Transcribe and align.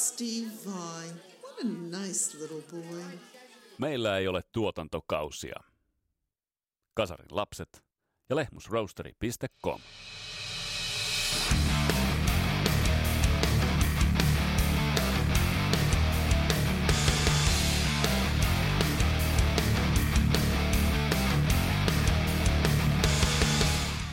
Steve 0.00 0.50
Vai. 0.66 1.06
What 1.42 1.58
a 1.60 1.98
nice 1.98 2.38
little 2.38 2.62
boy. 2.70 3.18
Meillä 3.78 4.18
ei 4.18 4.28
ole 4.28 4.42
tuotantokausia. 4.52 5.56
Kasarin 6.94 7.26
lapset 7.30 7.84
ja 8.28 8.36
lehmusroasteri.com. 8.36 9.80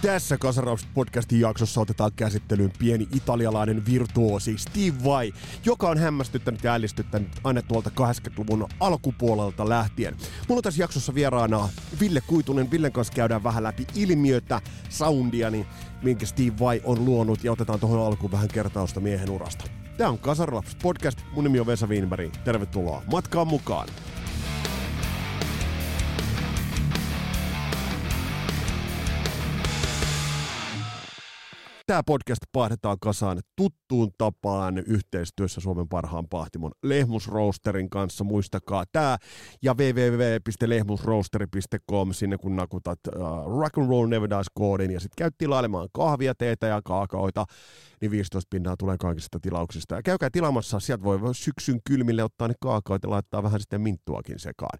Tässä 0.07 0.37
Kasaraus 0.37 0.87
podcastin 0.93 1.39
jaksossa 1.39 1.81
otetaan 1.81 2.11
käsittelyyn 2.15 2.71
pieni 2.79 3.07
italialainen 3.15 3.85
virtuosi 3.85 4.57
Steve 4.57 5.03
Vai, 5.03 5.33
joka 5.65 5.89
on 5.89 5.97
hämmästyttänyt 5.97 6.63
ja 6.63 6.73
ällistyttänyt 6.73 7.31
aina 7.43 7.61
tuolta 7.61 7.91
80-luvun 7.99 8.67
alkupuolelta 8.79 9.69
lähtien. 9.69 10.15
Mulla 10.47 10.59
on 10.59 10.63
tässä 10.63 10.83
jaksossa 10.83 11.15
vieraana 11.15 11.69
Ville 11.99 12.21
Kuitunen. 12.21 12.71
Villen 12.71 12.91
kanssa 12.91 13.13
käydään 13.13 13.43
vähän 13.43 13.63
läpi 13.63 13.87
ilmiötä, 13.95 14.61
soundia, 14.89 15.49
niin 15.49 15.65
minkä 16.03 16.25
Steve 16.25 16.59
Vai 16.59 16.81
on 16.83 17.05
luonut 17.05 17.43
ja 17.43 17.51
otetaan 17.51 17.79
tuohon 17.79 18.05
alkuun 18.07 18.31
vähän 18.31 18.47
kertausta 18.47 18.99
miehen 18.99 19.29
urasta. 19.29 19.65
Tämä 19.97 20.09
on 20.09 20.19
Kasarlaps 20.19 20.75
podcast. 20.75 21.19
Mun 21.33 21.43
nimi 21.43 21.59
on 21.59 21.67
Vesa 21.67 21.87
Wienberg. 21.87 22.33
Tervetuloa 22.43 23.03
matkaan 23.11 23.47
mukaan. 23.47 23.87
Tämä 31.87 32.03
podcast 32.03 32.41
paahdetaan 32.51 32.97
kasaan 33.01 33.39
tuttuun 33.55 34.11
tapaan 34.17 34.77
yhteistyössä 34.77 35.61
Suomen 35.61 35.87
parhaan 35.87 36.27
pahtimon 36.29 36.71
Lehmusroosterin 36.83 37.89
kanssa. 37.89 38.23
Muistakaa 38.23 38.83
tämä 38.91 39.17
ja 39.61 39.73
www.lehmusroosteri.com 39.73 42.13
sinne 42.13 42.37
kun 42.37 42.55
nakutat 42.55 42.99
uh, 43.07 43.13
Rock 43.59 43.77
and 43.77 43.89
Roll 43.89 44.07
Never 44.07 44.29
Dies 44.29 44.47
koodin 44.53 44.91
ja 44.91 44.99
sitten 44.99 45.15
käyt 45.17 45.35
tilailemaan 45.37 45.89
kahvia, 45.93 46.35
teetä 46.35 46.67
ja 46.67 46.81
kaakaoita, 46.85 47.45
niin 48.01 48.11
15 48.11 48.47
pinnaa 48.49 48.77
tulee 48.77 48.97
kaikista 48.99 49.39
tilauksista. 49.39 49.95
Ja 49.95 50.01
käykää 50.03 50.29
tilaamassa, 50.29 50.79
sieltä 50.79 51.03
voi 51.03 51.35
syksyn 51.35 51.79
kylmille 51.87 52.23
ottaa 52.23 52.47
ne 52.47 52.53
kaakaoit 52.61 53.03
ja 53.03 53.09
laittaa 53.09 53.43
vähän 53.43 53.59
sitten 53.59 53.81
minttuakin 53.81 54.39
sekaan. 54.39 54.79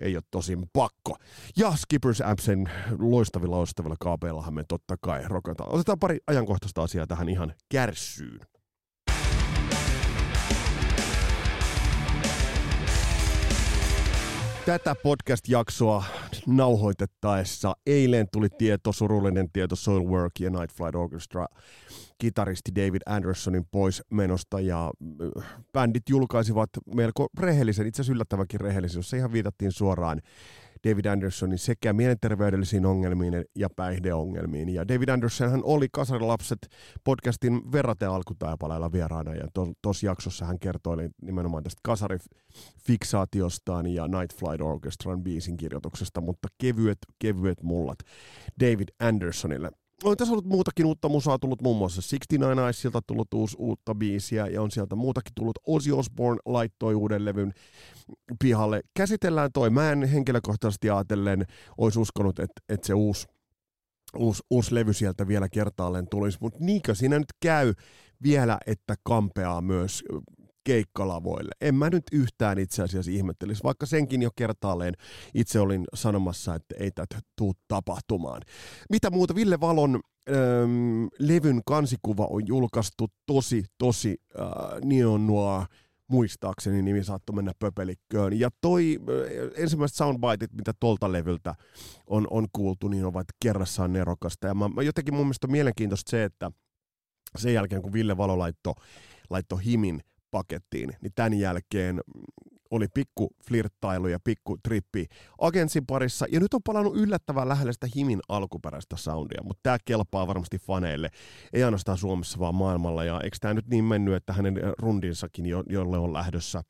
Ei 0.00 0.16
ole 0.16 0.22
tosin 0.30 0.66
pakko. 0.72 1.16
Ja 1.56 1.72
Skippers 1.76 2.20
Appsen 2.20 2.70
loistavilla 2.98 3.56
loistavilla 3.56 3.96
kaapeillahan 4.00 4.54
me 4.54 4.64
totta 4.68 4.96
kai 5.00 5.22
rokataan. 5.28 5.72
Otetaan 5.72 5.98
pari 5.98 6.18
ajankohtaista 6.26 6.82
asiaa 6.82 7.06
tähän 7.06 7.28
ihan 7.28 7.54
kärssyyn. 7.68 8.40
Tätä 14.70 14.94
podcast-jaksoa 14.94 16.04
nauhoitettaessa 16.46 17.76
eilen 17.86 18.28
tuli 18.32 18.48
tieto, 18.58 18.92
surullinen 18.92 19.50
tieto 19.52 19.76
Soilwork 19.76 20.32
ja 20.40 20.50
Night 20.50 20.76
Flight 20.76 20.94
Orchestra 20.94 21.46
kitaristi 22.18 22.74
David 22.74 23.00
Andersonin 23.06 23.66
pois 23.70 24.02
menosta 24.10 24.60
ja 24.60 24.90
äh, 25.36 25.44
bändit 25.72 26.02
julkaisivat 26.08 26.70
melko 26.94 27.28
rehellisen, 27.38 27.86
itse 27.86 28.02
asiassa 28.02 28.12
yllättävänkin 28.12 28.60
rehellisen, 28.60 28.98
jossa 28.98 29.16
ihan 29.16 29.32
viitattiin 29.32 29.72
suoraan 29.72 30.20
David 30.88 31.04
Andersonin 31.04 31.58
sekä 31.58 31.92
mielenterveydellisiin 31.92 32.86
ongelmiin 32.86 33.44
ja 33.56 33.68
päihdeongelmiin. 33.76 34.68
Ja 34.68 34.88
David 34.88 35.08
Anderson 35.08 35.50
hän 35.50 35.64
oli 35.64 35.88
Kasarilapset 35.92 36.58
podcastin 37.04 37.72
verrate 37.72 38.06
alkutaipaleella 38.06 38.92
vieraana 38.92 39.34
ja 39.34 39.46
tuossa 39.82 40.06
jaksossa 40.06 40.44
hän 40.44 40.58
kertoi 40.58 41.10
nimenomaan 41.22 41.62
tästä 41.62 41.80
kasarifiksaatiostaan 41.82 43.86
ja 43.86 44.08
Night 44.08 44.38
Flight 44.38 44.60
Orchestran 44.60 45.22
biisin 45.22 45.56
kirjoituksesta, 45.56 46.20
mutta 46.20 46.48
kevyet, 46.58 46.98
kevyet 47.18 47.62
mullat 47.62 47.98
David 48.60 48.88
Andersonille 49.00 49.70
on 50.04 50.16
tässä 50.16 50.32
ollut 50.32 50.46
muutakin 50.46 50.86
uutta 50.86 51.08
musaa 51.08 51.38
tullut, 51.38 51.62
muun 51.62 51.78
muassa 51.78 52.02
69 52.02 52.70
Icesilta 52.70 53.00
tullut 53.06 53.34
uusi, 53.34 53.56
uutta 53.58 53.94
biisiä 53.94 54.46
ja 54.46 54.62
on 54.62 54.70
sieltä 54.70 54.96
muutakin 54.96 55.32
tullut. 55.34 55.58
Ozzy 55.66 55.92
Osbourne 55.92 56.40
laittoi 56.46 56.94
uuden 56.94 57.24
levyn 57.24 57.52
pihalle. 58.38 58.80
Käsitellään 58.96 59.50
toi. 59.52 59.70
Mä 59.70 59.92
en 59.92 60.02
henkilökohtaisesti 60.02 60.90
ajatellen 60.90 61.46
olisi 61.78 61.98
uskonut, 61.98 62.38
että, 62.38 62.62
että 62.68 62.86
se 62.86 62.94
uusi, 62.94 63.26
uusi, 64.16 64.42
uusi 64.50 64.74
levy 64.74 64.92
sieltä 64.92 65.28
vielä 65.28 65.48
kertaalleen 65.48 66.08
tulisi, 66.10 66.38
mutta 66.40 66.58
niinkö 66.60 66.94
siinä 66.94 67.18
nyt 67.18 67.32
käy 67.40 67.74
vielä, 68.22 68.58
että 68.66 68.94
kampeaa 69.02 69.60
myös 69.60 70.04
keikkalavoille. 70.64 71.50
En 71.60 71.74
mä 71.74 71.90
nyt 71.90 72.04
yhtään 72.12 72.58
itse 72.58 72.82
asiassa 72.82 73.10
ihmettelisi, 73.10 73.62
vaikka 73.62 73.86
senkin 73.86 74.22
jo 74.22 74.30
kertaalleen 74.36 74.94
itse 75.34 75.60
olin 75.60 75.84
sanomassa, 75.94 76.54
että 76.54 76.74
ei 76.78 76.90
tätä 76.90 77.20
tuu 77.36 77.54
tapahtumaan. 77.68 78.42
Mitä 78.90 79.10
muuta? 79.10 79.34
Ville 79.34 79.60
Valon 79.60 80.00
ähm, 80.30 81.06
levyn 81.18 81.60
kansikuva 81.66 82.26
on 82.26 82.46
julkaistu 82.46 83.06
tosi, 83.26 83.64
tosi 83.78 84.16
äh, 84.40 84.46
neon 84.84 85.26
noir 85.26 85.66
muistaakseni 86.10 86.82
nimi 86.82 87.04
saattoi 87.04 87.36
mennä 87.36 87.52
pöpelikköön. 87.58 88.40
Ja 88.40 88.50
toi 88.60 89.00
ensimmäiset 89.56 89.96
soundbiteit, 89.96 90.52
mitä 90.52 90.72
tolta 90.80 91.12
levyltä 91.12 91.54
on, 92.06 92.26
on 92.30 92.46
kuultu, 92.52 92.88
niin 92.88 93.04
ovat 93.04 93.26
kerrassaan 93.42 93.92
nerokasta. 93.92 94.46
Ja 94.46 94.54
mä, 94.54 94.68
mä 94.68 94.82
jotenkin 94.82 95.14
mun 95.14 95.26
mielestä 95.26 95.46
on 95.46 95.52
mielenkiintoista 95.52 96.10
se, 96.10 96.24
että 96.24 96.50
sen 97.36 97.54
jälkeen 97.54 97.82
kun 97.82 97.92
Ville 97.92 98.16
Valo 98.16 98.38
laittoi 98.38 98.74
laitto 99.30 99.56
Himin 99.56 100.00
pakettiin, 100.30 100.90
niin 101.00 101.12
tämän 101.14 101.34
jälkeen 101.34 102.00
oli 102.70 102.86
pikku 102.94 103.30
flirttailu 103.48 104.08
ja 104.08 104.20
pikku 104.24 104.56
trippi 104.62 105.06
agentsin 105.40 105.86
parissa, 105.86 106.26
ja 106.32 106.40
nyt 106.40 106.54
on 106.54 106.60
palannut 106.66 106.96
yllättävän 106.96 107.48
lähelle 107.48 107.72
sitä 107.72 107.86
Himin 107.96 108.20
alkuperäistä 108.28 108.96
soundia, 108.96 109.42
mutta 109.44 109.60
tämä 109.62 109.76
kelpaa 109.84 110.26
varmasti 110.26 110.58
faneille, 110.58 111.10
ei 111.52 111.64
ainoastaan 111.64 111.98
Suomessa, 111.98 112.38
vaan 112.38 112.54
maailmalla, 112.54 113.04
ja 113.04 113.20
eikö 113.20 113.36
tämä 113.40 113.54
nyt 113.54 113.66
niin 113.66 113.84
mennyt, 113.84 114.14
että 114.14 114.32
hänen 114.32 114.54
rundinsakin, 114.78 115.46
jo, 115.46 115.64
jolle 115.68 115.98
on 115.98 116.12
lähdössä, 116.12 116.62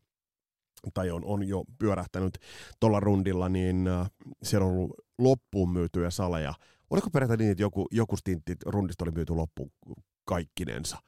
tai 0.95 1.11
on, 1.11 1.25
on 1.25 1.49
jo 1.49 1.65
pyörähtänyt 1.79 2.39
tuolla 2.81 3.01
rundilla, 3.01 3.49
niin 3.49 3.89
äh, 3.89 4.11
siellä 4.43 4.67
on 4.67 4.73
ollut 4.73 4.93
loppuun 5.19 5.73
myytyjä 5.73 6.11
saleja. 6.11 6.55
Oliko 6.91 7.11
perätä 7.11 7.37
niin, 7.37 7.51
että 7.51 7.63
joku, 7.63 7.87
joku 7.91 8.17
stintti 8.17 8.57
rundista 8.67 9.05
oli 9.05 9.11
myyty 9.11 9.35
loppuun 9.35 9.71
kaikkinensa? 10.25 10.99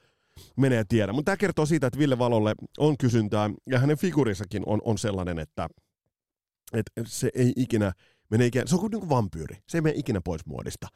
Menee 0.57 0.83
tiedä. 0.89 1.13
Mutta 1.13 1.25
tämä 1.25 1.37
kertoo 1.37 1.65
siitä, 1.65 1.87
että 1.87 1.99
Ville 1.99 2.19
Valolle 2.19 2.55
on 2.77 2.97
kysyntää 2.97 3.49
ja 3.69 3.79
hänen 3.79 3.97
figuurissakin 3.97 4.63
on, 4.65 4.81
on 4.85 4.97
sellainen, 4.97 5.39
että, 5.39 5.69
että 6.73 7.03
se 7.05 7.29
ei 7.33 7.53
ikinä 7.55 7.91
mene 8.29 8.45
ikinä, 8.45 8.63
se 8.67 8.75
on 8.75 8.81
kuin 8.81 8.91
niinku 8.91 9.09
vampyyri. 9.09 9.55
Se 9.69 9.77
ei 9.77 9.81
mene 9.81 9.95
ikinä 9.97 10.21
pois 10.23 10.45
muodista 10.45 10.87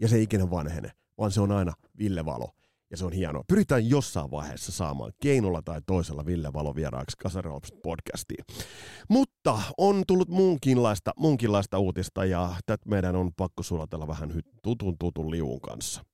ja 0.00 0.08
se 0.08 0.16
ei 0.16 0.22
ikinä 0.22 0.50
vanhene, 0.50 0.90
vaan 1.18 1.30
se 1.30 1.40
on 1.40 1.52
aina 1.52 1.72
Ville 1.98 2.24
Valo. 2.24 2.48
Ja 2.90 2.96
se 2.96 3.04
on 3.04 3.12
hienoa. 3.12 3.44
Pyritään 3.48 3.88
jossain 3.88 4.30
vaiheessa 4.30 4.72
saamaan 4.72 5.12
keinolla 5.22 5.62
tai 5.62 5.80
toisella 5.86 6.26
Ville 6.26 6.52
Valo 6.52 6.74
vieraaksi 6.74 7.16
podcastiin. 7.82 8.44
Mutta 9.08 9.62
on 9.78 10.02
tullut 10.06 10.28
muunkinlaista, 10.28 11.10
muunkinlaista 11.16 11.78
uutista 11.78 12.24
ja 12.24 12.56
tätä 12.66 12.88
meidän 12.88 13.16
on 13.16 13.30
pakko 13.36 13.62
sulatella 13.62 14.06
vähän 14.06 14.42
tutun 14.62 14.98
tutun 14.98 15.30
liuun 15.30 15.60
kanssa. 15.60 16.04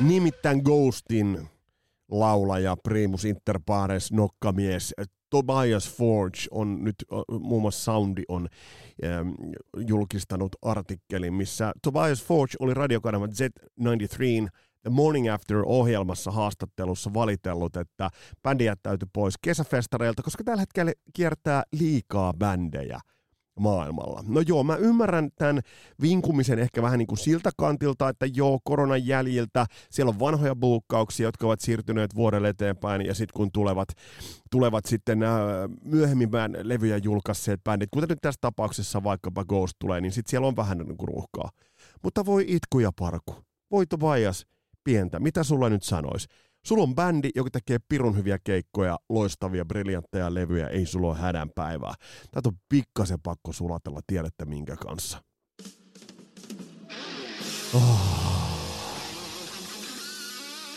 Nimittäin 0.00 0.62
Ghostin 0.64 1.48
laulaja 2.10 2.76
Primus 2.82 3.24
Inter 3.24 3.60
Pares 3.66 4.12
nokkamies 4.12 4.94
Tobias 5.30 5.94
Forge 5.94 6.38
on 6.50 6.84
nyt, 6.84 6.94
muun 7.40 7.62
muassa 7.62 7.84
Soundi 7.84 8.22
on 8.28 8.48
ähm, 9.04 9.28
julkistanut 9.86 10.56
artikkelin, 10.62 11.34
missä 11.34 11.72
Tobias 11.82 12.24
Forge 12.24 12.54
oli 12.60 12.74
radiokanava 12.74 13.26
Z93 13.26 14.48
The 14.82 14.90
Morning 14.90 15.32
After-ohjelmassa 15.32 16.30
haastattelussa 16.30 17.14
valitellut, 17.14 17.76
että 17.76 18.10
bändi 18.42 18.64
jättäytyi 18.64 19.08
pois 19.12 19.34
kesäfestareilta, 19.42 20.22
koska 20.22 20.44
tällä 20.44 20.60
hetkellä 20.60 20.92
kiertää 21.14 21.62
liikaa 21.72 22.32
bändejä– 22.34 23.00
maailmalla. 23.60 24.24
No 24.26 24.40
joo, 24.46 24.64
mä 24.64 24.76
ymmärrän 24.76 25.30
tämän 25.36 25.60
vinkumisen 26.02 26.58
ehkä 26.58 26.82
vähän 26.82 26.98
niin 26.98 27.06
kuin 27.06 27.18
siltä 27.18 27.50
kantilta, 27.56 28.08
että 28.08 28.26
joo, 28.34 28.60
koronan 28.64 29.06
jäljiltä 29.06 29.66
siellä 29.90 30.10
on 30.10 30.20
vanhoja 30.20 30.56
buukkauksia, 30.56 31.26
jotka 31.28 31.46
ovat 31.46 31.60
siirtyneet 31.60 32.14
vuodelle 32.14 32.48
eteenpäin, 32.48 33.06
ja 33.06 33.14
sitten 33.14 33.36
kun 33.36 33.52
tulevat, 33.52 33.88
tulevat 34.50 34.84
sitten 34.86 35.18
nämä 35.18 35.68
myöhemmin 35.84 36.30
levyjä 36.62 36.96
julkaisseet 36.96 37.64
bändit, 37.64 37.90
kuten 37.90 38.08
nyt 38.08 38.18
tässä 38.22 38.38
tapauksessa 38.40 39.04
vaikkapa 39.04 39.44
Ghost 39.44 39.74
tulee, 39.78 40.00
niin 40.00 40.12
sitten 40.12 40.30
siellä 40.30 40.48
on 40.48 40.56
vähän 40.56 40.78
niin 40.78 40.96
kuin 40.96 41.08
ruuhkaa. 41.08 41.50
Mutta 42.02 42.26
voi 42.26 42.44
itku 42.48 42.78
ja 42.78 42.90
parku. 42.98 43.34
Voi 43.70 43.86
Tobias, 43.86 44.46
pientä, 44.84 45.20
mitä 45.20 45.42
sulla 45.42 45.68
nyt 45.68 45.82
sanois? 45.82 46.28
Sulla 46.66 46.82
on 46.82 46.94
bändi, 46.94 47.30
joka 47.34 47.50
tekee 47.50 47.78
pirun 47.88 48.16
hyviä 48.16 48.38
keikkoja, 48.44 48.98
loistavia, 49.08 49.64
briljantteja 49.64 50.34
levyjä, 50.34 50.68
ei 50.68 50.86
sulla 50.86 51.08
ole 51.08 51.16
hädän 51.16 51.50
päivää. 51.54 51.94
Tätä 52.30 52.48
on 52.48 52.56
pikkasen 52.68 53.20
pakko 53.22 53.52
sulatella, 53.52 54.00
tiedätte 54.06 54.44
minkä 54.44 54.76
kanssa. 54.76 55.22
Oh. 57.74 58.00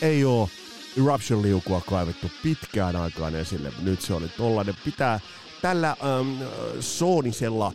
ei 0.02 0.26
ole 0.26 0.50
Eruption-liukua 0.98 1.82
kaivettu 1.90 2.28
pitkään 2.44 2.96
aikaan 2.96 3.36
esille. 3.36 3.74
Nyt 3.82 4.02
se 4.02 4.14
oli 4.14 4.28
tollainen. 4.38 4.76
Pitää 4.86 5.20
tällä 5.62 5.90
ähm, 5.90 6.44
soonisella 6.80 7.74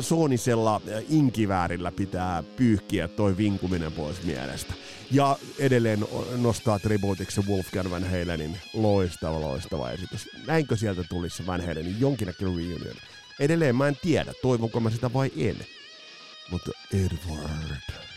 soonisella 0.00 0.80
inkiväärillä 1.08 1.92
pitää 1.92 2.42
pyyhkiä 2.56 3.08
toi 3.08 3.36
vinkuminen 3.36 3.92
pois 3.92 4.22
mielestä. 4.22 4.74
Ja 5.10 5.38
edelleen 5.58 6.04
nostaa 6.36 6.78
tribuutiksi 6.78 7.40
Wolfgang 7.48 7.90
Van 7.90 8.10
Halenin 8.10 8.60
loistava, 8.74 9.40
loistava 9.40 9.90
esitys. 9.90 10.28
Näinkö 10.46 10.76
sieltä 10.76 11.04
tulisi 11.08 11.46
Van 11.46 11.60
Halenin 11.60 12.00
jonkinnäköinen 12.00 12.56
reunion? 12.56 12.96
Edelleen 13.40 13.76
mä 13.76 13.88
en 13.88 13.96
tiedä, 14.02 14.32
toivonko 14.42 14.80
mä 14.80 14.90
sitä 14.90 15.12
vai 15.12 15.32
en. 15.36 15.56
Mutta 16.50 16.70
Edward. 16.94 18.15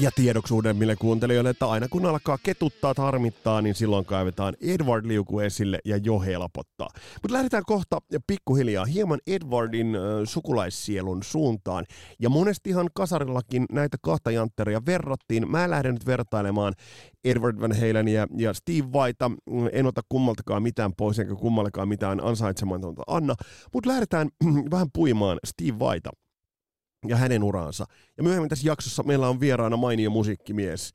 Ja 0.00 0.10
tiedoksi 0.16 0.54
uudemmille 0.54 0.96
kuuntelijoille, 0.96 1.50
että 1.50 1.66
aina 1.66 1.88
kun 1.88 2.06
alkaa 2.06 2.38
ketuttaa, 2.42 2.94
harmittaa, 2.96 3.62
niin 3.62 3.74
silloin 3.74 4.04
kaivetaan 4.04 4.54
Edward 4.60 5.06
Liuku 5.06 5.40
esille 5.40 5.78
ja 5.84 5.96
jo 5.96 6.20
helpottaa. 6.20 6.88
Mutta 7.22 7.32
lähdetään 7.32 7.62
kohta 7.66 7.98
pikkuhiljaa 8.26 8.84
hieman 8.84 9.18
Edwardin 9.26 9.96
äh, 9.96 10.02
sukulaissielun 10.24 11.22
suuntaan. 11.22 11.84
Ja 12.18 12.28
monestihan 12.28 12.88
kasarillakin 12.94 13.66
näitä 13.72 13.96
kahta 14.02 14.30
jantteria 14.30 14.82
verrattiin. 14.86 15.50
Mä 15.50 15.70
lähden 15.70 15.94
nyt 15.94 16.06
vertailemaan 16.06 16.74
Edward 17.24 17.60
Van 17.60 17.76
Halenia 17.80 18.26
ja 18.36 18.54
Steve 18.54 18.88
Whitea. 18.94 19.30
En 19.72 19.86
ota 19.86 20.00
kummaltakaan 20.08 20.62
mitään 20.62 20.92
pois, 20.96 21.18
enkä 21.18 21.34
kummallekaan 21.34 21.88
mitään 21.88 22.24
ansaitsematonta 22.24 23.02
anna. 23.06 23.34
Mutta 23.74 23.90
lähdetään 23.90 24.28
vähän 24.72 24.88
puimaan 24.92 25.38
Steve 25.46 25.78
Whitea 25.78 26.12
ja 27.08 27.16
hänen 27.16 27.42
uraansa. 27.42 27.84
Ja 28.16 28.22
myöhemmin 28.22 28.48
tässä 28.48 28.68
jaksossa 28.68 29.02
meillä 29.02 29.28
on 29.28 29.40
vieraana 29.40 29.76
mainio 29.76 30.10
musiikkimies 30.10 30.92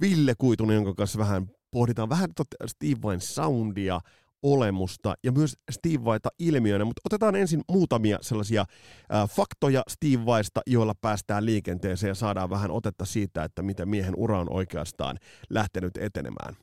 Ville 0.00 0.34
Kuitunen, 0.38 0.74
jonka 0.74 0.94
kanssa 0.94 1.18
vähän 1.18 1.50
pohditaan 1.70 2.08
vähän 2.08 2.30
Steve 2.66 3.02
Vain 3.02 3.20
soundia, 3.20 4.00
olemusta 4.44 5.14
ja 5.22 5.32
myös 5.32 5.56
Steve 5.70 6.04
Vaita 6.04 6.28
ilmiönä, 6.38 6.84
mutta 6.84 7.00
otetaan 7.04 7.36
ensin 7.36 7.60
muutamia 7.68 8.18
sellaisia 8.20 8.60
äh, 8.60 9.30
faktoja 9.30 9.82
Steve 9.88 10.26
Vaista, 10.26 10.60
joilla 10.66 10.94
päästään 11.00 11.46
liikenteeseen 11.46 12.08
ja 12.08 12.14
saadaan 12.14 12.50
vähän 12.50 12.70
otetta 12.70 13.04
siitä, 13.04 13.44
että 13.44 13.62
miten 13.62 13.88
miehen 13.88 14.14
ura 14.16 14.40
on 14.40 14.52
oikeastaan 14.52 15.18
lähtenyt 15.50 15.96
etenemään. 15.96 16.56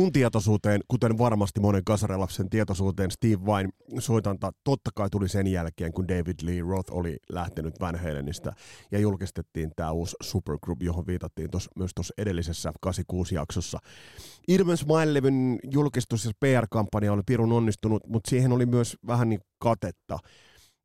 Mun 0.00 0.12
tietoisuuteen, 0.12 0.80
kuten 0.88 1.18
varmasti 1.18 1.60
monen 1.60 1.84
kasarelapsen 1.84 2.50
tietoisuuteen, 2.50 3.10
Steve 3.10 3.46
Vain 3.46 3.68
soitanta 3.98 4.52
totta 4.64 4.90
kai 4.94 5.10
tuli 5.10 5.28
sen 5.28 5.46
jälkeen, 5.46 5.92
kun 5.92 6.08
David 6.08 6.34
Lee 6.42 6.60
Roth 6.60 6.92
oli 6.92 7.16
lähtenyt 7.32 7.80
Van 7.80 7.96
Halenista 7.96 8.52
ja 8.92 8.98
julkistettiin 8.98 9.70
tämä 9.76 9.90
uusi 9.92 10.16
Supergroup, 10.22 10.82
johon 10.82 11.06
viitattiin 11.06 11.50
tos, 11.50 11.68
myös 11.76 11.90
tuossa 11.94 12.14
edellisessä 12.18 12.72
86-jaksossa. 12.86 13.78
Irmen 14.48 14.76
Smile-levyn 14.76 15.58
julkistus 15.70 16.24
ja 16.24 16.30
PR-kampanja 16.40 17.12
oli 17.12 17.22
pirun 17.26 17.52
onnistunut, 17.52 18.06
mutta 18.06 18.30
siihen 18.30 18.52
oli 18.52 18.66
myös 18.66 18.96
vähän 19.06 19.28
niin 19.28 19.40
katetta 19.58 20.18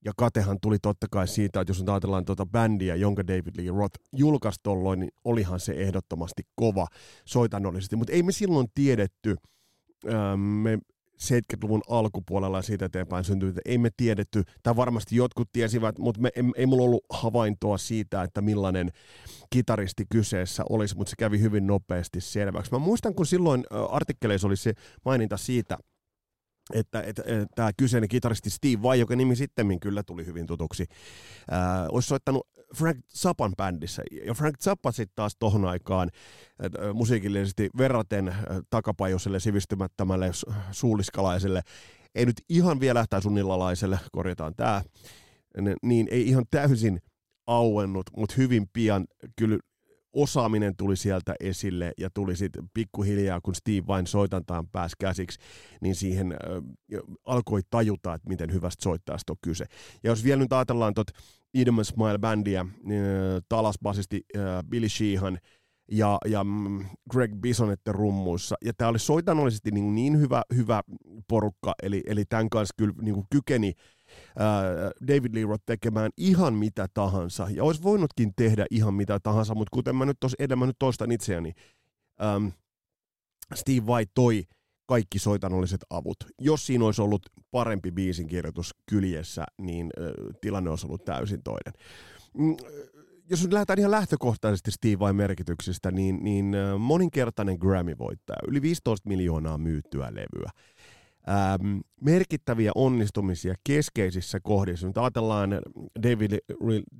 ja 0.05 0.11
katehan 0.17 0.57
tuli 0.61 0.79
totta 0.79 1.07
kai 1.11 1.27
siitä, 1.27 1.61
että 1.61 1.69
jos 1.69 1.79
nyt 1.79 1.89
ajatellaan 1.89 2.25
tuota 2.25 2.45
bändiä, 2.45 2.95
jonka 2.95 3.27
David 3.27 3.53
Lee 3.57 3.71
Roth 3.77 3.99
julkaisi 4.13 4.59
tolloin, 4.63 4.99
niin 4.99 5.11
olihan 5.23 5.59
se 5.59 5.71
ehdottomasti 5.71 6.43
kova 6.55 6.87
soitannollisesti. 7.25 7.95
Mutta 7.95 8.13
ei 8.13 8.23
me 8.23 8.31
silloin 8.31 8.67
tiedetty, 8.75 9.35
ähm, 10.09 10.39
me 10.39 10.79
70-luvun 11.23 11.81
alkupuolella 11.89 12.61
siitä 12.61 12.85
eteenpäin 12.85 13.23
syntyi, 13.23 13.49
että 13.49 13.61
ei 13.65 13.77
me 13.77 13.89
tiedetty, 13.97 14.43
tai 14.63 14.75
varmasti 14.75 15.15
jotkut 15.15 15.49
tiesivät, 15.51 15.99
mutta 15.99 16.21
me, 16.21 16.29
ei, 16.35 16.43
ei 16.55 16.65
mulla 16.65 16.83
ollut 16.83 17.05
havaintoa 17.09 17.77
siitä, 17.77 18.23
että 18.23 18.41
millainen 18.41 18.91
kitaristi 19.49 20.05
kyseessä 20.11 20.63
olisi, 20.69 20.97
mutta 20.97 21.09
se 21.09 21.15
kävi 21.19 21.39
hyvin 21.39 21.67
nopeasti 21.67 22.21
selväksi. 22.21 22.71
Mä 22.71 22.79
muistan, 22.79 23.15
kun 23.15 23.25
silloin 23.25 23.63
artikkeleissa 23.89 24.47
oli 24.47 24.57
se 24.57 24.73
maininta 25.05 25.37
siitä, 25.37 25.77
että, 26.73 27.03
tämä 27.55 27.71
kyseinen 27.77 28.09
kitaristi 28.09 28.49
Steve 28.49 28.81
Vai, 28.81 28.99
joka 28.99 29.15
nimi 29.15 29.35
sitten 29.35 29.79
kyllä 29.79 30.03
tuli 30.03 30.25
hyvin 30.25 30.45
tutuksi, 30.45 30.85
ää, 31.51 31.87
olisi 31.91 32.07
soittanut 32.07 32.47
Frank 32.75 32.97
Zappan 33.15 33.53
bändissä. 33.57 34.03
Ja 34.25 34.33
Frank 34.33 34.57
Zappa 34.63 34.91
sitten 34.91 35.15
taas 35.15 35.35
tohon 35.39 35.65
aikaan 35.65 36.09
ää, 36.59 36.93
musiikillisesti 36.93 37.69
verraten 37.77 38.27
ää, 38.27 38.37
takapajuiselle, 38.69 39.39
sivistymättömälle, 39.39 40.31
suulliskalaiselle, 40.71 41.61
ei 42.15 42.25
nyt 42.25 42.41
ihan 42.49 42.79
vielä, 42.79 43.05
sunnillalaiselle, 43.19 43.99
korjataan 44.11 44.53
tämä, 44.55 44.81
niin 45.83 46.07
ei 46.11 46.27
ihan 46.27 46.45
täysin 46.51 46.99
auennut, 47.47 48.05
mutta 48.17 48.35
hyvin 48.37 48.69
pian 48.73 49.05
kyllä 49.35 49.59
osaaminen 50.15 50.75
tuli 50.75 50.95
sieltä 50.95 51.35
esille 51.39 51.91
ja 51.97 52.09
tuli 52.09 52.35
sitten 52.35 52.69
pikkuhiljaa, 52.73 53.41
kun 53.41 53.55
Steve 53.55 53.87
vain 53.87 54.07
soitantaan 54.07 54.67
pääsi 54.67 54.95
käsiksi, 54.99 55.39
niin 55.81 55.95
siihen 55.95 56.31
äh, 56.31 56.99
alkoi 57.25 57.61
tajuta, 57.69 58.13
että 58.13 58.29
miten 58.29 58.53
hyvästä 58.53 58.83
soittajasta 58.83 59.33
on 59.33 59.37
kyse. 59.41 59.65
Ja 60.03 60.09
jos 60.09 60.23
vielä 60.23 60.41
nyt 60.41 60.53
ajatellaan 60.53 60.93
tuot 60.93 61.07
Idem 61.53 61.75
Smile-bändiä, 61.75 62.59
äh, 62.59 62.67
talasbasisti 63.49 64.21
äh, 64.37 64.43
Billy 64.69 64.89
Sheehan 64.89 65.39
ja, 65.91 66.17
ja 66.25 66.43
mm, 66.43 66.85
Greg 67.11 67.31
Bisonetten 67.35 67.95
rummuissa, 67.95 68.55
ja 68.65 68.73
tämä 68.77 68.89
oli 68.89 68.99
soitanollisesti 68.99 69.71
niin, 69.71 69.95
niin 69.95 70.19
hyvä, 70.19 70.43
hyvä 70.55 70.81
porukka, 71.27 71.73
eli, 71.83 72.03
eli 72.07 72.25
tämän 72.25 72.49
kanssa 72.49 72.75
kyllä 72.77 72.93
niin 73.01 73.23
kykeni 73.31 73.73
David 75.07 75.33
Lee 75.33 75.45
Roth 75.45 75.63
tekemään 75.65 76.11
ihan 76.17 76.53
mitä 76.53 76.87
tahansa, 76.93 77.47
ja 77.51 77.63
olisi 77.63 77.83
voinutkin 77.83 78.33
tehdä 78.35 78.65
ihan 78.71 78.93
mitä 78.93 79.19
tahansa, 79.19 79.55
mutta 79.55 79.71
kuten 79.73 79.95
mä 79.95 80.05
nyt 80.05 80.17
tuossa 80.19 80.35
edellä, 80.39 80.55
mä 80.55 80.65
nyt 80.65 80.79
toistan 80.79 81.11
itseäni, 81.11 81.53
ähm, 82.23 82.47
Steve 83.55 83.85
White 83.85 84.11
toi 84.15 84.43
kaikki 84.87 85.19
soitanolliset 85.19 85.81
avut. 85.89 86.17
Jos 86.41 86.65
siinä 86.65 86.85
olisi 86.85 87.01
ollut 87.01 87.21
parempi 87.51 87.91
biisinkirjoitus 87.91 88.75
kyljessä, 88.89 89.45
niin 89.61 89.89
äh, 89.99 90.05
tilanne 90.41 90.69
olisi 90.69 90.87
ollut 90.87 91.05
täysin 91.05 91.43
toinen. 91.43 91.73
Mm, 92.37 92.55
jos 93.29 93.43
nyt 93.43 93.53
lähdetään 93.53 93.79
ihan 93.79 93.91
lähtökohtaisesti 93.91 94.71
Steve 94.71 94.99
Vai 94.99 95.13
merkityksistä, 95.13 95.91
niin, 95.91 96.23
niin 96.23 96.55
moninkertainen 96.79 97.57
Grammy-voittaja, 97.57 98.47
yli 98.47 98.61
15 98.61 99.09
miljoonaa 99.09 99.57
myyttyä 99.57 100.05
levyä 100.11 100.49
ähm, 101.29 101.77
merkittäviä 102.01 102.71
onnistumisia 102.75 103.55
keskeisissä 103.63 104.39
kohdissa. 104.39 104.87
Nyt 104.87 104.97
ajatellaan 104.97 105.49
David, 106.03 106.31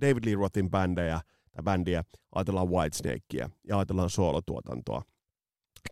David 0.02 0.26
Lee 0.26 0.36
Rothin 0.36 0.70
bändejä, 0.70 1.22
tai 1.52 1.64
bändiä, 1.64 2.04
ajatellaan 2.36 2.70
Whitesnakea 2.70 3.50
ja 3.68 3.78
ajatellaan 3.78 4.10
soolotuotantoa. 4.10 5.02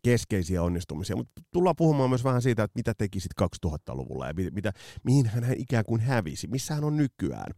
Keskeisiä 0.03 0.63
onnistumisia, 0.63 1.15
mutta 1.15 1.41
tullaan 1.51 1.75
puhumaan 1.75 2.09
myös 2.09 2.23
vähän 2.23 2.41
siitä, 2.41 2.63
että 2.63 2.79
mitä 2.79 2.93
tekisit 2.97 3.31
2000-luvulla 3.41 4.27
ja 4.27 4.33
mitä, 4.51 4.71
mihin 5.03 5.25
hän 5.25 5.43
ikään 5.57 5.85
kuin 5.85 6.01
hävisi, 6.01 6.47
missä 6.47 6.73
hän 6.73 6.83
on 6.83 6.97
nykyään. 6.97 7.53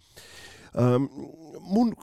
Ähm, 0.79 1.03
mun 1.60 1.94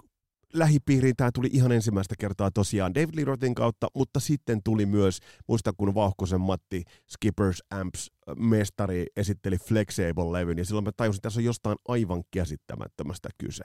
lähipiiriin 0.54 1.16
tämä 1.16 1.30
tuli 1.34 1.48
ihan 1.52 1.72
ensimmäistä 1.72 2.14
kertaa 2.18 2.50
tosiaan 2.50 2.94
David 2.94 3.16
Lee 3.16 3.24
Rothin 3.24 3.54
kautta, 3.54 3.88
mutta 3.94 4.20
sitten 4.20 4.60
tuli 4.64 4.86
myös, 4.86 5.18
muista 5.48 5.72
kun 5.76 5.94
Vauhkosen 5.94 6.40
Matti 6.40 6.84
Skippers 7.08 7.62
Amps 7.70 8.10
mestari 8.36 9.06
esitteli 9.16 9.56
Flexable-levyn, 9.56 10.58
ja 10.58 10.64
silloin 10.64 10.84
mä 10.84 10.92
tajusin, 10.96 11.18
että 11.18 11.26
tässä 11.26 11.40
on 11.40 11.44
jostain 11.44 11.76
aivan 11.88 12.22
käsittämättömästä 12.30 13.28
kyse. 13.38 13.64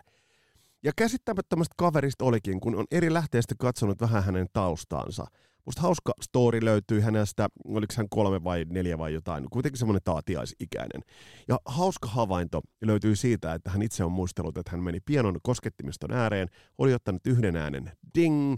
Ja 0.83 0.91
käsittämättömästä 0.95 1.73
kaverista 1.77 2.25
olikin, 2.25 2.59
kun 2.59 2.75
on 2.75 2.85
eri 2.91 3.13
lähteistä 3.13 3.55
katsonut 3.59 4.01
vähän 4.01 4.23
hänen 4.23 4.47
taustaansa. 4.53 5.25
Musta 5.67 5.81
hauska 5.81 6.13
story 6.21 6.65
löytyy 6.65 6.99
hänestä, 6.99 7.47
oliko 7.65 7.93
hän 7.97 8.09
kolme 8.09 8.43
vai 8.43 8.65
neljä 8.69 8.97
vai 8.97 9.13
jotain, 9.13 9.49
kuitenkin 9.51 9.79
semmoinen 9.79 10.01
taatiaisikäinen. 10.03 11.01
Ja 11.47 11.59
hauska 11.65 12.07
havainto 12.07 12.61
löytyy 12.81 13.15
siitä, 13.15 13.53
että 13.53 13.69
hän 13.69 13.81
itse 13.81 14.03
on 14.03 14.11
muistellut, 14.11 14.57
että 14.57 14.71
hän 14.71 14.83
meni 14.83 14.99
pianon 14.99 15.39
koskettimiston 15.43 16.11
ääreen, 16.11 16.47
oli 16.77 16.93
ottanut 16.93 17.27
yhden 17.27 17.55
äänen 17.55 17.91
ding, 18.15 18.55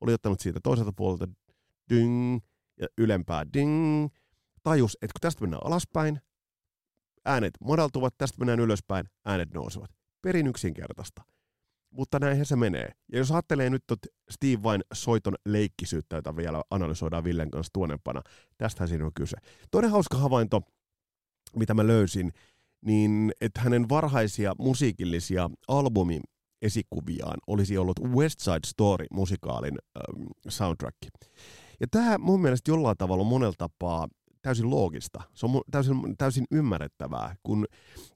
oli 0.00 0.12
ottanut 0.14 0.40
siitä 0.40 0.60
toiselta 0.62 0.92
puolelta 0.96 1.28
ding 1.90 2.40
ja 2.80 2.86
ylempää 2.98 3.46
ding. 3.52 4.08
Tajus, 4.62 4.92
että 4.94 5.12
kun 5.12 5.20
tästä 5.20 5.40
mennään 5.40 5.66
alaspäin, 5.66 6.20
äänet 7.24 7.54
madaltuvat, 7.64 8.14
tästä 8.18 8.38
mennään 8.38 8.60
ylöspäin, 8.60 9.06
äänet 9.24 9.54
nousevat. 9.54 9.90
Perin 10.22 10.46
yksinkertaista 10.46 11.22
mutta 11.92 12.18
näinhän 12.18 12.46
se 12.46 12.56
menee. 12.56 12.88
Ja 13.12 13.18
jos 13.18 13.32
ajattelee 13.32 13.70
nyt 13.70 13.84
tot 13.86 13.98
Steve 14.30 14.62
vain 14.62 14.82
soiton 14.94 15.34
leikkisyyttä, 15.46 16.16
jota 16.16 16.36
vielä 16.36 16.62
analysoidaan 16.70 17.24
Villen 17.24 17.50
kanssa 17.50 17.70
tuonempana, 17.72 18.22
tästähän 18.58 18.88
siinä 18.88 19.06
on 19.06 19.14
kyse. 19.14 19.36
Toinen 19.70 19.90
hauska 19.90 20.16
havainto, 20.16 20.62
mitä 21.56 21.74
mä 21.74 21.86
löysin, 21.86 22.32
niin 22.84 23.32
että 23.40 23.60
hänen 23.60 23.88
varhaisia 23.88 24.52
musiikillisia 24.58 25.50
albumi 25.68 26.20
esikuviaan 26.62 27.38
olisi 27.46 27.78
ollut 27.78 28.00
West 28.00 28.40
Side 28.40 28.66
Story 28.66 29.06
musikaalin 29.10 29.78
ähm, 29.96 30.26
soundtrack. 30.48 30.96
Ja 31.80 31.86
tämä 31.90 32.18
mun 32.18 32.42
mielestä 32.42 32.70
jollain 32.70 32.96
tavalla 32.96 33.24
monella 33.24 33.54
tapaa 33.58 34.08
täysin 34.42 34.70
loogista. 34.70 35.22
Se 35.34 35.46
on 35.46 35.60
täysin, 35.70 36.16
täysin 36.18 36.44
ymmärrettävää, 36.50 37.36
kun 37.42 37.66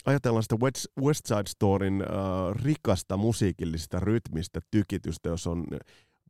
ajatellaan 0.06 0.42
sitä 0.42 0.56
West, 0.62 0.86
West 1.00 1.26
Side 1.26 1.46
Storin 1.46 2.02
äh, 2.02 2.62
rikasta 2.62 3.16
musiikillista 3.16 4.00
rytmistä 4.00 4.60
tykitystä, 4.70 5.28
jos 5.28 5.46
on 5.46 5.66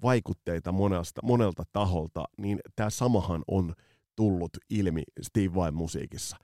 vaikutteita 0.03 0.73
monelta, 0.73 1.21
monelta 1.23 1.63
taholta, 1.73 2.25
niin 2.39 2.61
tämä 2.77 2.91
samahan 2.91 3.43
on 3.49 3.75
tullut 4.17 4.51
ilmi 4.71 5.03
Steve 5.23 5.55
Vai 5.55 5.71
musiikissa. 5.73 6.37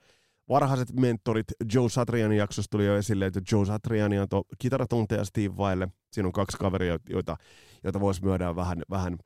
Varhaiset 0.49 0.93
mentorit 0.93 1.45
Joe 1.73 1.89
Satrianin 1.89 2.37
jaksossa 2.37 2.69
tuli 2.71 2.85
jo 2.85 2.97
esille, 2.97 3.25
että 3.25 3.41
Joe 3.51 3.65
Satriani 3.65 4.19
on 4.19 4.27
kitaratunteja 4.59 5.25
Steve 5.25 5.57
Vaille. 5.57 5.87
Siinä 6.11 6.27
on 6.27 6.33
kaksi 6.33 6.57
kaveria, 6.57 6.99
joita, 7.09 7.37
joita 7.83 7.99
voisi 7.99 8.23
myödä 8.23 8.55
vähän, 8.55 8.81
vähän 8.89 9.17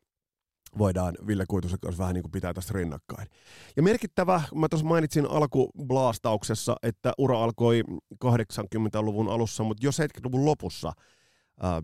voidaan 0.77 1.15
Ville 1.27 1.46
Kuitusen 1.48 1.79
kanssa 1.79 2.01
vähän 2.01 2.13
niin 2.13 2.24
kuin 2.24 2.31
pitää 2.31 2.53
tästä 2.53 2.74
rinnakkain. 2.74 3.27
Ja 3.75 3.84
merkittävä, 3.84 4.41
mä 4.55 4.67
tuossa 4.69 4.88
mainitsin 4.88 5.25
alkublastauksessa, 5.25 6.75
että 6.84 7.13
ura 7.17 7.43
alkoi 7.43 7.84
80-luvun 8.25 9.29
alussa, 9.29 9.63
mutta 9.63 9.86
jo 9.86 9.91
70-luvun 9.91 10.46
lopussa 10.46 10.91
ää, 11.62 11.81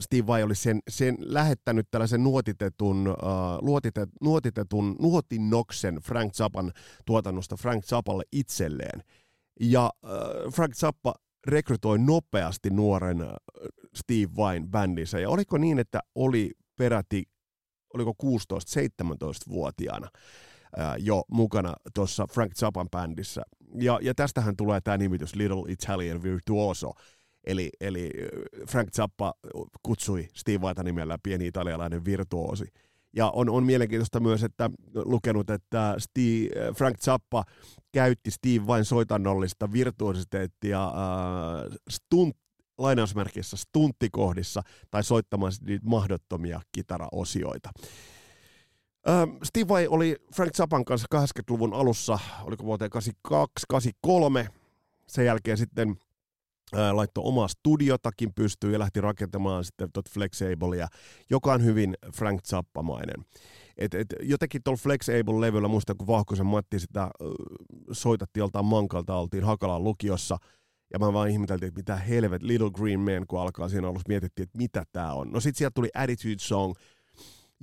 Steve 0.00 0.26
Vai 0.26 0.42
oli 0.42 0.54
sen, 0.54 0.80
sen 0.88 1.16
lähettänyt 1.18 1.86
tällaisen 1.90 2.24
nuotitetun, 2.24 3.08
uh, 3.08 3.14
luotitet, 3.60 4.08
nuotitetun 4.22 4.96
nuotinnoksen 5.00 5.96
Frank 6.02 6.32
Zappan 6.32 6.72
tuotannosta 7.06 7.56
Frank 7.56 7.84
Zappalle 7.84 8.24
itselleen. 8.32 9.02
Ja 9.60 9.90
uh, 10.02 10.52
Frank 10.52 10.74
Zappa 10.74 11.14
rekrytoi 11.46 11.98
nopeasti 11.98 12.70
nuoren 12.70 13.18
Steve 13.94 14.36
Vain 14.36 14.68
bändissä. 14.68 15.20
Ja 15.20 15.30
oliko 15.30 15.58
niin, 15.58 15.78
että 15.78 16.00
oli 16.14 16.50
peräti, 16.82 17.24
oliko 17.94 18.14
16-17-vuotiaana 18.22 20.08
jo 20.98 21.24
mukana 21.28 21.74
tuossa 21.94 22.26
Frank 22.32 22.52
Zappan 22.54 22.90
bändissä. 22.90 23.42
Ja, 23.74 23.98
ja 24.02 24.14
tästähän 24.14 24.56
tulee 24.56 24.80
tämä 24.80 24.98
nimitys 24.98 25.34
Little 25.34 25.72
Italian 25.72 26.22
Virtuoso. 26.22 26.92
Eli, 27.44 27.70
eli 27.80 28.10
Frank 28.68 28.90
Zappa 28.90 29.34
kutsui 29.82 30.28
Steve 30.34 30.60
Vaita 30.60 30.82
nimellä 30.82 31.18
pieni 31.22 31.46
italialainen 31.46 32.04
virtuosi. 32.04 32.64
Ja 33.16 33.30
on, 33.30 33.50
on 33.50 33.64
mielenkiintoista 33.64 34.20
myös, 34.20 34.42
että 34.42 34.70
lukenut, 34.94 35.50
että 35.50 35.94
Steve, 35.98 36.72
Frank 36.76 36.98
Zappa 36.98 37.44
käytti 37.92 38.30
Steve 38.30 38.66
vain 38.66 38.84
soitannollista 38.84 39.72
virtuositeettia 39.72 40.84
äh, 40.84 40.92
stunt, 41.90 42.36
lainausmerkissä 42.78 43.56
stunttikohdissa 43.56 44.62
tai 44.90 45.04
soittamaan 45.04 45.52
niitä 45.66 45.86
mahdottomia 45.86 46.60
kitaraosioita. 46.72 47.70
Ähm, 49.08 49.30
Steve 49.42 49.68
Vai 49.68 49.86
oli 49.88 50.16
Frank 50.34 50.52
Zappan 50.52 50.84
kanssa 50.84 51.06
80-luvun 51.14 51.74
alussa, 51.74 52.18
oliko 52.42 52.64
vuoteen 52.64 52.90
82-83. 54.46 54.48
Sen 55.06 55.26
jälkeen 55.26 55.58
sitten 55.58 55.96
ää, 56.74 56.96
laittoi 56.96 57.24
omaa 57.24 57.48
studiotakin 57.48 58.34
pystyyn 58.34 58.72
ja 58.72 58.78
lähti 58.78 59.00
rakentamaan 59.00 59.64
sitten 59.64 59.92
tot 59.92 60.10
Flexablea, 60.10 60.88
joka 61.30 61.52
on 61.52 61.64
hyvin 61.64 61.94
Frank 62.14 62.42
Zappamainen. 62.42 63.24
Et, 63.78 63.94
et, 63.94 64.06
jotenkin 64.20 64.62
tuolla 64.62 64.80
Flexable-levyllä, 64.82 65.68
muistan 65.68 65.96
kun 65.96 66.06
Vahkosen 66.06 66.46
Matti 66.46 66.78
sitä 66.78 67.02
äh, 67.02 67.10
soitatti 67.92 68.40
joltain 68.40 68.64
mankalta, 68.64 69.16
oltiin 69.16 69.44
Hakalan 69.44 69.84
lukiossa, 69.84 70.36
ja 70.92 70.98
mä 70.98 71.12
vaan 71.12 71.30
ihmeteltiin, 71.30 71.68
että 71.68 71.78
mitä 71.78 71.96
helvet, 71.96 72.42
Little 72.42 72.70
Green 72.70 73.00
Man, 73.00 73.26
kun 73.28 73.40
alkaa 73.40 73.68
siinä 73.68 73.88
alussa 73.88 74.08
mietittiin, 74.08 74.44
että 74.44 74.58
mitä 74.58 74.84
tää 74.92 75.14
on. 75.14 75.30
No 75.30 75.40
sit 75.40 75.56
sieltä 75.56 75.74
tuli 75.74 75.88
Attitude 75.94 76.38
Song, 76.38 76.74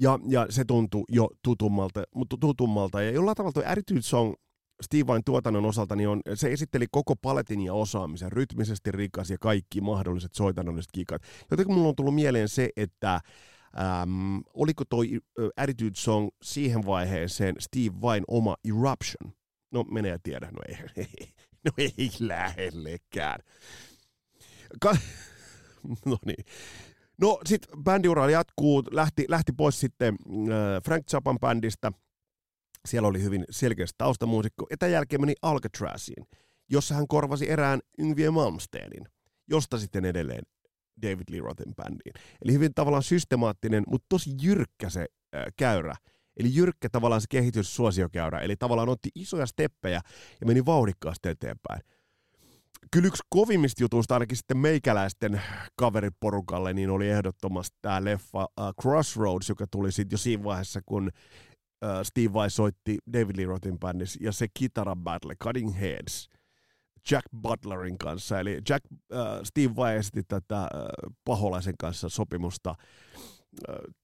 ja, 0.02 0.20
ja 0.28 0.48
se 0.50 0.66
tuntui 0.66 1.04
jo 1.10 1.30
tutummalta, 1.44 2.04
mutta 2.16 2.38
tutummalta. 2.40 3.02
Ja 3.02 3.12
jollain 3.12 3.36
tavalla 3.36 3.54
tuo 3.54 3.64
Attitude 3.66 4.02
Song 4.02 4.34
Steve 4.82 5.08
Vain 5.08 5.24
tuotannon 5.26 5.66
osalta, 5.66 5.96
niin 5.96 6.10
on, 6.10 6.22
se 6.34 6.52
esitteli 6.52 6.86
koko 6.92 7.16
paletin 7.16 7.62
ja 7.62 7.74
osaamisen, 7.74 8.32
rytmisesti 8.32 8.92
rikas 8.92 9.30
ja 9.30 9.38
kaikki 9.38 9.82
mahdolliset 9.82 10.34
soitannolliset 10.34 10.92
kikat. 10.94 11.22
Jotenkin 11.52 11.76
mulla 11.76 11.90
on 11.90 11.96
tullut 11.96 12.16
mieleen 12.16 12.50
se, 12.50 12.70
että 12.78 13.14
äm, 13.14 14.42
oliko 14.54 14.84
toi 14.90 15.20
Attitude 15.58 15.96
Song 15.96 16.30
siihen 16.44 16.86
vaiheeseen 16.86 17.56
Steve 17.60 18.02
Vain 18.02 18.24
oma 18.28 18.56
Eruption? 18.66 19.34
No 19.72 19.84
menee 19.84 20.12
ja 20.12 20.20
tiedä, 20.24 20.52
no 20.52 20.60
ei, 20.68 20.78
ei, 20.96 21.34
no 21.66 21.72
ei 21.78 22.10
lähellekään. 22.20 23.40
Ka- 24.82 24.98
no 26.06 26.18
niin. 26.26 26.46
No 27.22 27.40
sit 27.46 27.68
bändiura 27.84 28.30
jatkuu, 28.30 28.84
lähti, 28.92 29.26
lähti 29.28 29.52
pois 29.52 29.80
sitten 29.80 30.16
äh, 30.16 30.84
Frank 30.84 31.08
Zappan 31.10 31.40
bändistä– 31.40 31.92
siellä 32.86 33.08
oli 33.08 33.24
hyvin 33.24 33.46
selkeästi 33.50 33.96
taustamuusikko. 33.98 34.68
Ja 34.70 34.78
tämän 34.78 34.92
jälkeen 34.92 35.22
meni 35.22 35.34
Alcatraziin, 35.42 36.26
jossa 36.70 36.96
hän 36.96 37.08
korvasi 37.08 37.50
erään 37.50 37.80
Yngvie 37.98 38.30
Malmsteenin, 38.30 39.06
josta 39.50 39.78
sitten 39.78 40.06
edelleen 40.06 40.44
David 41.02 41.26
Lee 41.30 41.42
Rothin 41.42 41.76
bändiin. 41.76 42.14
Eli 42.46 42.54
hyvin 42.54 42.74
tavallaan 42.74 43.04
systemaattinen, 43.04 43.84
mutta 43.88 44.06
tosi 44.10 44.32
jyrkkä 44.42 44.90
se 44.90 45.06
äh, 45.36 45.44
käyrä. 45.58 45.94
Eli 46.40 46.56
jyrkkä 46.56 46.90
tavallaan 46.90 47.22
se 47.22 47.28
kehityssuosiokäyrä. 47.30 48.40
Eli 48.40 48.56
tavallaan 48.56 48.90
otti 48.90 49.10
isoja 49.16 49.46
steppejä 49.46 50.02
ja 50.42 50.48
meni 50.48 50.66
vauhdikkaasti 50.66 51.30
eteenpäin. 51.30 51.82
Kyllä 52.92 53.08
yksi 53.08 53.24
kovimmista 53.30 53.84
jutuista 53.84 54.14
ainakin 54.14 54.38
sitten 54.38 54.58
meikäläisten 54.58 55.42
kaveriporukalle 55.76 56.74
niin 56.74 56.90
oli 56.90 57.10
ehdottomasti 57.10 57.78
tämä 57.82 58.04
leffa 58.04 58.44
uh, 58.44 58.74
Crossroads, 58.82 59.50
joka 59.50 59.66
tuli 59.72 59.92
sitten 59.92 60.14
jo 60.14 60.18
siinä 60.18 60.44
vaiheessa, 60.44 60.82
kun 60.86 61.08
uh, 61.08 61.90
Steve 62.04 62.34
Vai 62.34 62.50
soitti 62.50 62.98
David 63.14 63.38
Lee 63.38 63.46
Rothin 63.46 63.80
bändissä, 63.80 64.20
ja 64.22 64.32
se 64.32 64.48
kitara 64.54 64.96
battle, 64.96 65.36
Cutting 65.36 65.80
Heads, 65.80 66.30
Jack 67.12 67.26
Butlerin 67.42 67.98
kanssa. 67.98 68.40
Eli 68.40 68.62
Jack, 68.70 68.86
uh, 68.92 69.18
Steve 69.44 69.76
Vai 69.76 69.96
esitti 69.96 70.24
tätä 70.24 70.62
uh, 70.62 71.14
paholaisen 71.26 71.76
kanssa 71.80 72.10
sopimusta 72.10 72.76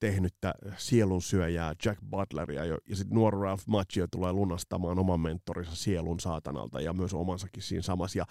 tehnyttä 0.00 0.54
sielunsyöjää 0.76 1.74
Jack 1.84 2.00
Butleria, 2.10 2.64
ja, 2.64 2.78
sitten 2.92 3.14
nuori 3.14 3.38
Ralph 3.40 3.62
Macchio 3.66 4.06
tulee 4.10 4.32
lunastamaan 4.32 4.98
oman 4.98 5.20
mentorinsa 5.20 5.76
sielun 5.76 6.20
saatanalta 6.20 6.80
ja 6.80 6.92
myös 6.92 7.14
omansakin 7.14 7.62
siinä 7.62 7.82
samassa. 7.82 8.18
Ja, 8.18 8.26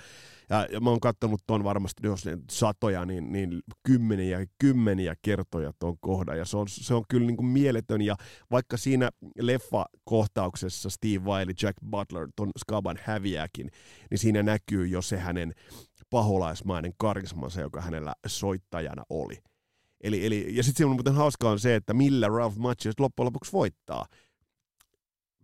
ja, 0.49 0.67
ja 0.71 0.79
mä 0.79 0.89
oon 0.89 0.99
katsonut 0.99 1.41
ton 1.47 1.63
varmasti 1.63 2.07
jos 2.07 2.25
satoja, 2.51 3.05
niin, 3.05 3.31
niin 3.31 3.61
kymmeniä 3.83 4.39
ja 4.39 4.45
kymmeniä 4.59 5.15
kertoja 5.21 5.71
ton 5.79 5.97
kohdan, 5.99 6.37
ja 6.37 6.45
se 6.45 6.57
on, 6.57 6.67
se 6.69 6.93
on 6.93 7.03
kyllä 7.09 7.27
niin 7.27 7.37
kuin 7.37 7.47
mieletön, 7.47 8.01
ja 8.01 8.15
vaikka 8.51 8.77
siinä 8.77 9.09
leffa-kohtauksessa 9.39 10.89
Steve 10.89 11.25
Wiley, 11.25 11.53
Jack 11.61 11.77
Butler 11.89 12.27
ton 12.35 12.51
skaban 12.59 12.99
häviääkin, 13.03 13.69
niin 14.11 14.17
siinä 14.17 14.43
näkyy 14.43 14.87
jo 14.87 15.01
se 15.01 15.17
hänen 15.17 15.53
paholaismainen 16.09 16.93
karismansa, 16.97 17.61
joka 17.61 17.81
hänellä 17.81 18.13
soittajana 18.27 19.03
oli. 19.09 19.37
Eli, 20.05 20.25
eli, 20.25 20.55
ja 20.55 20.63
sitten 20.63 20.89
muuten 20.89 21.13
hauskaa 21.13 21.51
on 21.51 21.59
se, 21.59 21.75
että 21.75 21.93
millä 21.93 22.27
Ralph 22.27 22.57
Macchio 22.57 22.91
loppujen 22.99 23.25
lopuksi 23.25 23.51
voittaa 23.51 24.05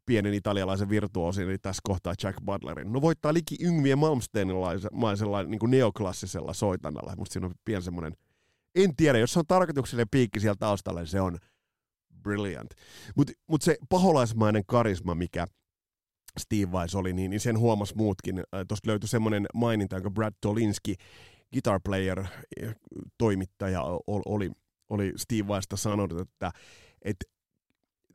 pienen 0.05 0.33
italialaisen 0.33 0.89
virtuosin, 0.89 1.49
eli 1.49 1.57
tässä 1.57 1.81
kohtaa 1.83 2.13
Jack 2.23 2.37
Butlerin. 2.45 2.93
No 2.93 3.01
voittaa 3.01 3.33
liki 3.33 3.55
Yngvie 3.61 3.95
Malmsteenilaisella 3.95 5.43
niin 5.43 5.59
neoklassisella 5.67 6.53
soitannalla. 6.53 7.15
Musta 7.17 7.33
siinä 7.33 7.45
on 7.45 7.53
pieni 7.65 7.81
semmoinen, 7.81 8.13
en 8.75 8.95
tiedä, 8.95 9.17
jos 9.17 9.33
se 9.33 9.39
on 9.39 9.45
tarkoituksellinen 9.47 10.09
piikki 10.11 10.39
siellä 10.39 10.55
taustalla, 10.59 10.99
niin 10.99 11.07
se 11.07 11.21
on 11.21 11.37
brilliant. 12.23 12.69
Mutta 13.15 13.33
mut 13.47 13.61
se 13.61 13.77
paholaismainen 13.89 14.63
karisma, 14.65 15.15
mikä 15.15 15.47
Steve 16.39 16.71
Weiss 16.71 16.95
oli, 16.95 17.13
niin, 17.13 17.31
niin 17.31 17.39
sen 17.39 17.59
huomas 17.59 17.95
muutkin. 17.95 18.39
Äh, 18.39 18.61
Tuosta 18.67 18.89
löytyi 18.89 19.09
semmoinen 19.09 19.45
maininta, 19.53 19.95
jonka 19.95 20.11
Brad 20.11 20.33
Tolinski 20.41 20.95
guitar 21.53 21.79
player 21.85 22.25
toimittaja 23.17 23.83
oli, 24.07 24.51
oli 24.89 25.13
Steve 25.17 25.47
Weista 25.47 25.77
sanonut, 25.77 26.19
että, 26.19 26.51
että 27.01 27.25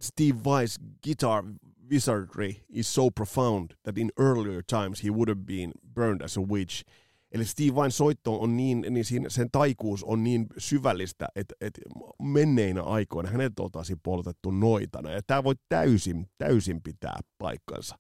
Steve 0.01 0.39
Weiss 0.45 0.79
guitar 1.05 1.45
wizardry 1.91 2.55
is 2.69 2.95
so 2.95 3.11
profound 3.11 3.71
that 3.83 3.99
in 3.99 4.11
earlier 4.19 4.63
times 4.63 5.05
he 5.05 5.11
would 5.11 5.29
have 5.29 5.45
been 5.47 5.73
burned 5.95 6.23
as 6.23 6.37
a 6.37 6.41
witch. 6.41 6.85
Eli 7.33 7.45
Steve 7.45 7.75
Vain 7.75 7.91
soitto 7.91 8.41
on 8.41 8.57
niin, 8.57 8.87
niin 8.91 9.05
siinä, 9.05 9.29
sen 9.29 9.49
taikuus 9.53 10.05
on 10.05 10.25
niin 10.25 10.47
syvällistä, 10.59 11.29
että, 11.35 11.55
että 11.61 11.81
menneinä 12.23 12.83
aikoina 12.83 13.31
hänet 13.31 13.61
oltaisiin 13.61 14.01
poltettu 14.03 14.51
noitana. 14.51 15.11
Ja 15.11 15.21
tämä 15.27 15.45
voi 15.45 15.55
täysin, 15.69 16.27
täysin 16.39 16.83
pitää 16.83 17.21
paikkansa 17.39 17.99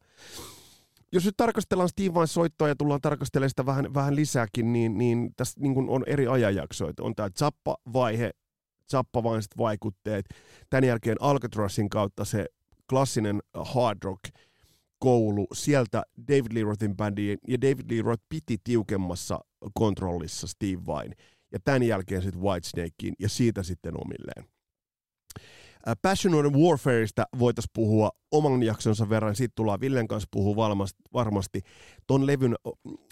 jos 1.16 1.24
nyt 1.24 1.36
tarkastellaan 1.36 1.88
Steve 1.88 2.14
Vai 2.14 2.28
soittoa 2.28 2.68
ja 2.68 2.76
tullaan 2.76 3.00
tarkastelemaan 3.00 3.50
sitä 3.50 3.66
vähän, 3.66 3.94
vähän 3.94 4.16
lisääkin, 4.16 4.72
niin, 4.72 4.98
niin 4.98 5.30
tässä 5.36 5.60
niin 5.60 5.88
on 5.88 6.04
eri 6.06 6.26
ajanjaksoja. 6.26 6.92
On 7.00 7.14
tämä 7.14 7.30
Zappa-vaihe, 7.38 8.30
Zappa-vaiset 8.92 9.56
vaikutteet. 9.58 10.26
Tämän 10.70 10.84
jälkeen 10.84 11.16
Alcatrazin 11.20 11.88
kautta 11.88 12.24
se 12.24 12.46
klassinen 12.90 13.40
hard 13.54 13.98
rock 14.04 14.22
koulu, 14.98 15.46
sieltä 15.52 16.02
David 16.28 16.52
Lee 16.52 16.62
Rothin 16.62 16.96
bändiin, 16.96 17.38
ja 17.48 17.60
David 17.60 17.90
Lee 17.90 18.02
Roth 18.02 18.24
piti 18.28 18.58
tiukemmassa 18.64 19.40
kontrollissa 19.74 20.46
Steve 20.46 20.86
Vain. 20.86 21.12
Ja 21.52 21.58
tämän 21.64 21.82
jälkeen 21.82 22.22
sitten 22.22 22.42
Whitesnakeen, 22.42 23.14
ja 23.18 23.28
siitä 23.28 23.62
sitten 23.62 23.94
omilleen. 24.04 24.44
Passion 26.02 26.34
on 26.34 26.54
Warfareista 26.54 27.26
voitaisiin 27.38 27.70
puhua 27.74 28.10
oman 28.30 28.62
jaksonsa 28.62 29.08
verran, 29.08 29.36
siitä 29.36 29.52
tullaan 29.54 29.80
Villen 29.80 30.08
kanssa 30.08 30.28
puhua 30.30 30.76
varmasti. 31.12 31.62
Ton 32.06 32.26
levyn 32.26 32.54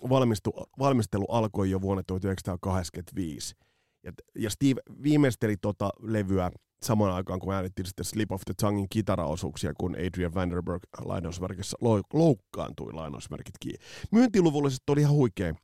valmistu, 0.09 0.53
valmistelu 0.79 1.25
alkoi 1.25 1.71
jo 1.71 1.81
vuonna 1.81 2.03
1985. 2.07 3.55
Ja, 4.03 4.13
ja 4.35 4.51
Steve 4.51 4.81
viimeisteli 5.03 5.57
tota 5.57 5.91
levyä 6.03 6.51
samaan 6.83 7.15
aikaan, 7.15 7.41
kun 7.41 7.55
äänettiin 7.55 7.87
sitten 7.87 8.05
Slip 8.05 8.33
of 8.33 8.43
the 8.45 8.55
Tonguein 8.61 8.89
kitaraosuuksia, 8.91 9.73
kun 9.79 9.95
Adrian 9.95 10.35
Vanderberg 10.35 10.83
lainausmerkissä 11.05 11.77
loukkaantui 12.13 12.93
lainausmerkit 12.93 13.55
kiinni. 13.61 13.79
Myyntiluvulla 14.13 14.69
oli 14.89 15.01
ihan 15.01 15.15
huikea 15.15 15.55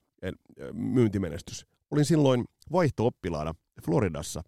myyntimenestys. 0.73 1.67
Olin 1.91 2.05
silloin 2.05 2.45
vaihto-oppilaana 2.73 3.55
Floridassa, 3.85 4.43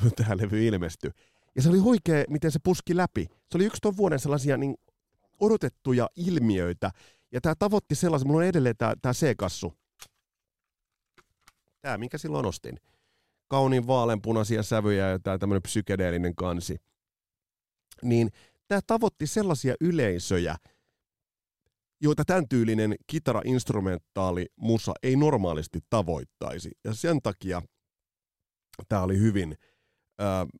kun 0.00 0.10
tämä 0.16 0.36
levy 0.36 0.66
ilmestyi. 0.66 1.10
Ja 1.58 1.62
se 1.62 1.68
oli 1.68 1.78
huikea, 1.78 2.24
miten 2.28 2.50
se 2.52 2.58
puski 2.62 2.96
läpi. 2.96 3.26
Se 3.50 3.58
oli 3.58 3.64
yksi 3.64 3.80
tuon 3.82 3.96
vuoden 3.96 4.18
sellaisia 4.18 4.56
niin 4.56 4.74
odotettuja 5.40 6.08
ilmiöitä. 6.16 6.90
Ja 7.32 7.40
tämä 7.40 7.54
tavoitti 7.58 7.94
sellaisen, 7.94 8.28
mulla 8.28 8.38
on 8.38 8.44
edelleen 8.44 8.76
tämä, 8.76 9.12
C-kassu. 9.12 9.74
Tämä, 11.80 11.98
minkä 11.98 12.18
silloin 12.18 12.46
ostin. 12.46 12.76
Kauniin 13.48 13.86
vaaleanpunaisia 13.86 14.62
sävyjä 14.62 15.08
ja 15.08 15.18
tämä 15.18 15.38
tämmöinen 15.38 15.62
psykedeellinen 15.62 16.34
kansi. 16.34 16.76
Niin 18.02 18.30
tämä 18.68 18.80
tavoitti 18.86 19.26
sellaisia 19.26 19.74
yleisöjä, 19.80 20.56
joita 22.00 22.24
tämän 22.24 22.48
tyylinen 22.48 22.94
kitara-instrumentaali 23.06 24.46
musa 24.56 24.92
ei 25.02 25.16
normaalisti 25.16 25.78
tavoittaisi. 25.90 26.70
Ja 26.84 26.94
sen 26.94 27.22
takia 27.22 27.62
tämä 28.88 29.02
oli 29.02 29.18
hyvin 29.18 29.56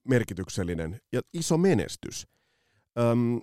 merkityksellinen 0.04 1.00
ja 1.12 1.20
iso 1.34 1.58
menestys. 1.58 2.26
Öm, 2.98 3.40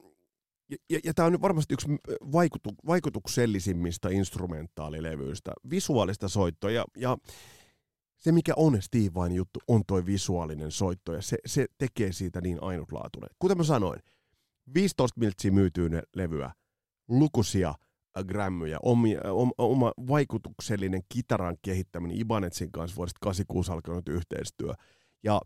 ja, 0.70 0.78
ja, 0.90 1.00
ja 1.04 1.14
tämä 1.14 1.26
on 1.26 1.42
varmasti 1.42 1.74
yksi 1.74 1.88
vaikutu, 2.32 2.70
vaikutuksellisimmista 2.88 4.10
instrumentaalilevyistä, 4.10 5.52
visuaalista 5.70 6.28
soittoa 6.28 6.72
ja, 6.72 6.86
ja 6.98 7.18
se 8.18 8.32
mikä 8.32 8.54
on 8.56 8.82
Steve 8.82 9.14
Vain 9.14 9.32
juttu 9.32 9.60
on 9.68 9.82
toi 9.88 10.06
visuaalinen 10.06 10.72
soitto 10.72 11.14
ja 11.14 11.22
se, 11.22 11.38
se 11.46 11.66
tekee 11.78 12.12
siitä 12.12 12.42
niin 12.42 12.58
ainutlaatuinen. 12.62 13.30
Kuten 13.40 13.58
mä 13.58 13.64
sanoin, 13.64 14.00
15 14.74 15.20
miltsiä 15.20 15.52
myytyy 15.52 15.90
levyä, 16.16 16.52
lukuisia 17.08 17.74
grämmyjä, 18.24 18.78
oma, 18.82 19.52
oma 19.58 19.92
vaikutuksellinen 20.08 21.02
kitaran 21.10 21.58
kehittäminen 21.62 22.18
Ibanetsin 22.18 22.72
kanssa 22.72 22.96
vuodesta 22.96 23.18
86 23.22 23.72
alkanut 23.72 24.10
yhteistyö 24.10 24.74
ja 25.24 25.42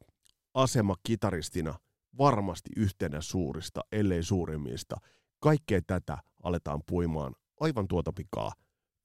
asema 0.63 0.95
kitaristina 1.07 1.73
varmasti 2.17 2.69
yhtenä 2.77 3.21
suurista, 3.21 3.81
ellei 3.91 4.23
suurimmista. 4.23 4.95
Kaikkea 5.39 5.81
tätä 5.87 6.17
aletaan 6.43 6.81
puimaan 6.89 7.33
aivan 7.59 7.87
tuota 7.87 8.11
pikaa 8.15 8.51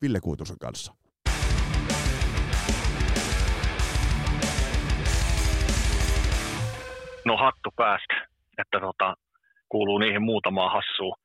Ville 0.03 0.21
Kuitusen 0.21 0.59
kanssa. 0.59 0.95
No 7.25 7.37
hattu 7.37 7.71
päästä, 7.77 8.15
että 8.59 8.81
tota, 8.81 9.15
kuuluu 9.69 9.99
niihin 9.99 10.23
muutamaan 10.23 10.73
hassuun 10.73 11.17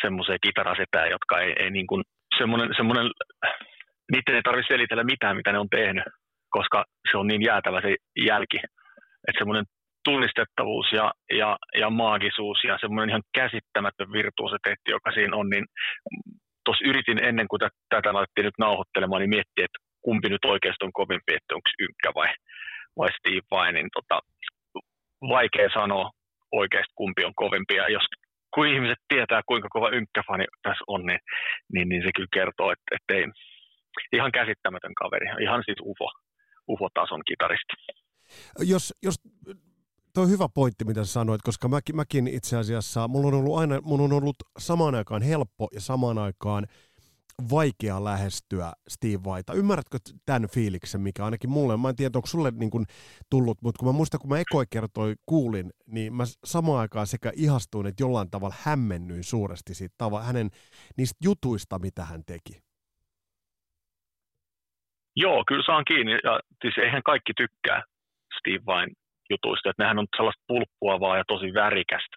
semmoiseen 0.00 0.38
kitarasetään, 0.46 1.10
jotka 1.10 1.40
ei, 1.40 1.52
ei 1.58 1.70
niin 1.70 1.86
kuin, 1.86 2.02
semmoinen, 2.38 2.70
semmoinen, 2.76 3.06
niiden 4.12 4.34
ei 4.34 4.42
tarvitse 4.42 4.74
selitellä 4.74 5.04
mitään, 5.04 5.36
mitä 5.36 5.52
ne 5.52 5.58
on 5.58 5.68
tehnyt, 5.70 6.04
koska 6.50 6.84
se 7.10 7.16
on 7.18 7.26
niin 7.26 7.42
jäätävä 7.42 7.80
se 7.80 7.96
jälki. 8.26 8.58
Että 9.28 9.38
semmoinen 9.40 9.64
tunnistettavuus 10.04 10.92
ja, 10.92 11.12
ja, 11.40 11.56
ja 11.80 11.90
maagisuus 11.90 12.58
ja 12.64 12.78
semmoinen 12.80 13.10
ihan 13.10 13.22
käsittämätön 13.34 14.12
virtuositeetti, 14.12 14.90
joka 14.90 15.10
siinä 15.12 15.36
on, 15.36 15.48
niin 15.50 15.66
tuossa 16.64 16.88
yritin 16.88 17.24
ennen 17.24 17.48
kuin 17.48 17.60
tätä 17.88 18.14
laitettiin 18.14 18.44
nyt 18.44 18.58
nauhoittelemaan, 18.58 19.20
niin 19.20 19.34
miettiä, 19.36 19.64
että 19.64 19.78
kumpi 20.04 20.28
nyt 20.28 20.44
oikeasti 20.44 20.84
on 20.84 20.92
kovempi, 20.92 21.32
että 21.34 21.54
onko 21.54 21.70
Ynkkä 21.78 22.10
vai, 22.14 22.30
vai 22.98 23.08
Steve 23.18 23.46
Vai, 23.50 23.72
niin 23.72 23.88
tota, 23.96 24.16
vaikea 25.28 25.68
sanoa 25.74 26.10
oikeasti 26.52 26.92
kumpi 26.94 27.24
on 27.24 27.34
kovempi. 27.34 27.74
Ja 27.74 27.88
jos 27.88 28.06
kun 28.54 28.66
ihmiset 28.66 28.98
tietää, 29.08 29.40
kuinka 29.46 29.68
kova 29.68 29.88
ynkkäfani 29.88 30.44
tässä 30.62 30.84
on, 30.86 31.06
niin, 31.06 31.20
niin, 31.72 31.88
niin 31.88 32.02
se 32.02 32.10
kyllä 32.16 32.34
kertoo, 32.34 32.72
että, 32.72 32.88
että 32.96 33.14
ei, 33.14 33.24
ihan 34.12 34.32
käsittämätön 34.32 34.94
kaveri, 34.94 35.26
ihan 35.42 35.62
siis 35.64 35.78
UFO, 35.80 36.08
UFO-tason 36.68 37.22
kitaristi. 37.26 37.74
Jos, 38.58 38.94
jos 39.02 39.14
Tuo 40.14 40.24
on 40.24 40.30
hyvä 40.30 40.48
pointti, 40.54 40.84
mitä 40.84 41.04
sanoit, 41.04 41.42
koska 41.42 41.68
mäkin, 41.68 41.96
mäkin 41.96 42.28
itse 42.28 42.56
asiassa, 42.56 43.08
mulla 43.08 43.28
on 43.28 43.34
ollut 43.34 43.58
aina, 43.58 43.80
mulla 43.80 44.04
on 44.04 44.12
ollut 44.12 44.36
samaan 44.58 44.94
aikaan 44.94 45.22
helppo 45.22 45.68
ja 45.72 45.80
samaan 45.80 46.18
aikaan 46.18 46.66
vaikea 47.50 48.04
lähestyä 48.04 48.72
Steve 48.88 49.24
Vaita. 49.24 49.52
Ymmärrätkö 49.52 49.98
tämän 50.26 50.48
fiiliksen, 50.48 51.00
mikä 51.00 51.24
ainakin 51.24 51.50
mulle, 51.50 51.76
mä 51.76 51.88
en 51.88 51.96
tiedä, 51.96 52.18
onko 52.18 52.26
sulle 52.26 52.50
niin 52.50 52.70
kuin 52.70 52.84
tullut, 53.30 53.62
mutta 53.62 53.78
kun 53.78 53.88
mä 53.88 53.92
muistan, 53.92 54.20
kun 54.20 54.30
mä 54.30 54.38
ekoi 54.38 54.64
kertoi 54.70 55.14
kuulin, 55.26 55.70
niin 55.86 56.14
mä 56.14 56.24
samaan 56.44 56.80
aikaan 56.80 57.06
sekä 57.06 57.32
ihastuin, 57.36 57.86
että 57.86 58.02
jollain 58.02 58.30
tavalla 58.30 58.54
hämmennyin 58.62 59.24
suuresti 59.24 59.74
siitä 59.74 59.94
tava, 59.98 60.22
hänen 60.22 60.50
niistä 60.96 61.16
jutuista, 61.24 61.78
mitä 61.78 62.04
hän 62.04 62.24
teki. 62.26 62.62
Joo, 65.16 65.44
kyllä 65.48 65.62
saan 65.66 65.84
kiinni. 65.84 66.12
Ja 66.12 66.40
siis 66.62 66.78
eihän 66.78 67.02
kaikki 67.02 67.32
tykkää 67.36 67.82
Steve 68.44 68.64
Vain 68.66 68.90
jutuista, 69.30 69.70
että 69.70 69.82
nehän 69.82 69.98
on 69.98 70.06
sellaista 70.16 70.44
pulppuavaa 70.48 71.16
ja 71.16 71.24
tosi 71.28 71.54
värikästä 71.54 72.16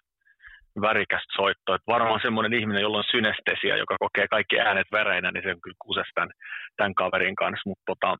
värikästä 0.80 1.32
soittoa. 1.36 1.74
Että 1.74 1.92
varmaan 1.92 2.20
semmoinen 2.22 2.54
ihminen, 2.60 2.82
jolla 2.82 2.98
on 2.98 3.10
synestesia, 3.10 3.76
joka 3.76 3.96
kokee 3.98 4.26
kaikki 4.28 4.60
äänet 4.60 4.86
väreinä, 4.92 5.30
niin 5.30 5.42
se 5.42 5.50
on 5.50 5.60
kyllä 5.60 5.84
kuses 5.86 6.06
tämän, 6.14 6.30
tämän 6.76 6.94
kaverin 6.94 7.36
kanssa. 7.36 7.68
Mutta 7.68 7.82
tota, 7.86 8.16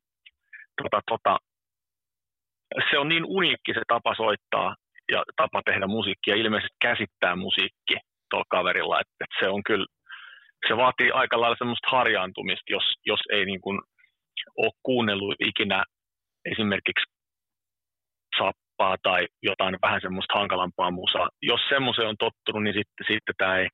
tota, 0.81 1.01
tota, 1.09 1.37
se 2.89 2.97
on 2.97 3.09
niin 3.09 3.25
uniikki 3.25 3.73
se 3.73 3.81
tapa 3.87 4.15
soittaa 4.15 4.75
ja 5.11 5.23
tapa 5.35 5.61
tehdä 5.65 5.87
musiikkia, 5.87 6.35
ilmeisesti 6.35 6.77
käsittää 6.81 7.35
musiikki 7.35 7.95
tuolla 8.29 8.45
kaverilla, 8.49 9.01
että, 9.01 9.13
että 9.23 9.35
se 9.39 9.49
on 9.49 9.63
kyllä, 9.63 9.85
se 10.67 10.77
vaatii 10.77 11.11
aika 11.11 11.41
lailla 11.41 11.55
semmoista 11.59 11.87
harjaantumista, 11.91 12.73
jos, 12.77 12.83
jos 13.05 13.19
ei 13.31 13.45
niin 13.45 13.61
kuin 13.61 13.79
ole 14.57 14.71
kuunnellut 14.83 15.35
ikinä 15.39 15.83
esimerkiksi 16.51 17.05
nappaa 18.79 18.97
tai 19.03 19.27
jotain 19.43 19.75
vähän 19.81 20.01
semmoista 20.01 20.39
hankalampaa 20.39 20.91
musaa. 20.91 21.29
Jos 21.41 21.61
semmoiseen 21.69 22.07
on 22.07 22.15
tottunut, 22.19 22.63
niin 22.63 22.73
sitten, 22.73 23.05
sitten 23.07 23.35
tämä 23.37 23.57
ei, 23.57 23.67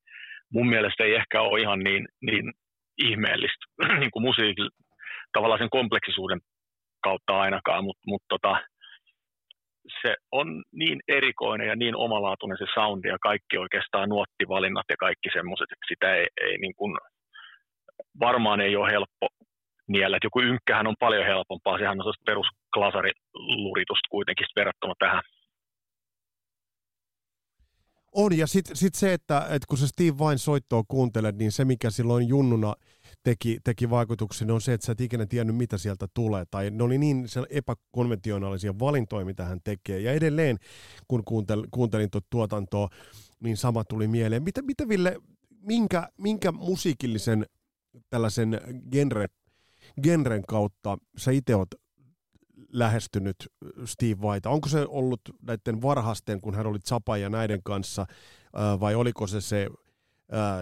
mun 0.53 0.69
mielestä 0.69 1.03
ei 1.03 1.15
ehkä 1.15 1.41
ole 1.41 1.61
ihan 1.61 1.79
niin, 1.79 2.07
niin 2.21 2.53
ihmeellistä 2.97 3.65
niin 3.99 4.11
kuin 4.11 4.23
musiikin 4.23 4.69
tavallaan 5.33 5.59
sen 5.59 5.69
kompleksisuuden 5.69 6.39
kautta 7.03 7.39
ainakaan, 7.39 7.83
mutta 7.83 8.03
mut 8.07 8.21
tota, 8.29 8.61
se 10.01 10.15
on 10.31 10.63
niin 10.71 10.99
erikoinen 11.07 11.67
ja 11.67 11.75
niin 11.75 11.95
omalaatuinen 11.95 12.57
se 12.57 12.65
soundi 12.73 13.07
ja 13.07 13.17
kaikki 13.21 13.57
oikeastaan 13.57 14.09
nuottivalinnat 14.09 14.85
ja 14.89 14.95
kaikki 14.99 15.29
semmoiset, 15.33 15.67
että 15.71 15.87
sitä 15.87 16.15
ei, 16.15 16.27
ei 16.41 16.57
niin 16.57 16.75
kuin, 16.75 16.97
varmaan 18.19 18.61
ei 18.61 18.75
ole 18.75 18.91
helppo 18.91 19.27
niellä. 19.87 20.17
Että 20.17 20.25
joku 20.25 20.41
ynkkähän 20.41 20.87
on 20.87 20.95
paljon 20.99 21.25
helpompaa, 21.25 21.77
sehän 21.77 21.99
on 21.99 22.03
sellaista 22.03 22.31
perusklasariluritusta 22.75 24.09
kuitenkin 24.11 24.47
verrattuna 24.55 24.93
tähän. 24.99 25.23
On, 28.11 28.37
ja 28.37 28.47
sitten 28.47 28.75
sit 28.75 28.95
se, 28.95 29.13
että, 29.13 29.37
että 29.39 29.65
kun 29.69 29.77
se 29.77 29.87
Steve 29.87 30.17
Vain 30.17 30.39
soittoa 30.39 30.83
kuuntelet, 30.87 31.37
niin 31.37 31.51
se 31.51 31.65
mikä 31.65 31.89
silloin 31.89 32.27
junnuna 32.27 32.75
teki, 33.23 33.57
teki 33.63 33.89
vaikutuksen, 33.89 34.51
on 34.51 34.61
se, 34.61 34.73
että 34.73 34.85
sä 34.85 34.91
et 34.91 35.01
ikinä 35.01 35.25
tiennyt, 35.25 35.55
mitä 35.55 35.77
sieltä 35.77 36.07
tulee. 36.13 36.45
Tai 36.51 36.71
ne 36.71 36.83
oli 36.83 36.97
niin 36.97 37.25
epäkonventionaalisia 37.49 38.79
valintoja, 38.79 39.25
mitä 39.25 39.45
hän 39.45 39.59
tekee. 39.63 39.99
Ja 39.99 40.13
edelleen, 40.13 40.57
kun 41.07 41.23
kuuntel, 41.25 41.67
kuuntelin 41.71 42.11
tuota 42.11 42.27
tuotantoa, 42.29 42.89
niin 43.39 43.57
sama 43.57 43.83
tuli 43.83 44.07
mieleen. 44.07 44.43
Mitä, 44.43 44.61
mitä 44.61 44.87
Ville, 44.87 45.15
minkä, 45.61 46.09
minkä 46.17 46.51
musiikillisen 46.51 47.45
tällaisen 48.09 48.61
genre 48.91 49.27
genren 50.03 50.43
kautta 50.47 50.97
sä 51.17 51.31
itse 51.31 51.55
oot 51.55 51.69
lähestynyt 52.79 53.35
Steve 53.85 54.21
Whitea? 54.21 54.51
Onko 54.51 54.69
se 54.69 54.85
ollut 54.87 55.21
näiden 55.47 55.81
varhasten, 55.81 56.41
kun 56.41 56.55
hän 56.55 56.67
oli 56.67 56.79
Zapa 56.79 57.17
ja 57.17 57.29
näiden 57.29 57.63
kanssa, 57.63 58.05
vai 58.79 58.95
oliko 58.95 59.27
se 59.27 59.41
se 59.41 59.69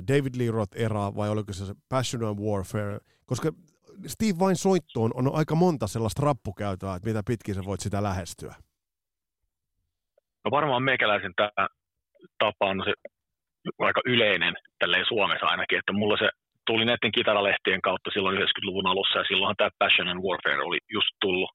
David 0.08 0.36
Lee 0.38 0.52
Roth-era, 0.52 1.16
vai 1.16 1.30
oliko 1.30 1.54
se 1.54 1.66
se 1.66 1.74
Passion 1.90 2.24
and 2.24 2.40
Warfare? 2.40 2.98
Koska 3.26 3.52
Steve 4.08 4.40
Vain 4.40 4.56
soittoon 4.56 5.12
on 5.14 5.36
aika 5.36 5.56
monta 5.56 5.88
sellaista 5.88 6.22
rappukäytöä, 6.26 6.96
että 6.96 7.10
mitä 7.10 7.22
pitkin 7.28 7.56
sä 7.56 7.62
voit 7.66 7.82
sitä 7.82 8.04
lähestyä. 8.04 8.56
No 10.46 10.52
varmaan 10.52 10.84
meikäläisen 10.84 11.34
tämä 11.36 11.68
tapa 12.38 12.66
on 12.66 12.84
se 12.86 12.94
aika 13.80 14.02
yleinen 14.06 14.54
tälleen 14.80 15.06
Suomessa 15.08 15.46
ainakin, 15.46 15.80
että 15.80 15.94
mulla 15.94 16.18
se 16.18 16.30
tuli 16.68 16.86
näiden 16.86 17.12
kitaralehtien 17.12 17.82
kautta 17.82 18.10
silloin 18.14 18.38
90-luvun 18.38 18.88
alussa 18.88 19.20
ja 19.20 19.26
silloinhan 19.28 19.56
tämä 19.58 19.70
Passion 19.80 20.08
and 20.08 20.24
Warfare 20.24 20.64
oli 20.64 20.78
just 20.94 21.14
tullut. 21.22 21.52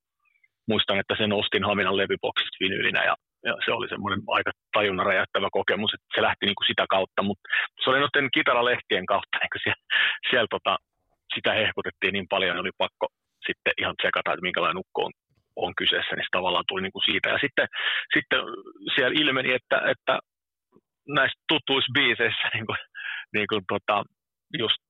Muistan, 0.69 0.99
että 0.99 1.15
sen 1.19 1.33
ostin 1.33 1.65
Haminan 1.65 1.97
levyboksista 1.97 2.61
vinylinä 2.61 3.05
ja, 3.05 3.15
ja 3.45 3.55
se 3.65 3.71
oli 3.73 3.89
semmoinen 3.89 4.21
aika 4.27 4.51
tajunnan 4.73 5.07
räjäyttävä 5.07 5.49
kokemus, 5.53 5.95
että 5.95 6.07
se 6.15 6.23
lähti 6.23 6.47
niin 6.47 6.59
kuin 6.59 6.67
sitä 6.67 6.85
kautta, 6.91 7.23
mutta 7.23 7.45
se 7.83 7.91
oli 7.91 7.99
noiden 8.01 8.29
kitaralehtien 8.35 9.07
kautta, 9.07 9.39
niin 9.39 9.63
siellä, 9.63 9.83
siellä 10.31 10.47
tota, 10.51 10.77
sitä 11.35 11.53
hehkutettiin 11.53 12.13
niin 12.13 12.29
paljon, 12.29 12.51
että 12.51 12.61
oli 12.61 12.79
pakko 12.79 13.07
sitten 13.47 13.73
ihan 13.81 13.97
tsekata, 13.97 14.33
että 14.33 14.47
minkälainen 14.49 14.83
ukko 14.83 15.01
on, 15.07 15.13
on 15.57 15.73
kyseessä, 15.81 16.13
niin 16.17 16.27
se 16.27 16.37
tavallaan 16.39 16.69
tuli 16.69 16.83
niin 16.83 16.97
kuin 16.97 17.09
siitä. 17.11 17.29
Ja 17.29 17.39
sitten, 17.45 17.67
sitten 18.15 18.41
siellä 18.95 19.15
ilmeni, 19.23 19.51
että, 19.59 19.79
että 19.93 20.15
näissä 21.09 21.39
tutuissa 21.49 21.95
biiseissä, 21.97 22.49
niin 22.55 22.67
kuin, 22.67 22.79
niin 23.37 23.49
kuin 23.51 23.63
tota, 23.73 23.97
just 24.59 24.81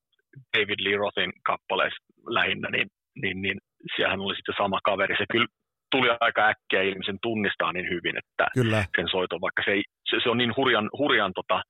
David 0.56 0.80
Lee 0.84 0.96
Rothin 0.96 1.32
kappaleissa 1.50 2.04
lähinnä, 2.38 2.68
niin, 2.70 2.88
niin, 3.22 3.42
niin 3.42 3.58
siellähän 3.96 4.20
oli 4.20 4.36
sitten 4.36 4.54
sama 4.58 4.78
kaveri. 4.84 5.16
Se 5.18 5.24
kyllä 5.32 5.46
tuli 5.90 6.08
aika 6.20 6.48
äkkiä 6.48 6.82
ilmi, 6.82 7.04
sen 7.04 7.18
tunnistaa 7.22 7.72
niin 7.72 7.88
hyvin, 7.90 8.16
että 8.18 8.46
Kyllä. 8.54 8.84
sen 8.96 9.08
soiton, 9.10 9.40
vaikka 9.40 9.62
se, 9.64 9.70
ei, 9.70 9.82
se, 10.10 10.16
se 10.22 10.30
on 10.30 10.38
niin 10.38 10.56
hurjan, 10.56 10.90
hurjan 10.98 11.32
tota, 11.34 11.62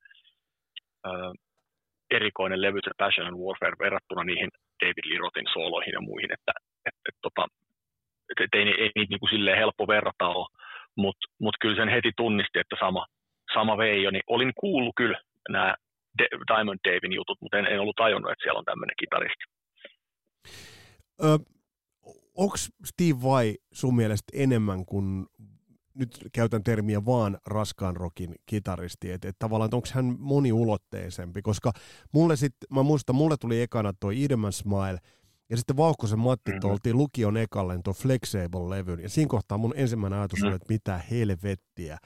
ö, 1.07 1.09
erikoinen 2.11 2.61
levy, 2.61 2.79
se 2.83 2.91
Passion 2.97 3.27
and 3.27 3.37
Warfare, 3.37 3.75
verrattuna 3.79 4.23
niihin 4.23 4.49
David 4.81 5.05
Lee 5.09 5.17
Rothin 5.17 5.47
sooloihin 5.53 5.93
ja 5.93 6.01
muihin, 6.01 6.33
että 6.33 6.51
et, 6.85 6.97
et, 7.09 7.17
tota, 7.21 7.47
et, 8.31 8.39
et 8.43 8.53
ei, 8.59 8.81
ei 8.83 8.91
niitä 8.95 9.11
niin 9.11 9.29
silleen 9.29 9.57
helppo 9.57 9.87
verrata 9.87 10.27
ole, 10.27 10.47
mutta 10.95 11.27
mut 11.39 11.55
kyllä 11.61 11.75
sen 11.75 11.89
heti 11.89 12.11
tunnisti, 12.17 12.59
että 12.59 12.75
sama, 12.79 13.05
sama 13.53 13.77
veijo, 13.77 14.11
niin 14.11 14.23
olin 14.27 14.51
kuullut 14.59 14.95
kyllä 14.95 15.19
nämä 15.49 15.75
Diamond 16.53 16.79
Davin 16.87 17.13
jutut, 17.13 17.37
mutta 17.41 17.57
en, 17.57 17.65
en 17.65 17.79
ollut 17.79 17.95
tajunnut, 17.95 18.31
että 18.31 18.43
siellä 18.43 18.59
on 18.59 18.65
tämmöinen 18.65 18.95
kitaristi. 18.99 19.43
Ö, 21.23 21.25
onko 22.39 22.55
Steve 22.85 23.23
Vai 23.23 23.55
sun 23.73 23.95
mielestä 23.95 24.31
enemmän 24.33 24.85
kuin, 24.85 25.25
nyt 25.93 26.27
käytän 26.33 26.63
termiä 26.63 27.05
vaan 27.05 27.37
raskaan 27.45 27.95
rokin 27.95 28.35
kitaristi, 28.45 29.11
että 29.11 29.29
et 29.29 29.35
tavallaan 29.39 29.69
onko 29.73 29.87
hän 29.93 30.15
moniulotteisempi, 30.19 31.41
koska 31.41 31.71
mulle 32.11 32.35
sitten, 32.35 32.67
mä 32.75 32.83
muistan, 32.83 33.15
mulle 33.15 33.35
tuli 33.39 33.61
ekana 33.61 33.93
toi 33.99 34.23
Idman 34.23 34.53
Smile, 34.53 34.99
ja 35.49 35.57
sitten 35.57 35.77
Vauhkosen 35.77 36.19
Matti 36.19 36.51
mm-hmm. 36.51 36.69
oltiin 36.69 36.97
lukion 36.97 37.37
ekalle 37.37 37.79
tuon 37.83 37.95
Flexible-levyn, 37.95 38.99
ja 38.99 39.09
siinä 39.09 39.29
kohtaa 39.29 39.57
mun 39.57 39.73
ensimmäinen 39.75 40.19
ajatus 40.19 40.43
oli, 40.43 40.55
että 40.55 40.73
mitä 40.73 40.97
helvettiä. 41.11 41.97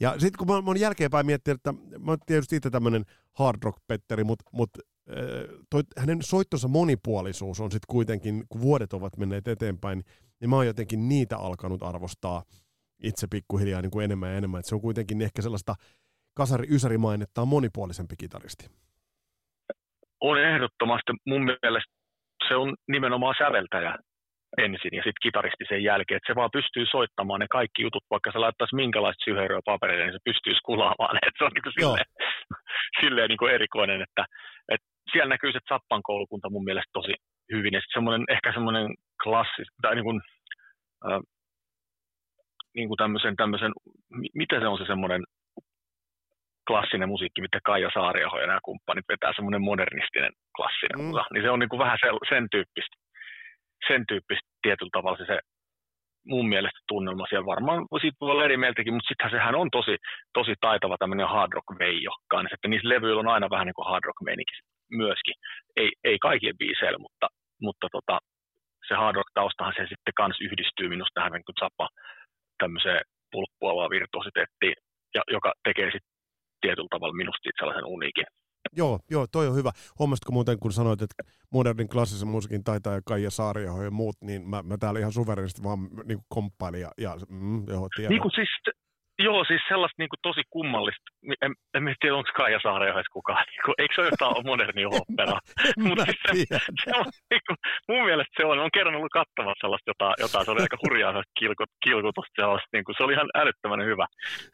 Ja 0.00 0.12
sitten 0.12 0.38
kun 0.38 0.46
mä, 0.46 0.62
mä 0.62 0.78
jälkeenpäin 0.78 1.26
miettinyt, 1.26 1.58
että 1.58 1.72
mä 1.98 2.10
oon 2.10 2.18
tietysti 2.26 2.56
itse 2.56 2.70
tämmöinen 2.70 3.04
hard 3.32 3.58
rock-petteri, 3.62 4.24
mutta 4.24 4.44
mut, 4.52 4.70
toi, 5.70 5.82
hänen 5.98 6.22
soittonsa 6.22 6.68
monipuolisuus 6.68 7.60
on 7.60 7.70
sitten 7.70 7.92
kuitenkin, 7.92 8.44
kun 8.48 8.60
vuodet 8.60 8.92
ovat 8.92 9.16
menneet 9.16 9.48
eteenpäin, 9.48 10.02
niin 10.40 10.50
mä 10.50 10.56
oon 10.56 10.66
jotenkin 10.66 11.08
niitä 11.08 11.36
alkanut 11.38 11.82
arvostaa 11.82 12.42
itse 13.02 13.26
pikkuhiljaa 13.30 13.82
niin 13.82 13.90
kuin 13.90 14.04
enemmän 14.04 14.30
ja 14.30 14.36
enemmän. 14.36 14.58
Et 14.58 14.64
se 14.64 14.74
on 14.74 14.80
kuitenkin 14.80 15.22
ehkä 15.22 15.42
sellaista 15.42 15.74
kasari-ysärimainetta 16.36 17.42
on 17.42 17.48
monipuolisempi 17.48 18.14
kitaristi. 18.18 18.66
On 20.20 20.40
ehdottomasti. 20.40 21.12
Mun 21.26 21.44
mielestä 21.44 21.92
se 22.48 22.56
on 22.56 22.74
nimenomaan 22.88 23.34
säveltäjä 23.38 23.96
ensin 24.58 24.92
ja 24.98 25.02
sitten 25.06 25.24
kitaristi 25.26 25.64
sen 25.68 25.82
jälkeen, 25.82 26.16
että 26.16 26.32
se 26.32 26.36
vaan 26.36 26.56
pystyy 26.58 26.86
soittamaan 26.86 27.40
ne 27.40 27.46
kaikki 27.50 27.82
jutut, 27.82 28.04
vaikka 28.10 28.32
se 28.32 28.38
laittaisi 28.38 28.74
minkälaista 28.74 29.24
syheryä 29.24 29.60
paperille, 29.64 30.04
niin 30.04 30.18
se 30.18 30.28
pystyy 30.30 30.54
skulaamaan, 30.54 31.16
että 31.26 31.38
se 31.38 31.44
on 31.44 31.50
niin 31.54 31.66
kuin 31.66 31.76
silleen, 31.78 32.06
silleen 33.00 33.28
niin 33.28 33.42
kuin 33.42 33.54
erikoinen, 33.54 34.02
että, 34.02 34.24
että 34.74 34.88
siellä 35.12 35.34
näkyy 35.34 35.52
se 35.52 35.58
Zappan 35.68 36.02
koulukunta 36.02 36.50
mun 36.50 36.64
mielestä 36.64 36.90
tosi 36.92 37.14
hyvin, 37.52 37.74
ja 37.74 37.80
semmoinen, 37.92 38.24
ehkä 38.28 38.52
semmoinen 38.52 38.86
klassi, 39.22 39.62
tai 39.82 39.94
niin 39.94 40.04
kuin, 40.04 40.20
äh, 41.10 41.20
niin 42.74 42.88
kuin 42.88 42.96
tämmöisen, 42.96 43.36
tämmöisen, 43.36 43.72
mitä 44.34 44.60
se 44.60 44.66
on 44.66 44.78
se 44.78 44.84
semmoinen 44.86 45.22
klassinen 46.66 47.08
musiikki, 47.08 47.40
mitä 47.40 47.58
Kaija 47.64 47.90
Saariaho 47.94 48.38
ja 48.38 48.46
nämä 48.46 48.58
kumppanit 48.64 49.04
vetää, 49.08 49.32
semmoinen 49.34 49.62
modernistinen 49.62 50.32
klassinen 50.56 50.98
mm. 50.98 51.04
musa, 51.04 51.24
niin 51.32 51.42
se 51.44 51.50
on 51.50 51.58
niin 51.58 51.68
kuin 51.68 51.84
vähän 51.84 51.98
sen, 52.00 52.14
sen 52.28 52.46
tyyppistä, 52.50 52.96
sen 53.88 54.04
tyyppistä 54.08 54.48
tietyllä 54.62 54.90
tavalla 54.92 55.18
se, 55.18 55.24
se 55.26 55.38
mun 56.26 56.48
mielestä 56.48 56.80
tunnelma 56.88 57.26
siellä. 57.26 57.46
Varmaan, 57.46 57.86
siitä 58.00 58.16
voi 58.20 58.30
olla 58.30 58.44
eri 58.44 58.56
mieltäkin, 58.56 58.94
mutta 58.94 59.08
sittenhän 59.08 59.38
sehän 59.38 59.54
on 59.54 59.70
tosi, 59.70 59.96
tosi 60.34 60.54
taitava 60.60 60.96
tämmöinen 60.98 61.28
hard 61.28 61.52
rock 61.52 61.78
veijo 61.78 62.12
kanssa, 62.28 62.54
että 62.54 62.68
niissä 62.68 62.88
levyillä 62.88 63.20
on 63.20 63.34
aina 63.34 63.50
vähän 63.50 63.66
niin 63.66 63.74
kuin 63.74 63.88
hard 63.88 64.04
rock 64.04 64.20
meininki 64.24 64.52
myöskin, 65.02 65.34
ei, 65.76 65.90
ei 66.04 66.18
kaikille 66.18 66.60
biiseillä, 66.62 66.98
mutta, 67.06 67.26
mutta 67.66 67.86
tota, 67.96 68.18
se 68.88 68.94
hard 68.94 69.16
rock 69.16 69.30
taustahan 69.34 69.74
se 69.76 69.82
sitten 69.82 70.18
kans 70.20 70.36
yhdistyy 70.46 70.88
minusta 70.88 71.14
tähän 71.14 71.32
niin 71.32 71.60
Zappa 71.60 71.88
tämmöiseen 72.62 73.02
pulppuavaan 73.32 73.90
virtuositeettiin, 73.90 74.74
ja, 75.14 75.22
joka 75.34 75.52
tekee 75.64 75.88
sitten 75.94 76.12
tietyllä 76.60 76.92
tavalla 76.94 77.20
minusta 77.22 77.48
sellaisen 77.58 77.92
uniikin. 77.96 78.26
Joo, 78.76 78.98
joo, 79.10 79.26
toi 79.32 79.48
on 79.48 79.54
hyvä. 79.54 79.70
Huomasitko 79.98 80.32
muuten, 80.32 80.58
kun 80.58 80.72
sanoit, 80.72 81.02
että 81.02 81.22
modernin 81.52 81.88
klassisen 81.88 82.28
musiikin 82.28 82.64
taitaa 82.64 83.00
Kaija 83.06 83.30
Saariaho 83.30 83.82
ja 83.82 83.90
muut, 83.90 84.16
niin 84.20 84.50
mä, 84.50 84.62
mä 84.62 84.76
täällä 84.80 85.00
ihan 85.00 85.12
suverenisti 85.12 85.62
vaan 85.62 85.78
niin 86.04 86.18
komppailin 86.28 86.80
ja, 86.80 86.90
ja 86.98 87.16
mm, 87.28 87.68
joo, 87.68 87.88
tiedän. 87.96 88.10
Niin 88.10 88.22
kuin 88.22 88.32
siis, 88.34 88.48
joo, 89.26 89.44
siis 89.44 89.62
sellaista 89.68 90.00
niin 90.02 90.12
kuin 90.12 90.24
tosi 90.28 90.42
kummallista. 90.50 91.06
En, 91.44 91.52
en 91.74 91.96
tiedä, 92.00 92.16
onko 92.16 92.30
Kaija 92.36 92.60
Saariaho 92.62 92.98
edes 92.98 93.12
kukaan. 93.12 93.44
Niin 93.50 93.64
kuin, 93.64 93.74
eikö 93.78 93.94
se 93.94 94.00
ole 94.00 94.10
jotain 94.12 94.46
modernia 94.50 94.88
operaa? 94.88 95.40
Mutta 95.86 96.04
siis 96.04 96.20
se, 96.48 96.56
se 96.84 96.90
on, 97.00 97.06
niin 97.30 97.44
kuin, 97.46 97.56
mun 97.88 98.04
mielestä 98.08 98.34
se 98.36 98.44
on, 98.46 98.58
on 98.58 98.70
kerran 98.74 98.94
ollut 98.98 99.16
kattavat 99.20 99.58
sellaista 99.60 99.90
jotain, 99.90 100.14
jotain 100.24 100.44
se 100.44 100.50
oli 100.50 100.62
aika 100.62 100.82
hurjaa 100.84 101.22
kilkut, 101.38 101.70
kilkutusta 101.84 102.40
sellaista. 102.40 102.68
Niin 102.72 102.84
kuin, 102.84 102.94
se 102.96 103.04
oli 103.04 103.12
ihan 103.12 103.30
älyttömän 103.34 103.84
hyvä, 103.90 104.06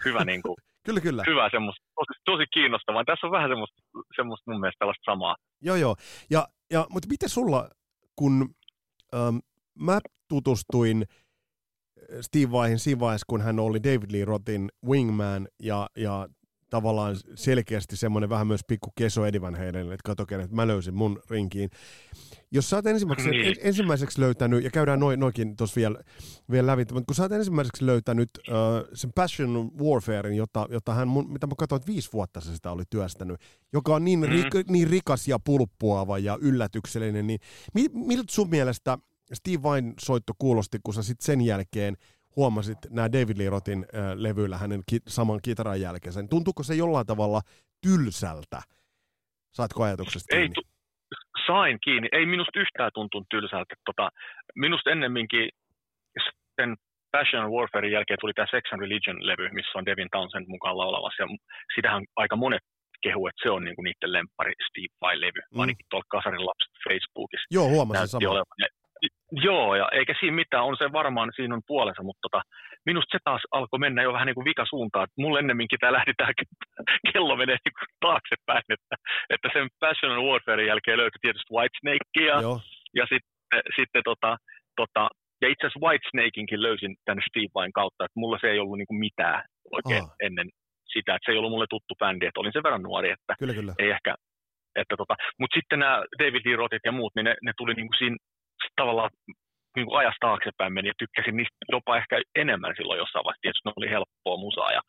hyvä 0.05 0.25
niin 0.25 0.43
kuin, 0.43 0.57
Kyllä, 0.87 1.01
kyllä. 1.01 1.23
Hyvä 1.27 1.49
semmoista, 1.51 1.85
tosi, 1.95 2.21
tosi 2.25 2.45
kiinnostavaa. 2.55 3.05
Tässä 3.05 3.27
on 3.27 3.33
vähän 3.33 3.51
semmoista, 3.51 3.83
semmoista 4.17 4.51
mun 4.51 4.61
mielestä 4.61 4.79
tällaista 4.79 5.11
samaa. 5.13 5.37
Joo, 5.63 5.77
joo. 5.77 5.97
Ja, 6.31 6.49
ja, 6.71 6.87
mutta 6.91 7.09
miten 7.09 7.29
sulla, 7.29 7.69
kun 8.17 8.49
ähm, 9.15 9.37
mä 9.81 9.99
tutustuin 10.29 11.05
Steve 12.21 12.53
Vaihin 12.53 12.79
siinä 12.79 13.01
vaiheessa, 13.01 13.25
kun 13.29 13.41
hän 13.41 13.61
oli 13.61 13.83
David 13.83 14.13
Lee 14.13 14.25
Rothin 14.25 14.69
wingman 14.87 15.49
ja, 15.59 15.91
ja 15.97 16.29
tavallaan 16.71 17.17
selkeästi 17.35 17.97
semmoinen 17.97 18.31
vähän 18.31 18.47
myös 18.47 18.61
pikku 18.67 18.93
keso 18.97 19.23
Van 19.41 19.55
Halen, 19.55 19.93
että 19.93 19.97
kato 20.05 20.23
että 20.23 20.57
mä 20.57 20.67
löysin 20.67 20.95
mun 20.95 21.23
rinkiin. 21.31 21.71
Jos 22.51 22.71
sä 22.71 22.77
oot 22.77 22.87
ensimmäiseksi, 22.87 23.31
niin. 23.31 23.57
ensimmäiseksi 23.63 24.21
löytänyt, 24.21 24.65
ja 24.65 24.71
käydään 24.71 25.01
noin, 25.01 25.21
noikin 25.21 25.57
tuossa 25.57 25.77
vielä, 25.77 26.01
vielä 26.51 26.67
läpi, 26.67 26.81
mutta 26.93 27.07
kun 27.07 27.15
sä 27.15 27.23
oot 27.23 27.33
ensimmäiseksi 27.33 27.87
löytänyt 27.87 28.29
uh, 28.49 28.55
sen 28.95 29.13
Passion 29.15 29.71
Warfarein, 29.81 30.37
jota, 30.37 30.67
jota 30.71 30.95
hän, 30.95 31.09
mun, 31.09 31.33
mitä 31.33 31.47
mä 31.47 31.53
katsoin, 31.59 31.81
että 31.81 31.93
viisi 31.93 32.13
vuotta 32.13 32.41
se 32.41 32.55
sitä 32.55 32.73
oli 32.73 32.83
työstänyt, 32.91 33.41
joka 33.73 33.95
on 33.95 34.05
niin, 34.05 34.19
mm. 34.19 34.27
rik, 34.27 34.69
niin 34.71 34.89
rikas 34.89 35.29
ja 35.29 35.39
pulppuava 35.39 36.19
ja 36.19 36.39
yllätyksellinen, 36.41 37.27
niin 37.27 37.41
miltä 37.93 38.33
sun 38.33 38.51
mielestä 38.51 38.99
Steve 39.35 39.63
Vain 39.63 39.95
soitto 40.01 40.33
kuulosti, 40.39 40.79
kun 40.85 40.95
sä 40.95 41.03
sitten 41.03 41.27
sen 41.27 41.41
jälkeen 41.41 41.95
huomasit 42.37 42.79
nämä 42.91 43.13
David 43.13 43.39
Lee 43.39 43.51
Rothin 43.51 43.87
äh, 43.95 44.13
levyillä 44.15 44.59
hänen 44.59 44.83
ki- 44.89 45.07
saman 45.09 45.41
kitaran 45.43 45.81
jälkeen. 45.81 46.29
Tuntuuko 46.31 46.63
se 46.63 46.75
jollain 46.75 47.07
tavalla 47.07 47.41
tylsältä? 47.83 48.61
Saatko 49.55 49.83
ajatuksesta 49.83 50.29
kiinni? 50.31 50.43
Ei, 50.43 50.55
tu- 50.55 50.69
sain 51.47 51.79
kiinni. 51.85 52.09
Ei 52.13 52.27
minusta 52.27 52.61
yhtään 52.61 52.91
tuntunut 52.95 53.27
tylsältä. 53.31 53.75
Tota, 53.85 54.09
minusta 54.55 54.91
ennemminkin 54.91 55.49
sen 56.61 56.77
Passion 57.13 57.53
Warfarein 57.53 57.93
jälkeen 57.93 58.19
tuli 58.21 58.33
tämä 58.35 58.47
Sex 58.51 58.65
and 58.73 58.81
Religion-levy, 58.81 59.49
missä 59.53 59.79
on 59.79 59.87
Devin 59.87 60.09
Townsend 60.13 60.47
mukaan 60.49 60.79
laulamassa. 60.79 61.23
Ja 61.23 61.29
sitähän 61.75 62.05
aika 62.17 62.37
monet 62.37 62.63
kehu, 63.03 63.27
että 63.27 63.43
se 63.43 63.51
on 63.51 63.65
niinku 63.65 63.83
niiden 63.83 64.13
lempari 64.13 64.53
Steve 64.69 64.95
Vai-levy, 65.01 65.41
mm. 65.55 65.61
ainakin 65.61 65.87
tuolla 65.91 66.13
Kasarin 66.15 66.47
lapset 66.47 66.75
Facebookissa. 66.89 67.47
Joo, 67.51 67.69
huomasin 67.69 68.09
sama. 68.09 68.31
Olevan. 68.31 68.78
Joo, 69.33 69.75
ja 69.75 69.89
eikä 69.93 70.15
siinä 70.21 70.35
mitään, 70.35 70.65
on 70.65 70.77
se 70.79 70.93
varmaan, 70.93 71.33
siinä 71.37 71.55
on 71.55 71.63
puolensa, 71.67 72.03
mutta 72.03 72.21
tota, 72.23 72.43
minusta 72.87 73.13
se 73.13 73.19
taas 73.25 73.43
alkoi 73.51 73.79
mennä 73.79 74.03
jo 74.03 74.13
vähän 74.13 74.27
niin 74.27 74.35
kuin 74.35 74.45
vikasuuntaan. 74.45 75.09
Mulle 75.19 75.39
ennemminkin 75.39 75.79
tämä 75.79 75.93
lähti 75.93 76.13
tämä 76.17 76.31
kello 77.13 77.37
menee 77.37 77.59
niin 77.65 77.77
kuin 77.79 77.89
taaksepäin, 78.01 78.67
että, 78.77 78.95
että 79.31 79.49
sen 79.53 79.69
Passion 79.81 80.13
and 80.13 80.27
Warfare 80.29 80.65
jälkeen 80.67 80.99
löytyi 80.99 81.19
tietysti 81.23 81.55
Whitesnakea, 81.55 82.37
ja, 82.47 82.53
ja 82.99 83.05
sitten, 83.13 83.63
sitten 83.77 84.03
tota, 84.11 84.37
tota, 84.77 85.03
ja 85.43 85.49
itse 85.49 85.67
asiassa 85.67 85.85
Whitesnakeinkin 85.87 86.63
löysin 86.63 86.93
tänne 87.05 87.23
Steve 87.29 87.53
Vain 87.55 87.73
kautta, 87.73 88.05
että 88.05 88.21
mulla 88.21 88.39
se 88.41 88.51
ei 88.51 88.59
ollut 88.59 88.79
niin 88.79 88.91
kuin 88.91 89.03
mitään 89.07 89.45
oikein 89.77 90.05
oh. 90.05 90.15
ennen 90.27 90.49
sitä, 90.95 91.15
että 91.15 91.25
se 91.27 91.33
ei 91.33 91.39
ollut 91.39 91.51
mulle 91.55 91.67
tuttu 91.71 91.95
bändi, 92.01 92.27
että 92.27 92.41
olin 92.41 92.53
sen 92.53 92.67
verran 92.67 92.83
nuori, 92.83 93.11
että 93.11 93.35
kyllä, 93.39 93.55
kyllä. 93.55 93.73
ei 93.79 93.91
ehkä, 93.91 94.15
että 94.81 94.95
tota, 94.97 95.15
mutta 95.39 95.55
sitten 95.59 95.79
nämä 95.79 95.97
David 96.19 96.43
Lee 96.47 96.57
Rothit 96.57 96.85
ja 96.85 96.93
muut, 96.93 97.13
niin 97.17 97.25
ne, 97.25 97.35
ne 97.43 97.53
tuli 97.57 97.75
niin 97.75 97.89
kuin 97.89 97.99
siinä 97.99 98.17
tavallaan 98.81 99.11
niin 99.77 99.87
kuin 99.87 99.99
ajasta 99.99 100.27
taaksepäin 100.27 100.73
meni 100.73 100.89
ja 100.89 101.01
tykkäsin 101.03 101.37
niistä 101.37 101.57
jopa 101.77 101.99
ehkä 102.01 102.15
enemmän 102.43 102.75
silloin 102.77 103.03
jossain 103.03 103.25
vaiheessa. 103.25 103.45
Tietysti 103.45 103.67
ne 103.67 103.79
oli 103.81 103.91
helppoa 103.97 104.37
musaa 104.47 104.71
ja, 104.79 104.83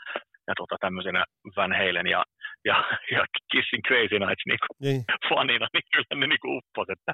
ja 0.48 0.54
tota, 0.62 0.76
tämmöisenä 0.86 1.22
Van 1.56 1.74
Halen 1.80 2.08
ja, 2.16 2.22
ja, 2.70 2.78
ja 3.16 3.22
Kissing 3.52 3.84
Crazy 3.88 4.18
Nights 4.20 4.46
niin 4.46 4.62
kuin 4.64 4.76
niin. 4.86 5.02
fanina, 5.30 5.68
niin 5.74 5.88
kyllä 5.94 6.20
ne 6.20 6.28
niin 6.28 6.52
uppos, 6.58 6.90
että, 6.96 7.12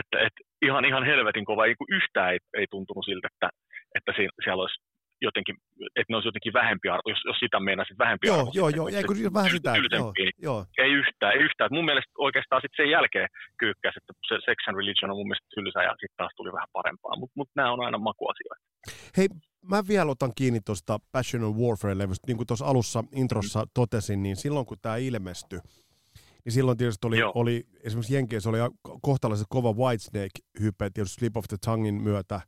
että, 0.00 0.16
että, 0.26 0.40
ihan, 0.66 0.84
ihan 0.90 1.04
helvetin 1.10 1.44
kova. 1.44 1.64
Niin 1.64 1.94
yhtään 1.98 2.32
ei, 2.32 2.38
ei 2.58 2.66
tuntunut 2.70 3.04
siltä, 3.04 3.28
että, 3.32 3.48
että 3.96 4.12
siellä 4.44 4.62
olisi 4.64 4.80
jotenkin, 5.28 5.56
että 5.96 6.08
ne 6.10 6.16
olisi 6.16 6.28
jotenkin 6.30 6.52
vähempi 6.60 6.86
arvo, 6.88 7.08
jos, 7.12 7.22
jos 7.30 7.38
sitä 7.44 7.60
meinasit 7.60 7.98
vähempi 8.04 8.26
Joo, 8.26 8.38
arvo. 8.40 8.50
joo, 8.60 8.68
joo, 8.78 8.88
ei 8.88 9.04
kun 9.04 9.34
vähän 9.38 9.50
sitä, 9.50 9.70
joo, 9.98 10.12
joo. 10.46 10.60
Ei 10.84 10.92
yhtään, 11.00 11.32
ei 11.36 11.42
yhtään. 11.46 11.66
Et 11.68 11.76
mun 11.78 11.88
mielestä 11.90 12.12
oikeastaan 12.18 12.60
sitten 12.62 12.78
sen 12.80 12.90
jälkeen 12.96 13.28
kyykkäsi, 13.62 13.98
että 14.00 14.12
se 14.28 14.34
Sex 14.46 14.58
and 14.68 14.76
Religion 14.80 15.10
on 15.10 15.16
mun 15.18 15.28
mielestä 15.28 15.52
tylsä 15.54 15.80
ja 15.88 15.92
sitten 16.00 16.16
taas 16.20 16.32
tuli 16.36 16.52
vähän 16.52 16.74
parempaa. 16.78 17.16
Mutta 17.20 17.36
mut 17.38 17.50
nämä 17.56 17.72
on 17.72 17.84
aina 17.86 17.98
makuasioita. 17.98 18.64
Hei, 19.16 19.28
mä 19.70 19.82
vielä 19.88 20.10
otan 20.10 20.32
kiinni 20.38 20.60
tuosta 20.60 20.98
Passion 21.12 21.44
of 21.44 21.56
Warfare-levystä. 21.56 22.26
Niin 22.26 22.36
kuin 22.36 22.46
tuossa 22.46 22.66
alussa 22.66 23.04
introssa 23.12 23.66
totesin, 23.74 24.22
niin 24.22 24.36
silloin 24.36 24.66
kun 24.66 24.78
tämä 24.82 24.96
ilmestyi, 24.96 25.58
niin 26.44 26.52
silloin 26.52 26.78
tietysti 26.78 27.06
oli, 27.06 27.18
Joo. 27.18 27.32
oli 27.34 27.64
esimerkiksi 27.84 28.14
Jenkeissä 28.14 28.50
oli 28.50 28.58
kohtalaisen 29.02 29.46
kova 29.48 29.72
Whitesnake-hype 29.72 30.90
tietysti 30.94 31.20
Slip 31.20 31.36
of 31.36 31.44
the 31.48 31.56
Tonguein 31.64 32.02
myötä. 32.02 32.40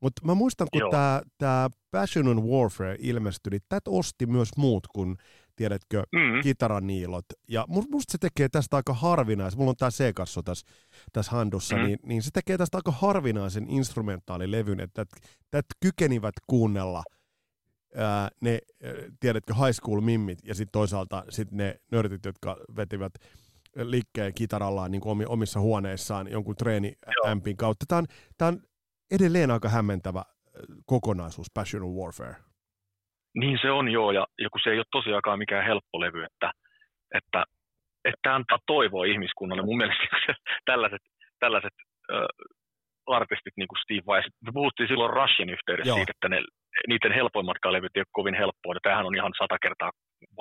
Mutta 0.00 0.22
mä 0.24 0.34
muistan, 0.34 0.68
kun 0.72 0.90
tämä 0.90 1.22
tää 1.38 1.68
Passion 1.90 2.38
of 2.38 2.44
Warfare 2.44 2.96
ilmestyi, 2.98 3.50
niin 3.50 3.62
tätä 3.68 3.90
osti 3.90 4.26
myös 4.26 4.48
muut 4.56 4.86
kuin, 4.86 5.16
tiedätkö, 5.56 6.02
Mm. 6.12 6.42
kitaraniilot. 6.42 7.24
Ja 7.48 7.66
mu- 7.70 7.88
musta 7.90 8.12
se 8.12 8.18
tekee 8.18 8.48
tästä 8.48 8.76
aika 8.76 8.94
harvinaisen, 8.94 9.58
mulla 9.58 9.70
on 9.70 9.76
tää 9.76 9.90
C-kasso 9.90 10.42
tässä, 10.42 10.66
tässä 11.12 11.32
handussa, 11.32 11.76
Mm. 11.76 11.82
niin, 11.84 11.98
niin 12.06 12.22
se 12.22 12.30
tekee 12.34 12.58
tästä 12.58 12.78
aika 12.78 12.90
harvinaisen 12.90 13.70
instrumentaalilevyn, 13.70 14.80
että 14.80 15.02
että 15.52 15.74
kykenivät 15.80 16.34
kuunnella 16.46 17.02
ää, 17.96 18.28
ne, 18.40 18.50
ää, 18.84 18.92
tiedätkö, 19.20 19.54
high 19.54 19.72
school 19.82 20.00
mimmit 20.00 20.38
ja 20.44 20.54
sitten 20.54 20.72
toisaalta 20.72 21.24
sit 21.28 21.50
ne 21.52 21.80
nörtit, 21.92 22.24
jotka 22.24 22.56
vetivät 22.76 23.12
liikkeen 23.76 24.34
kitarallaan 24.34 24.90
niin 24.90 25.02
omi, 25.04 25.24
omissa 25.24 25.60
huoneissaan 25.60 26.30
jonkun 26.30 26.56
treeniämpin 26.56 27.56
kautta. 27.56 27.84
Tämä 27.88 27.98
on, 27.98 28.06
tää 28.38 28.48
on 28.48 28.62
edelleen 29.16 29.50
aika 29.50 29.68
hämmentävä 29.68 30.18
ää, 30.18 30.26
kokonaisuus, 30.86 31.50
Passion 31.54 31.82
of 31.82 31.90
Warfare. 32.00 32.36
Niin 33.40 33.58
se 33.62 33.70
on 33.70 33.88
joo, 33.88 34.10
ja, 34.12 34.26
kun 34.52 34.60
se 34.64 34.70
ei 34.70 34.78
ole 34.78 34.92
tosiaankaan 34.92 35.38
mikään 35.38 35.64
helppo 35.64 36.00
levy, 36.00 36.24
että, 36.24 36.50
että, 37.14 37.44
että 38.04 38.34
antaa 38.34 38.58
toivoa 38.66 39.04
ihmiskunnalle. 39.04 39.62
Mun 39.62 39.76
mielestä 39.76 40.04
se, 40.26 40.32
tällaiset, 40.64 41.02
tällaiset 41.40 41.74
äh, 42.12 42.26
artistit 43.06 43.56
niin 43.56 43.68
kuin 43.68 43.82
Steve 43.84 44.06
Vai, 44.06 44.22
me 44.46 44.52
puhuttiin 44.52 44.88
silloin 44.88 45.12
Rushin 45.12 45.50
yhteydessä 45.56 45.90
Joo. 45.90 45.96
siitä, 45.96 46.12
että 46.16 46.28
ne, 46.28 46.38
niiden 46.88 47.12
helpoimmatkaan 47.12 47.72
levyt 47.72 47.96
ei 47.96 48.00
ole 48.00 48.18
kovin 48.18 48.34
helppoa, 48.42 48.74
ja 48.74 48.80
tämähän 48.82 49.06
on 49.06 49.16
ihan 49.16 49.32
sata 49.38 49.56
kertaa 49.64 49.90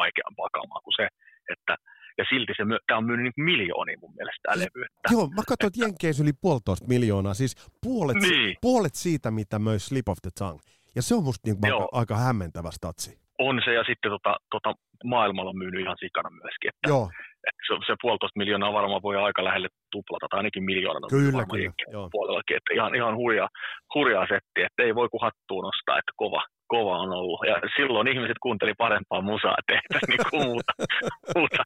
vaikeampaa 0.01 0.49
kamaa 0.57 0.81
kuin 0.83 0.97
se, 0.99 1.07
että 1.53 1.75
ja 2.17 2.25
silti 2.29 2.53
se, 2.57 2.65
myö- 2.65 2.79
tämä 2.87 2.97
on 2.97 3.05
myynyt 3.05 3.23
niin 3.23 3.45
miljoonia 3.45 3.97
mun 4.01 4.13
mielestä 4.17 4.39
tämä 4.43 4.59
levy. 4.63 4.83
Että, 4.85 5.09
Joo, 5.11 5.27
mä 5.27 5.41
katsoin, 5.47 5.69
että 5.71 5.83
Jenkeissä 5.83 6.23
yli 6.23 6.33
puolitoista 6.41 6.87
miljoonaa, 6.87 7.33
siis 7.33 7.55
puolet, 7.83 8.17
Niin. 8.17 8.55
puolet 8.61 8.95
siitä, 8.95 9.31
mitä 9.31 9.59
möi 9.59 9.79
Slip 9.79 10.09
of 10.09 10.17
the 10.21 10.29
Tongue. 10.39 10.61
Ja 10.95 11.01
se 11.01 11.15
on 11.15 11.23
musta 11.23 11.43
niin 11.47 11.57
aika, 11.63 11.67
Joo. 11.67 11.89
aika 11.91 12.15
hämmentävä 12.15 12.71
statsi. 12.71 13.17
on 13.39 13.61
se, 13.65 13.73
ja 13.73 13.83
sitten 13.83 14.11
tota, 14.11 14.35
tota, 14.51 14.73
maailmalla 15.03 15.49
on 15.49 15.57
myynyt 15.57 15.81
ihan 15.81 15.97
sikana 15.99 16.29
myöskin. 16.29 16.69
Että, 16.69 16.89
Joo, 16.89 17.09
että 17.47 17.61
se, 17.67 17.73
se 17.87 17.93
puolitoista 18.01 18.37
miljoonaa 18.41 18.73
varmaan 18.73 19.01
voi 19.01 19.17
aika 19.17 19.43
lähelle 19.43 19.69
tuplata, 19.91 20.27
tai 20.29 20.37
ainakin 20.39 20.63
miljoonaa. 20.63 21.09
kyllä, 21.09 21.45
kyllä. 21.51 21.73
Joo. 21.91 22.09
puolellakin, 22.11 22.57
että 22.57 22.73
ihan, 22.73 22.95
ihan 22.95 23.15
hurjaa, 23.15 23.49
hurjaa 23.95 24.25
settiä, 24.33 24.65
että 24.67 24.83
ei 24.83 24.95
voi 24.95 25.09
kuin 25.09 25.21
hattuun 25.21 25.63
nostaa, 25.63 25.99
että 25.99 26.11
kova, 26.15 26.41
kova 26.67 26.97
on 26.97 27.11
ollut. 27.19 27.39
Ja 27.47 27.55
silloin 27.77 28.07
ihmiset 28.07 28.39
kuunteli 28.41 28.73
parempaa 28.77 29.21
musaa, 29.21 29.55
ei 29.71 29.79
tässä 29.93 30.11
niinku 30.11 30.37
muuta, 30.45 30.71
muuta. 31.35 31.63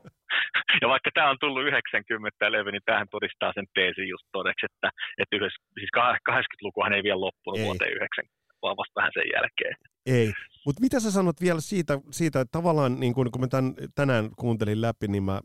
Ja 0.82 0.88
vaikka 0.94 1.10
tämä 1.14 1.30
on 1.30 1.38
tullut 1.40 1.64
90 1.64 2.46
ja 2.46 2.52
levy, 2.52 2.72
niin 2.72 2.86
tämähän 2.86 3.08
todistaa 3.12 3.52
sen 3.54 3.68
teesin 3.74 4.08
just 4.08 4.26
todeksi, 4.32 4.66
että, 4.66 4.90
että 5.18 5.36
yhdessä, 5.36 5.60
siis 5.80 5.92
80-lukuhan 6.30 6.94
ei 6.94 7.04
vielä 7.04 7.22
loppunut 7.22 7.60
Ei. 7.60 7.66
vuoteen 7.66 7.94
90, 7.94 8.36
vaan 8.62 8.78
vasta 8.78 9.00
vähän 9.00 9.12
sen 9.14 9.32
jälkeen. 9.36 9.76
Ei. 10.06 10.34
Mutta 10.66 10.82
mitä 10.82 11.00
sä 11.00 11.12
sanot 11.12 11.42
vielä 11.42 11.62
siitä, 11.62 11.94
siitä 12.12 12.42
että 12.42 12.58
tavallaan 12.58 13.00
niin 13.00 13.14
kun, 13.14 13.32
kun 13.32 13.42
mä 13.42 13.48
tän, 13.48 13.74
tänään 13.96 14.30
kuuntelin 14.36 14.82
läpi, 14.82 15.08
niin 15.08 15.24
mä 15.24 15.42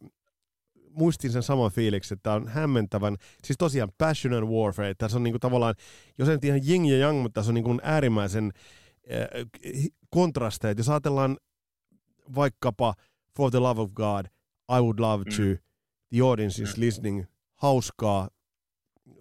muistin 0.90 1.30
sen 1.30 1.42
saman 1.42 1.70
fiiliksen, 1.70 2.16
että 2.16 2.22
tämä 2.22 2.36
on 2.36 2.48
hämmentävän, 2.48 3.16
siis 3.44 3.58
tosiaan 3.58 3.88
Passion 3.98 4.34
and 4.34 4.44
Warfare, 4.44 4.90
että 4.90 5.04
tässä 5.04 5.18
on 5.18 5.22
niin 5.22 5.32
kuin 5.32 5.40
tavallaan, 5.40 5.74
jos 6.18 6.28
ei 6.28 6.34
nyt 6.34 6.44
ihan 6.44 6.60
jing 6.64 6.90
ja 6.90 6.98
yang, 6.98 7.22
mutta 7.22 7.40
tässä 7.40 7.50
on 7.50 7.54
niin 7.54 7.64
kuin 7.64 7.80
äärimmäisen 7.82 8.50
äh, 8.54 8.85
kontrasteja. 10.10 10.74
Jos 10.76 10.88
ajatellaan 10.88 11.36
vaikkapa 12.34 12.94
For 13.36 13.50
the 13.50 13.58
Love 13.58 13.80
of 13.80 13.90
God, 13.94 14.26
I 14.78 14.80
Would 14.80 14.98
Love 14.98 15.24
to, 15.24 15.42
The 16.10 16.20
Audience 16.30 16.62
is 16.62 16.76
Listening, 16.76 17.24
hauskaa, 17.54 18.28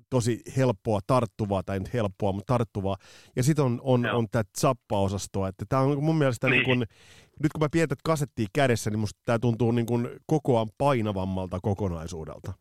tosi 0.10 0.42
helppoa, 0.58 1.00
tarttuvaa, 1.08 1.64
tai 1.64 1.80
nyt 1.80 1.94
helppoa, 1.94 2.32
mutta 2.32 2.54
tarttuvaa. 2.54 2.96
Ja 3.36 3.44
sitten 3.44 3.66
on, 3.66 3.80
on, 3.84 4.04
Joo. 4.04 4.18
on 4.18 4.28
tämä 4.32 4.44
zappa-osastoa, 4.58 5.48
että 5.48 5.66
tämä 5.70 5.82
on 5.82 6.04
mun 6.04 6.18
mielestä 6.18 6.48
niin. 6.50 6.64
Niin. 6.64 6.80
Niin 6.80 6.88
kun, 6.88 6.98
nyt 7.44 7.54
kun 7.54 7.62
mä 7.62 7.68
pidetään 7.72 7.98
kasettia 8.04 8.48
kädessä, 8.54 8.90
niin 8.90 9.00
musta 9.00 9.20
tämä 9.26 9.40
tuntuu 9.40 9.72
niin 9.72 9.86
kun 9.86 10.10
kokoaan 10.28 10.68
painavammalta 10.78 11.60
kokonaisuudelta. 11.62 12.54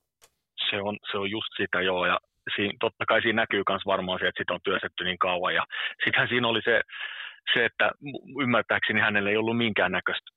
se 0.71 0.81
on, 0.83 0.97
se 1.13 1.19
on 1.19 1.31
just 1.31 1.49
sitä 1.57 1.81
joo, 1.81 2.07
ja 2.07 2.19
siinä, 2.57 2.73
totta 2.81 3.07
kai 3.09 3.23
siinä 3.23 3.43
näkyy 3.43 3.63
myös 3.69 3.83
varmaan 3.87 4.19
se, 4.19 4.29
että 4.29 4.41
sitä 4.41 4.55
on 4.55 4.65
työstetty 4.65 5.05
niin 5.05 5.19
kauan, 5.19 5.55
ja 5.55 5.65
sittenhän 6.05 6.29
siinä 6.29 6.49
oli 6.49 6.63
se, 6.65 6.81
se 7.55 7.65
että 7.65 7.91
ymmärtääkseni 8.43 9.01
hänellä 9.01 9.31
ei 9.31 9.37
ollut 9.37 9.57
minkäännäköistä 9.57 10.31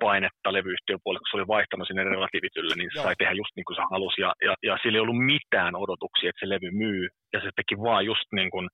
painetta 0.00 0.52
levyyhtiön 0.52 1.00
puolelle, 1.02 1.20
kun 1.20 1.30
se 1.30 1.36
oli 1.36 1.54
vaihtanut 1.56 1.88
sinne 1.88 2.04
relatiivitylle, 2.04 2.74
niin 2.76 2.90
se 2.92 3.02
sai 3.02 3.14
tehdä 3.18 3.32
just 3.32 3.52
niin 3.56 3.64
kuin 3.64 3.76
se 3.76 3.82
halusi, 3.90 4.20
ja, 4.20 4.32
ja, 4.46 4.54
ja 4.62 4.78
sillä 4.82 4.96
ei 4.96 5.06
ollut 5.06 5.24
mitään 5.34 5.74
odotuksia, 5.76 6.28
että 6.30 6.40
se 6.40 6.48
levy 6.48 6.70
myy, 6.70 7.08
ja 7.32 7.40
se 7.40 7.50
teki 7.56 7.76
vaan 7.86 8.04
just 8.04 8.26
niin 8.32 8.50
kuin, 8.50 8.68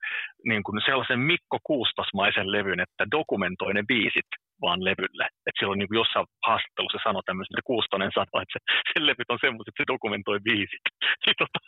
niin 0.50 0.62
kuin 0.62 0.80
sellaisen 0.86 1.20
Mikko 1.20 1.58
Kuustosmaisen 1.62 2.52
levyn, 2.52 2.80
että 2.80 3.04
dokumentoi 3.10 3.74
ne 3.74 3.82
biisit 3.88 4.30
vaan 4.62 4.84
levylle. 4.88 5.26
Että 5.46 5.58
silloin 5.58 5.78
niin 5.78 5.88
kuin 5.88 6.00
jossain 6.02 6.26
haastattelussa 6.48 6.98
sanoi 7.04 7.22
tämmöistä, 7.26 7.52
että 7.54 7.70
Kuustonen 7.70 8.12
sanoi, 8.14 8.42
että 8.42 8.54
se, 8.56 8.60
sen 8.92 9.06
levyt 9.08 9.30
on 9.34 9.44
semmoiset, 9.44 9.68
että 9.68 9.80
se 9.82 9.92
dokumentoi 9.94 10.40
biisit. 10.48 10.84
Niin, 11.24 11.38
tota, 11.42 11.58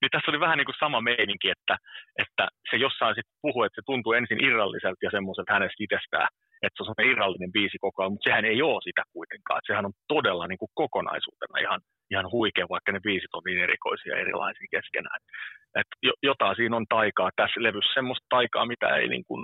niin 0.00 0.12
tässä 0.12 0.30
oli 0.30 0.40
vähän 0.44 0.58
niin 0.58 0.70
kuin 0.70 0.82
sama 0.84 1.00
meininki, 1.00 1.48
että, 1.56 1.74
että 2.22 2.44
se 2.70 2.76
jossain 2.86 3.14
sitten 3.14 3.36
puhui, 3.42 3.66
että 3.66 3.78
se 3.80 3.84
tuntuu 3.86 4.12
ensin 4.12 4.44
irralliselta 4.46 5.06
ja 5.06 5.10
semmoiselta 5.16 5.52
hänestä 5.56 5.84
itsestään, 5.84 6.28
että 6.62 6.76
se 6.76 6.82
on 6.82 6.86
semmoinen 6.86 7.12
irrallinen 7.12 7.52
biisi 7.56 7.78
koko 7.86 7.96
ajan, 8.02 8.12
mutta 8.12 8.28
sehän 8.28 8.44
ei 8.52 8.60
ole 8.62 8.86
sitä 8.88 9.02
kuitenkaan. 9.16 9.58
Että 9.58 9.70
sehän 9.70 9.88
on 9.88 9.96
todella 10.14 10.46
niin 10.46 10.62
kuin 10.62 10.74
kokonaisuutena 10.82 11.56
ihan, 11.64 11.80
ihan 12.14 12.26
huikea, 12.36 12.72
vaikka 12.74 12.92
ne 12.92 13.00
biisit 13.08 13.32
on 13.34 13.42
niin 13.46 13.64
erikoisia 13.66 14.20
erilaisia 14.24 14.74
keskenään. 14.76 15.20
Et 15.80 15.90
jo- 16.06 16.20
jotain 16.30 16.56
siinä 16.56 16.76
on 16.76 16.86
taikaa 16.96 17.30
tässä 17.36 17.62
levyssä, 17.66 17.94
semmoista 17.94 18.26
taikaa, 18.36 18.66
mitä 18.72 18.88
ei 18.96 19.08
niin 19.08 19.26
kuin 19.28 19.42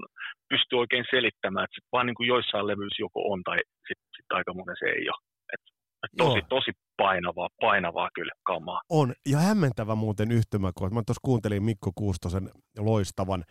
pysty 0.50 0.72
oikein 0.82 1.06
selittämään, 1.10 1.64
että 1.64 1.76
sit 1.76 1.92
vaan 1.92 2.06
niin 2.06 2.18
kuin 2.18 2.28
joissain 2.34 2.66
levyissä 2.66 3.02
joko 3.06 3.20
on 3.32 3.40
tai 3.48 3.58
sitten 3.88 4.08
sit 4.16 4.28
aika 4.38 4.54
monen 4.54 4.76
se 4.78 4.86
ei 4.98 5.06
ole. 5.12 5.22
Et, 5.54 5.62
et 6.04 6.12
tosi, 6.18 6.38
Joo. 6.38 6.46
tosi 6.56 6.70
painavaa, 7.02 7.48
painavaa 7.60 8.08
kyllä 8.14 8.32
kamaa. 8.42 8.80
On, 8.88 9.12
ja 9.28 9.38
hämmentävä 9.38 9.94
muuten 9.94 10.32
yhtymä, 10.32 10.70
kun 10.74 10.94
mä 10.94 11.02
tuossa 11.06 11.20
kuuntelin 11.24 11.62
Mikko 11.62 11.90
Kuustosen 11.94 12.50
loistavan 12.78 13.44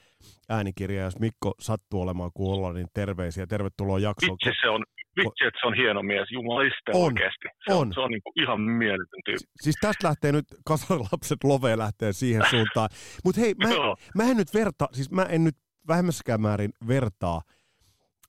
äänikirjaa, 0.50 1.06
jos 1.06 1.20
Mikko 1.20 1.54
sattuu 1.60 2.02
olemaan 2.02 2.32
kuulla, 2.34 2.74
niin 2.74 2.88
terveisiä, 2.94 3.48
tervetuloa 3.48 4.00
jaksoon. 4.00 4.38
Vitsi 4.46 4.60
se 4.62 4.70
on, 4.70 4.84
vitsi, 5.18 5.46
että 5.48 5.60
se 5.62 5.68
on 5.68 5.74
hieno 5.74 6.04
mies, 6.04 6.32
jumaliste 6.32 6.92
On, 6.94 7.04
oikeasti. 7.04 7.48
Se 7.66 7.74
on. 7.74 7.80
on, 7.80 7.94
se 7.94 8.00
on 8.00 8.12
niin 8.12 8.22
kuin 8.24 8.44
ihan 8.44 8.62
mieletön 8.62 9.22
tyyppi. 9.26 9.46
Siis 9.62 9.76
tästä 9.82 10.08
lähtee 10.08 10.32
nyt, 10.32 10.46
kasarilapset 10.66 11.44
lovee 11.44 11.78
lähtee 11.78 12.14
siihen 12.14 12.42
suuntaan. 12.50 12.90
Mutta 13.26 13.42
hei, 13.42 13.54
mä, 13.64 13.70
mä 14.16 14.32
en 14.32 14.38
nyt 14.38 14.54
verta, 14.54 14.88
siis 14.92 15.12
mä 15.12 15.24
en 15.24 15.44
nyt 15.44 15.56
vähemmässäkään 15.88 16.42
määrin 16.42 16.72
vertaa 16.88 17.42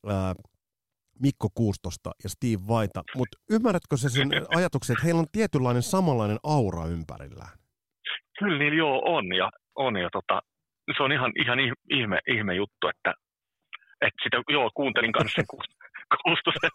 ää, 0.06 0.34
Mikko 1.22 1.48
Kuustosta 1.54 2.10
ja 2.24 2.28
Steve 2.28 2.62
Vaita, 2.68 3.02
mutta 3.16 3.38
ymmärrätkö 3.50 3.96
se 3.96 4.08
sen 4.08 4.28
ajatuksen, 4.56 4.94
että 4.94 5.04
heillä 5.04 5.20
on 5.20 5.32
tietynlainen 5.32 5.82
samanlainen 5.82 6.38
aura 6.42 6.86
ympärillään? 6.86 7.54
Kyllä 8.38 8.58
niillä 8.58 8.78
joo 8.78 9.02
on 9.16 9.34
ja, 9.34 9.50
on 9.74 9.96
ja 9.96 10.08
tota, 10.12 10.40
se 10.96 11.02
on 11.02 11.12
ihan, 11.12 11.32
ihan 11.42 11.58
ih- 11.58 11.82
ihme, 11.98 12.18
ihme 12.36 12.54
juttu, 12.54 12.88
että, 12.88 13.14
että 14.00 14.20
sitä, 14.24 14.42
joo, 14.48 14.70
kuuntelin 14.74 15.12
kanssa 15.12 15.34
sen 15.34 15.44
Kuust- 15.52 15.76
Kuustosen 16.22 16.70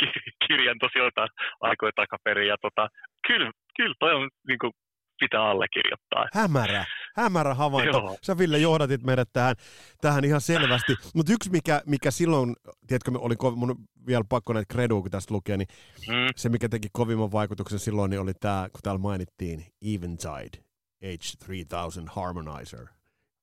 ki- 0.00 0.46
kirjan 0.46 0.78
tosi 0.78 0.98
jotain 0.98 1.28
aikoja 1.60 1.92
takaperin 1.96 2.48
ja 2.48 2.56
tota, 2.60 2.88
kyllä, 3.26 3.50
kyllä 3.76 3.94
toi 3.98 4.14
on 4.14 4.30
niin 4.48 4.58
kuin, 4.58 4.72
pitää 5.20 5.44
allekirjoittaa. 5.50 6.26
Hämärä, 6.34 6.84
hämärä 7.16 7.54
havainto. 7.54 7.98
Joo. 7.98 8.16
Sä 8.22 8.38
Ville 8.38 8.58
johdatit 8.58 9.02
meidät 9.02 9.28
tähän, 9.32 9.56
tähän 10.00 10.24
ihan 10.24 10.40
selvästi. 10.40 10.94
Mutta 11.14 11.32
yksi, 11.32 11.50
mikä, 11.50 11.82
mikä 11.86 12.10
silloin, 12.10 12.56
tiedätkö, 12.86 13.10
oli 13.18 13.34
ko- 13.34 13.56
mun 13.56 13.76
vielä 14.06 14.24
pakko 14.28 14.52
näitä 14.52 14.72
kreduja, 14.72 15.02
kun 15.02 15.10
tästä 15.10 15.34
lukee, 15.34 15.56
niin 15.56 15.68
Mm, 16.08 16.32
se, 16.36 16.48
mikä 16.48 16.68
teki 16.68 16.88
kovimman 16.92 17.32
vaikutuksen 17.32 17.78
silloin, 17.78 18.10
niin 18.10 18.20
oli 18.20 18.32
tämä, 18.40 18.68
kun 18.72 18.80
täällä 18.82 18.98
mainittiin 18.98 19.64
Eventide 19.94 20.62
H3000 21.04 22.06
Harmonizer. 22.06 22.86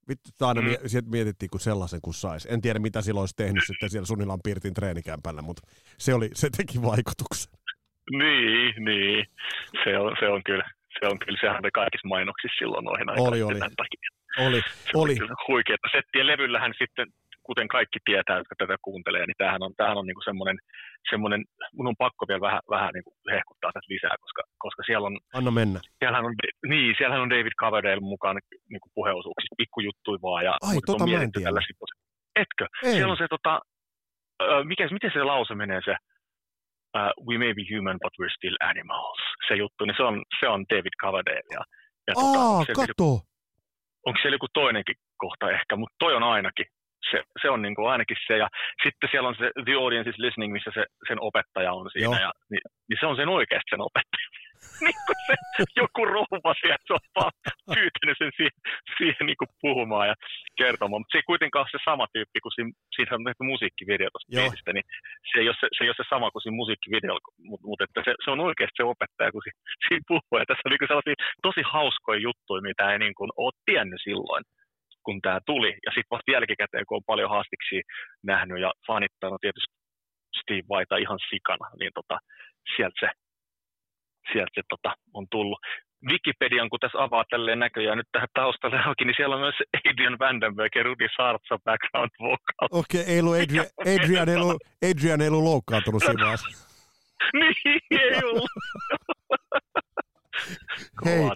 Vittu, 0.09 0.29
aina 0.45 0.61
Mm. 0.61 0.67
sieltä 0.85 1.09
mietittiin, 1.09 1.49
kun 1.49 1.59
sellaisen 1.59 1.99
kun 2.01 2.13
sais. 2.13 2.45
En 2.51 2.61
tiedä, 2.61 2.79
mitä 2.79 3.01
silloin 3.01 3.21
olisi 3.21 3.35
tehnyt 3.37 3.63
sitten 3.67 3.89
siellä 3.89 4.05
Sunilan 4.05 4.39
Pirtin 4.43 4.73
treenikämpällä, 4.73 5.41
mutta 5.41 5.61
se, 5.97 6.13
oli, 6.13 6.29
se 6.33 6.49
teki 6.57 6.81
vaikutuksen. 6.81 7.51
niin, 8.11 8.85
niin. 8.85 9.25
Se 9.83 9.97
on, 9.99 10.15
se 10.19 10.27
on 10.27 10.41
kyllä. 10.45 10.69
Se 10.99 11.05
on 11.11 11.19
kyllä, 11.19 11.37
sehän 11.41 11.63
oli 11.63 11.71
kaikissa 11.81 12.07
mainoksissa 12.13 12.59
silloin 12.59 12.85
noihin 12.85 13.09
aikoihin 13.09 13.33
Oli, 13.33 13.41
oli. 13.43 13.59
takia. 13.81 14.09
Oli, 14.47 14.61
Se 14.91 14.97
oli. 15.01 15.15
huikeeta 15.47 15.87
settiä. 15.95 16.27
Levyllähän 16.27 16.73
sitten 16.81 17.07
kuten 17.49 17.67
kaikki 17.77 17.99
tietää, 18.05 18.37
jotka 18.41 18.55
tätä 18.57 18.75
kuuntelee, 18.85 19.25
niin 19.25 19.39
tämähän 19.41 19.63
on, 19.65 19.71
tämähän 19.77 19.97
on 20.01 20.07
niin 20.07 20.27
semmoinen, 20.29 20.57
semmoinen, 21.11 21.41
mun 21.75 21.87
on 21.91 22.01
pakko 22.05 22.23
vielä 22.29 22.47
vähän, 22.47 22.61
vähän 22.75 22.91
niin 22.93 23.07
hehkuttaa 23.35 23.71
tätä 23.73 23.91
lisää, 23.93 24.15
koska, 24.23 24.41
koska 24.63 24.81
siellä 24.85 25.07
on... 25.09 25.15
Anna 25.39 25.51
mennä. 25.59 25.79
Siellähän 25.99 26.25
on, 26.25 26.33
niin, 26.71 26.95
siellähän 26.97 27.25
on 27.25 27.33
David 27.35 27.55
Coverdale 27.61 28.09
mukaan 28.13 28.35
niin 28.71 28.83
kuin 28.83 28.95
puheosuuksissa, 28.97 29.59
pikkujuttui 29.61 30.17
vaan. 30.27 30.43
Ja, 30.47 30.53
Ai, 30.67 30.77
tota 30.85 31.07
mä 31.07 31.21
en 31.21 31.31
tiedä. 31.31 31.61
Etkö? 32.43 32.65
Ei. 32.83 32.91
Siellä 32.91 33.13
on 33.15 33.21
se, 33.23 33.27
tota, 33.35 33.53
mikä, 34.63 34.83
miten 34.97 35.11
se 35.13 35.23
lause 35.23 35.55
menee 35.55 35.81
se, 35.85 35.95
uh, 36.97 37.11
we 37.27 37.37
may 37.37 37.53
be 37.53 37.65
human, 37.73 37.97
but 38.03 38.13
we're 38.19 38.35
still 38.39 38.57
animals, 38.71 39.19
se 39.47 39.55
juttu, 39.55 39.85
niin 39.85 39.97
se 39.97 40.03
on, 40.03 40.23
se 40.39 40.47
on 40.47 40.65
David 40.69 40.95
Coverdale. 41.01 41.47
Ja, 41.55 41.61
ja 42.07 42.13
tota, 42.13 42.39
Aa, 42.39 42.65
tota, 42.65 42.87
kato! 42.87 43.09
onko 44.05 44.19
siellä 44.21 44.35
joku 44.35 44.47
toinenkin 44.53 44.95
kohta 45.17 45.51
ehkä, 45.51 45.75
mutta 45.75 45.95
toi 45.99 46.15
on 46.15 46.23
ainakin. 46.23 46.65
Se, 47.11 47.23
se 47.41 47.49
on 47.49 47.61
niin 47.61 47.75
kuin 47.75 47.89
ainakin 47.89 48.17
se. 48.27 48.37
Ja 48.37 48.47
sitten 48.83 49.09
siellä 49.11 49.29
on 49.29 49.35
se 49.35 49.51
The 49.65 49.73
Audience 49.73 50.09
is 50.09 50.17
Listening, 50.17 50.53
missä 50.53 50.71
se, 50.73 50.85
sen 51.07 51.17
opettaja 51.21 51.73
on 51.73 51.89
siinä. 51.93 52.19
Ja, 52.25 52.31
niin, 52.51 52.61
niin, 52.89 52.97
se 52.99 53.05
on 53.05 53.15
sen 53.15 53.29
oikeasti 53.29 53.69
sen 53.69 53.81
opettaja. 53.81 54.27
niin 54.85 54.99
kuin 55.05 55.19
se 55.27 55.35
joku 55.81 56.01
rouva 56.13 56.53
sieltä, 56.61 56.87
se 56.87 56.93
on 56.97 57.05
vaan 57.17 57.35
pyytänyt 57.75 58.17
sen 58.21 58.31
siihen, 58.37 58.57
siihen 58.97 59.25
niin 59.29 59.39
kuin 59.41 59.51
puhumaan 59.63 60.07
ja 60.11 60.15
kertomaan. 60.61 60.99
Mutta 61.01 61.11
se 61.11 61.17
ei 61.21 61.29
kuitenkaan 61.31 61.63
ole 61.65 61.73
se 61.75 61.81
sama 61.89 62.05
tyyppi 62.13 62.39
kuin 62.43 62.55
siinä, 62.55 62.71
siitä 62.95 63.15
on 63.15 63.27
tehty 63.27 63.43
musiikkivideo 63.53 64.09
tuosta 64.11 64.33
biisistä, 64.35 64.71
niin 64.73 64.87
se 65.29 65.35
ei, 65.41 65.47
ole 65.51 65.59
se, 65.61 65.67
se 65.75 65.79
ei 65.83 65.91
ole 65.91 65.99
se 66.01 66.07
sama 66.13 66.31
kuin 66.31 66.41
siinä 66.43 66.61
musiikkivideolla, 66.61 67.27
mutta 67.49 67.65
mut 67.67 67.81
että 67.85 68.01
se, 68.05 68.11
se, 68.23 68.27
on 68.33 68.45
oikeasti 68.47 68.77
se 68.79 68.83
opettaja, 68.93 69.33
kun 69.33 69.43
siinä, 69.45 69.59
siinä 69.87 70.09
puhuu. 70.11 70.35
Ja 70.41 70.45
tässä 70.47 70.65
on 70.65 70.71
niin 70.71 70.91
sellaisia 70.91 71.23
tosi 71.47 71.61
hauskoja 71.75 72.19
juttuja, 72.27 72.67
mitä 72.69 72.83
ei 72.91 72.99
niin 72.99 73.17
kuin 73.19 73.31
ole 73.43 73.61
tiennyt 73.67 74.01
silloin 74.07 74.43
kun 75.05 75.21
tämä 75.21 75.39
tuli. 75.51 75.71
Ja 75.85 75.91
sitten 75.95 76.13
vasta 76.15 76.31
jälkikäteen, 76.35 76.85
kun 76.85 76.97
on 76.97 77.09
paljon 77.11 77.29
haastiksi 77.35 77.77
nähnyt 78.31 78.59
ja 78.65 78.71
fanittanut 78.87 79.41
tietysti 79.41 79.73
Steve 80.39 80.65
Vaita 80.69 80.97
ihan 80.97 81.19
sikana, 81.29 81.67
niin 81.79 81.91
tota, 81.97 82.15
sieltä 82.75 82.97
se 82.99 83.09
sieltä 84.31 84.51
se 84.55 84.61
tota, 84.69 84.95
on 85.13 85.25
tullut. 85.31 85.59
Wikipedian, 86.09 86.69
kun 86.69 86.79
tässä 86.79 87.03
avaa 87.03 87.23
tälleen 87.29 87.59
näköjään 87.59 87.97
nyt 87.97 88.07
tähän 88.11 88.27
taustalle 88.33 88.79
auki, 88.85 89.05
niin 89.05 89.15
siellä 89.17 89.35
on 89.35 89.41
myös 89.41 89.55
Adrian 89.89 90.19
Vandenberg 90.19 90.75
ja 90.75 90.83
Rudi 90.83 91.07
Sartsa 91.17 91.57
background 91.65 92.11
vocal. 92.19 92.67
Okei, 92.71 93.01
okay, 93.01 93.13
ei 93.13 93.19
ollut 93.19 93.35
Adrian, 93.35 93.65
Adrian, 93.93 94.29
ei 94.29 94.35
ollut, 94.35 94.61
Adrian 94.89 95.21
ei 95.21 95.27
ollut 95.27 95.43
loukkaantunut 95.43 96.03
siinä 96.05 96.23
vaiheessa. 96.23 96.67
niin, 97.39 97.81
ei 97.91 98.21
ollut. 98.23 98.49
hei, 101.05 101.29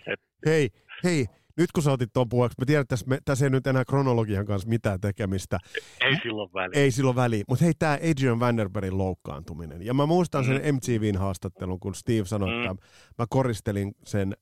hei, 0.46 0.70
hei, 1.04 1.26
nyt 1.58 1.72
kun 1.72 1.84
sä 1.84 1.92
otit 1.92 2.10
tuon 2.14 2.30
puheeksi, 2.30 2.56
mä 2.62 2.66
tiedän, 2.66 2.82
että 2.82 2.94
tässä, 2.94 3.06
me, 3.08 3.18
tässä 3.26 3.46
ei 3.46 3.50
nyt 3.50 3.68
enää 3.68 3.86
kronologian 3.86 4.46
kanssa 4.46 4.70
mitään 4.70 5.02
tekemistä. 5.02 5.60
Ei 6.02 6.16
silloin 6.24 6.50
väliä. 6.54 6.82
Ei 6.82 6.92
silloin 6.92 7.16
väliä. 7.16 7.44
Mutta 7.48 7.66
hei, 7.66 7.74
tämä 7.80 7.94
Adrian 8.12 8.40
Vanderbergin 8.40 8.98
loukkaantuminen. 8.98 9.82
Ja 9.82 9.94
mä 9.94 10.06
muistan 10.06 10.46
sen 10.46 10.62
mm. 10.66 10.76
MTVn 10.76 11.18
haastattelun, 11.18 11.80
kun 11.80 11.96
Steve 11.96 12.26
sanoi, 12.26 12.50
mm. 12.50 12.72
että 12.72 12.86
mä 13.18 13.26
koristelin 13.30 13.92
sen 14.06 14.34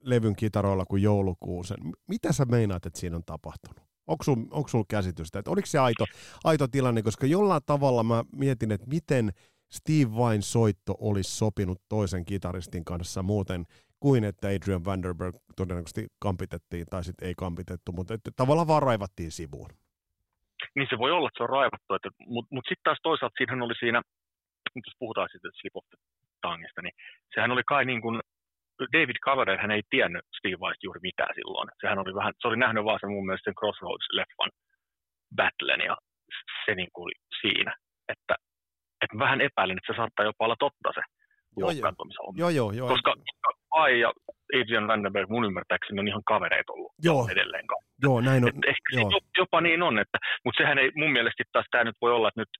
levyn 0.00 0.36
kitaroilla 0.36 0.84
kuin 0.84 1.02
joulukuusen. 1.02 1.76
Mitä 2.08 2.32
sä 2.32 2.44
meinaat, 2.44 2.86
että 2.86 3.00
siinä 3.00 3.16
on 3.16 3.24
tapahtunut? 3.26 3.92
Onko 4.06 4.24
sulla 4.24 4.46
onko 4.50 4.68
sul 4.68 4.84
käsitystä, 4.88 5.38
että 5.38 5.50
oliko 5.50 5.66
se 5.66 5.78
aito, 5.78 6.04
aito 6.44 6.68
tilanne, 6.68 7.02
koska 7.02 7.26
jollain 7.26 7.62
tavalla 7.66 8.02
mä 8.02 8.24
mietin, 8.36 8.72
että 8.72 8.86
miten 8.86 9.32
Steve 9.72 10.16
Vain 10.16 10.42
soitto 10.42 10.94
olisi 10.98 11.36
sopinut 11.36 11.82
toisen 11.88 12.24
kitaristin 12.24 12.84
kanssa 12.84 13.22
muuten 13.22 13.66
kuin 14.04 14.24
että 14.30 14.46
Adrian 14.54 14.84
Vanderberg 14.84 15.36
todennäköisesti 15.56 16.06
kampitettiin, 16.26 16.86
tai 16.90 17.04
sitten 17.04 17.28
ei 17.28 17.34
kampitettu, 17.44 17.92
mutta 17.92 18.14
että 18.14 18.30
tavallaan 18.36 18.70
vaan 18.72 18.88
raivattiin 18.90 19.32
sivuun. 19.38 19.70
Niin 20.76 20.88
se 20.90 20.96
voi 20.98 21.10
olla, 21.12 21.28
että 21.28 21.38
se 21.38 21.46
on 21.46 21.56
raivattu, 21.58 22.08
mutta 22.34 22.50
mut 22.54 22.66
sitten 22.68 22.86
taas 22.88 23.00
toisaalta 23.02 23.36
siinähän 23.38 23.66
oli 23.66 23.76
siinä, 23.82 23.98
nyt 24.74 24.86
jos 24.88 25.00
puhutaan 25.02 25.28
sitten 25.32 25.50
Slip 25.54 25.76
of 25.76 25.84
Tangista, 26.44 26.82
niin 26.82 26.96
sehän 27.34 27.54
oli 27.54 27.64
kai 27.72 27.84
niin 27.84 28.02
kuin, 28.04 28.20
David 28.96 29.18
Coverdale, 29.26 29.62
hän 29.64 29.76
ei 29.76 29.82
tiennyt 29.90 30.24
Steve 30.38 30.58
Weiss 30.62 30.82
juuri 30.82 31.00
mitään 31.02 31.34
silloin. 31.34 31.68
Sehän 31.80 31.98
oli 31.98 32.14
vähän, 32.14 32.32
se 32.40 32.48
oli 32.48 32.56
nähnyt 32.56 32.84
vaan 32.84 33.00
sen 33.00 33.10
mun 33.10 33.26
mielestä 33.26 33.48
sen 33.48 33.58
Crossroads-leffan 33.60 34.50
battlen 35.36 35.80
ja 35.90 35.96
se 36.64 36.74
niin 36.74 36.92
kuin 36.92 37.12
siinä, 37.40 37.72
että, 38.08 38.34
että 39.02 39.18
vähän 39.18 39.40
epäilin, 39.40 39.78
että 39.78 39.92
se 39.92 39.96
saattaa 39.96 40.28
jopa 40.28 40.44
olla 40.44 40.56
totta 40.58 40.88
se 40.94 41.02
loukkaantumishomma. 41.56 42.38
Joo, 42.42 42.50
joo, 42.50 42.72
joo. 42.72 42.88
Koska 42.88 43.14
Ai 43.72 44.00
ja 44.00 44.12
Adrian 44.60 44.88
Vandenberg 44.88 45.28
mun 45.28 45.44
ymmärtääkseni 45.44 46.00
on 46.00 46.08
ihan 46.08 46.24
kavereita 46.24 46.72
ollut 46.72 46.92
joo. 47.02 47.28
edelleen. 47.32 47.64
Joo, 48.02 48.20
näin 48.20 48.44
on. 48.44 48.48
Et 48.48 48.54
ehkä 48.66 48.88
joo. 48.92 49.10
Se 49.10 49.18
jopa 49.38 49.60
niin 49.60 49.82
on, 49.82 49.98
että, 49.98 50.18
mutta 50.44 50.62
sehän 50.62 50.78
ei 50.78 50.90
mun 50.96 51.12
mielestä 51.12 51.42
taas 51.52 51.66
tämä 51.70 51.84
nyt 51.84 51.96
voi 52.00 52.12
olla, 52.12 52.28
että 52.28 52.40
nyt 52.40 52.54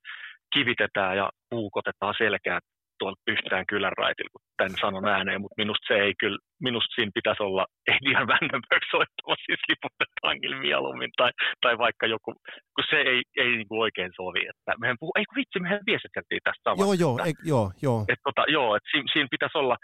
kivitetään 0.55 1.16
ja 1.16 1.31
puukotetaan 1.51 2.14
selkää 2.18 2.59
tuolla 2.98 3.25
pyhtään 3.31 3.66
kylän 3.72 3.98
raitilla, 4.03 4.31
kun 4.33 4.44
tämän 4.57 4.81
sanon 4.81 5.09
ääneen, 5.16 5.40
mutta 5.40 5.61
minusta 5.62 5.87
se 5.88 5.94
ei 6.07 6.14
kyllä, 6.22 6.38
minusta 6.68 6.94
siinä 6.94 7.16
pitäisi 7.18 7.42
olla 7.42 7.64
Adrian 7.92 8.27
Vandenberg 8.33 8.85
soittamassa 8.90 9.46
siis 9.46 9.62
liputetaankin 9.70 10.57
mieluummin, 10.66 11.11
tai, 11.16 11.31
tai 11.62 11.75
vaikka 11.79 12.07
joku, 12.14 12.31
kun 12.75 12.85
se 12.90 12.98
ei, 13.12 13.20
ei 13.42 13.51
niin 13.57 13.68
kuin 13.68 13.81
oikein 13.87 14.12
sovi, 14.16 14.42
että 14.51 14.72
mehän 14.81 14.96
puhuu, 15.01 15.12
ei 15.18 15.25
kun 15.25 15.37
vitsi, 15.40 15.59
mehän 15.61 15.88
viestiteltiin 15.90 16.42
tästä 16.44 16.62
samasta. 16.64 16.85
Joo, 16.85 16.94
joo, 17.05 17.14
ei, 17.27 17.35
joo, 17.53 17.66
joo. 17.87 18.01
Et, 18.12 18.20
tota, 18.27 18.42
joo, 18.57 18.77
että 18.77 18.88
siinä, 18.92 19.09
siinä 19.12 19.35
pitäisi 19.35 19.59
olla 19.59 19.77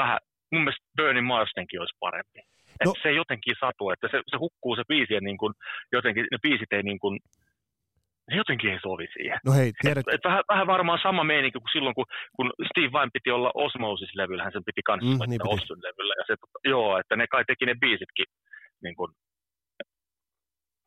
vähän 0.00 0.18
mun 0.52 0.62
mielestä 0.64 0.86
Bernie 0.96 1.22
Marsdenkin 1.22 1.80
olisi 1.80 1.96
parempi. 2.00 2.40
No. 2.84 2.92
se 3.02 3.10
jotenkin 3.12 3.54
satu, 3.60 3.90
että 3.90 4.08
se, 4.10 4.18
se 4.30 4.36
hukkuu 4.36 4.76
se 4.76 4.82
biisi 4.88 5.14
ja 5.14 5.20
niin 5.20 5.38
kuin, 5.38 5.52
jotenkin 5.92 6.26
ne 6.32 6.38
biisit 6.42 6.72
ei 6.72 6.82
niin 6.82 6.98
kuin, 6.98 7.18
ne 8.30 8.36
jotenkin 8.36 8.70
ei 8.70 8.78
sovi 8.82 9.06
siihen. 9.16 9.38
No 9.46 9.52
hei, 9.52 9.72
tiedät... 9.82 10.08
et, 10.08 10.14
et 10.14 10.24
vähän, 10.24 10.42
vähän, 10.48 10.66
varmaan 10.66 10.98
sama 11.02 11.24
meininki 11.24 11.58
kuin 11.58 11.72
silloin, 11.72 11.94
kun, 11.94 12.06
kun 12.36 12.52
Steve 12.70 12.92
Vai 12.92 13.08
piti 13.12 13.30
olla 13.30 13.50
Osmosis-levyllä, 13.54 14.42
hän 14.44 14.52
sen 14.52 14.68
piti 14.70 14.82
kanssa 14.84 15.24
mm, 15.24 15.30
niin 15.30 15.40
levyllä. 15.88 16.14
Ja 16.20 16.24
se, 16.26 16.34
joo, 16.64 16.98
että 17.00 17.16
ne 17.16 17.26
kai 17.26 17.44
teki 17.46 17.66
ne 17.66 17.74
biisitkin 17.80 18.28
niin 18.82 18.96
kuin, 18.96 19.10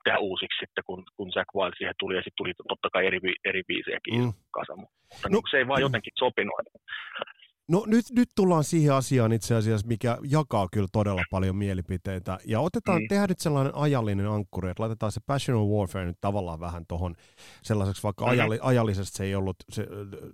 tehdä 0.03 0.17
uusiksi 0.17 0.59
sitten, 0.59 0.83
kun, 0.87 1.03
kun 1.15 1.31
Jack 1.35 1.49
Wild 1.55 1.73
siihen 1.77 1.95
tuli, 1.99 2.15
ja 2.15 2.21
sitten 2.21 2.39
tuli 2.41 2.53
totta 2.71 2.89
kai 2.93 3.05
eri, 3.07 3.19
eri 3.45 3.63
biisejäkin 3.67 4.19
mm. 4.19 4.33
kasa, 4.57 4.75
mutta 4.75 5.29
no, 5.29 5.29
niin, 5.29 5.51
se 5.51 5.57
ei 5.57 5.67
vaan 5.67 5.79
mm. 5.79 5.87
jotenkin 5.87 6.13
sopinut. 6.19 6.55
No 7.69 7.83
nyt, 7.87 8.05
nyt 8.15 8.29
tullaan 8.35 8.63
siihen 8.63 8.93
asiaan 8.93 9.31
itse 9.31 9.55
asiassa, 9.55 9.87
mikä 9.87 10.17
jakaa 10.29 10.67
kyllä 10.71 10.87
todella 10.91 11.21
paljon 11.31 11.55
mielipiteitä. 11.55 12.37
Ja 12.45 12.59
otetaan, 12.59 12.97
niin. 12.97 13.09
tehdään 13.09 13.29
nyt 13.29 13.39
sellainen 13.39 13.75
ajallinen 13.75 14.27
ankkuri, 14.27 14.69
että 14.69 14.83
laitetaan 14.83 15.11
se 15.11 15.21
Passion 15.25 15.57
of 15.57 15.69
Warfare 15.69 16.05
nyt 16.05 16.17
tavallaan 16.21 16.59
vähän 16.59 16.85
tuohon 16.87 17.15
sellaiseksi, 17.61 18.03
vaikka 18.03 18.25
mm-hmm. 18.25 18.39
ajalli, 18.39 18.59
ajallisesti 18.61 19.17
se 19.17 19.23
ei 19.23 19.35
ollut, 19.35 19.55
se 19.69 19.87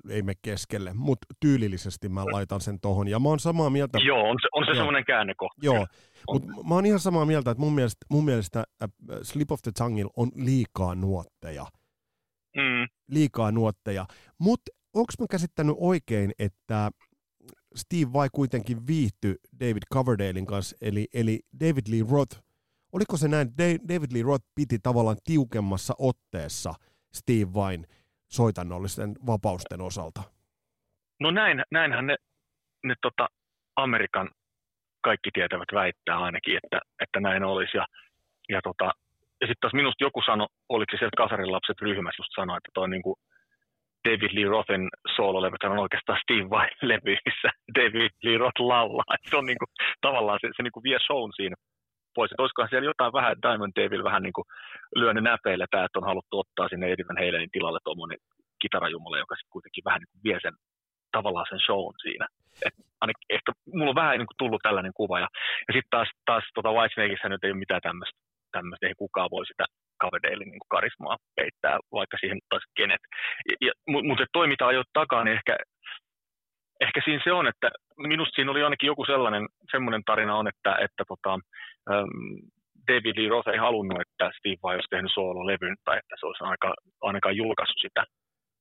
ei 0.10 0.22
me 0.22 0.34
keskelle, 0.42 0.94
mutta 0.94 1.28
tyylillisesti 1.40 2.10
mä 2.10 2.26
laitan 2.26 2.62
sen 2.62 2.80
tuohon. 2.82 3.08
Ja 3.08 3.20
mä 3.20 3.30
oon 3.30 3.40
samaa 3.40 3.70
mieltä. 3.70 3.98
Joo, 4.02 4.30
on 4.30 4.38
se, 4.42 4.48
on 4.54 4.66
se 4.66 4.76
semmoinen 4.76 5.06
käännekohta. 5.06 5.66
Joo, 5.66 5.88
mutta 6.32 6.48
mä 6.68 6.76
oon 6.76 6.86
ihan 6.86 7.00
samaa 7.00 7.26
mieltä, 7.26 7.52
että 7.52 7.62
mun 7.64 7.76
mielestä, 7.76 8.06
mun 8.10 8.26
mielestä 8.26 8.64
äh, 8.84 8.90
Slip 9.22 9.52
of 9.52 9.62
the 9.62 9.72
Tongue 9.78 10.06
on 10.16 10.32
liikaa 10.36 10.96
nuotteja. 10.96 11.66
Mm. 12.56 12.88
Liikaa 13.12 13.52
nuotteja. 13.52 14.06
Mutta 14.40 14.72
onko 14.94 15.14
mä 15.20 15.26
käsittänyt 15.30 15.76
oikein, 15.80 16.32
että 16.40 16.92
Steve 17.76 18.14
vai 18.14 18.28
kuitenkin 18.34 18.88
viihtyi 18.88 19.36
David 19.60 19.84
Coverdalein 19.94 20.46
kanssa, 20.46 20.78
eli, 20.82 21.08
eli 21.14 21.40
David 21.60 21.86
Lee 21.92 22.06
Roth. 22.12 22.42
Oliko 22.92 23.18
se 23.18 23.28
näin, 23.28 23.48
David 23.90 24.12
Lee 24.14 24.24
Roth 24.24 24.46
piti 24.56 24.80
tavallaan 24.80 25.18
tiukemmassa 25.24 25.94
otteessa 26.00 26.74
Steve 27.14 27.54
Vain 27.54 27.88
soitannollisten 28.28 29.16
vapausten 29.28 29.82
osalta? 29.82 30.22
No 31.20 31.32
näin, 31.32 31.64
näinhän 31.72 32.08
ne, 32.08 32.16
ne 32.84 32.96
tota, 33.02 33.28
Amerikan 33.76 34.30
kaikki 35.02 35.30
tietävät 35.34 35.70
väittää 35.74 36.18
ainakin, 36.18 36.60
että, 36.64 36.80
että 37.04 37.20
näin 37.20 37.44
olisi. 37.44 37.78
Ja, 37.78 37.86
ja, 38.50 38.62
tota, 38.62 38.86
ja 39.42 39.48
sitten 39.48 39.62
taas 39.62 39.74
minusta 39.74 40.04
joku 40.04 40.22
sanoi, 40.22 40.48
oliko 40.70 40.92
se 40.92 40.98
sieltä 40.98 41.18
Kasarin 41.18 41.52
lapset 41.52 41.82
ryhmässä 41.82 42.22
just 42.22 42.32
sanoi, 42.36 42.58
että 42.58 42.72
toi 42.74 42.90
niin 42.90 43.02
kuin 43.02 43.16
David 44.08 44.32
Lee 44.36 44.50
Rothin 44.54 44.90
soololevy 45.16 45.56
on 45.64 45.86
oikeastaan 45.86 46.20
Steve 46.24 46.50
Vai-levy, 46.50 47.16
missä 47.26 47.50
David 47.80 48.14
Lee 48.24 48.38
Roth 48.38 48.60
laulaa. 48.60 49.16
Se 49.30 49.36
on 49.36 49.46
niinku, 49.46 49.66
tavallaan 50.02 50.40
se, 50.42 50.48
se 50.58 50.64
niinku 50.64 50.84
vie 50.84 51.00
shown 51.00 51.32
siinä 51.36 51.56
pois. 52.16 52.32
Et 52.32 52.40
olisikohan 52.40 52.70
siellä 52.70 52.92
jotain 52.92 53.14
vähän, 53.14 53.42
Diamond 53.46 53.74
Daville 53.80 54.10
vähän 54.10 54.24
niinku 54.24 54.44
lyönyt 54.96 55.24
näpeillä 55.24 55.66
tämä, 55.72 55.86
että 55.86 56.00
on 56.00 56.10
haluttu 56.12 56.40
ottaa 56.40 56.70
sinne 56.70 56.86
Eddie 56.88 57.08
Van 57.08 57.24
Halenin 57.24 57.56
tilalle 57.56 57.80
tuommoinen 57.84 58.20
kitarajumala, 58.62 59.18
joka 59.24 59.36
sitten 59.36 59.56
kuitenkin 59.56 59.88
vähän 59.88 60.00
niinku 60.02 60.18
vie 60.24 60.40
sen 60.42 60.56
tavallaan 61.12 61.50
sen 61.50 61.66
shown 61.68 61.94
siinä. 62.06 62.28
Et 62.66 62.76
ainakin, 63.02 63.26
ehkä 63.36 63.52
mulla 63.76 63.94
on 63.94 64.02
vähän 64.04 64.18
niinku 64.18 64.38
tullut 64.38 64.62
tällainen 64.64 64.98
kuva. 65.00 65.20
Ja, 65.20 65.30
ja 65.68 65.72
sitten 65.76 65.94
taas, 65.96 66.10
taas 66.26 66.44
tota 66.56 66.76
Whitesnakeissa 66.76 67.30
nyt 67.30 67.44
ei 67.44 67.52
ole 67.52 67.64
mitään 67.64 67.86
tämmöistä, 67.88 68.18
ei 68.88 68.94
kukaan 69.04 69.30
voi 69.32 69.46
sitä 69.46 69.66
Coverdalein 70.04 70.52
niin 70.52 70.70
karismaa 70.70 71.18
peittää, 71.36 71.78
vaikka 71.92 72.18
siihen 72.20 72.40
taas 72.50 72.64
kenet. 72.78 73.02
Ja, 73.62 73.72
mutta 73.88 74.26
toi, 74.34 74.48
mitä 74.48 74.68
ajoit 74.68 74.88
takaa, 74.94 75.24
niin 75.24 75.38
ehkä, 75.38 75.58
ehkä 76.82 77.02
siinä 77.06 77.22
se 77.24 77.32
on, 77.32 77.48
että 77.48 77.70
minusta 77.98 78.36
siinä 78.36 78.52
oli 78.52 78.64
ainakin 78.64 78.88
joku 78.88 79.06
sellainen 79.06 79.48
semmoinen 79.72 80.04
tarina 80.06 80.36
on, 80.36 80.48
että, 80.48 80.78
että 80.86 81.04
tota, 81.08 81.34
um, 81.34 82.40
David 82.88 83.16
Lee 83.18 83.30
Roth 83.30 83.50
ei 83.50 83.58
halunnut, 83.58 84.02
että 84.02 84.32
Steve 84.38 84.60
Vai 84.64 84.76
olisi 84.76 84.88
tehnyt 84.90 85.12
soololevyn 85.14 85.76
tai 85.86 85.98
että 85.98 86.16
se 86.20 86.26
olisi 86.26 86.44
aika, 86.44 86.74
ainakaan 87.02 87.36
julkaissut 87.36 87.82
sitä 87.82 88.04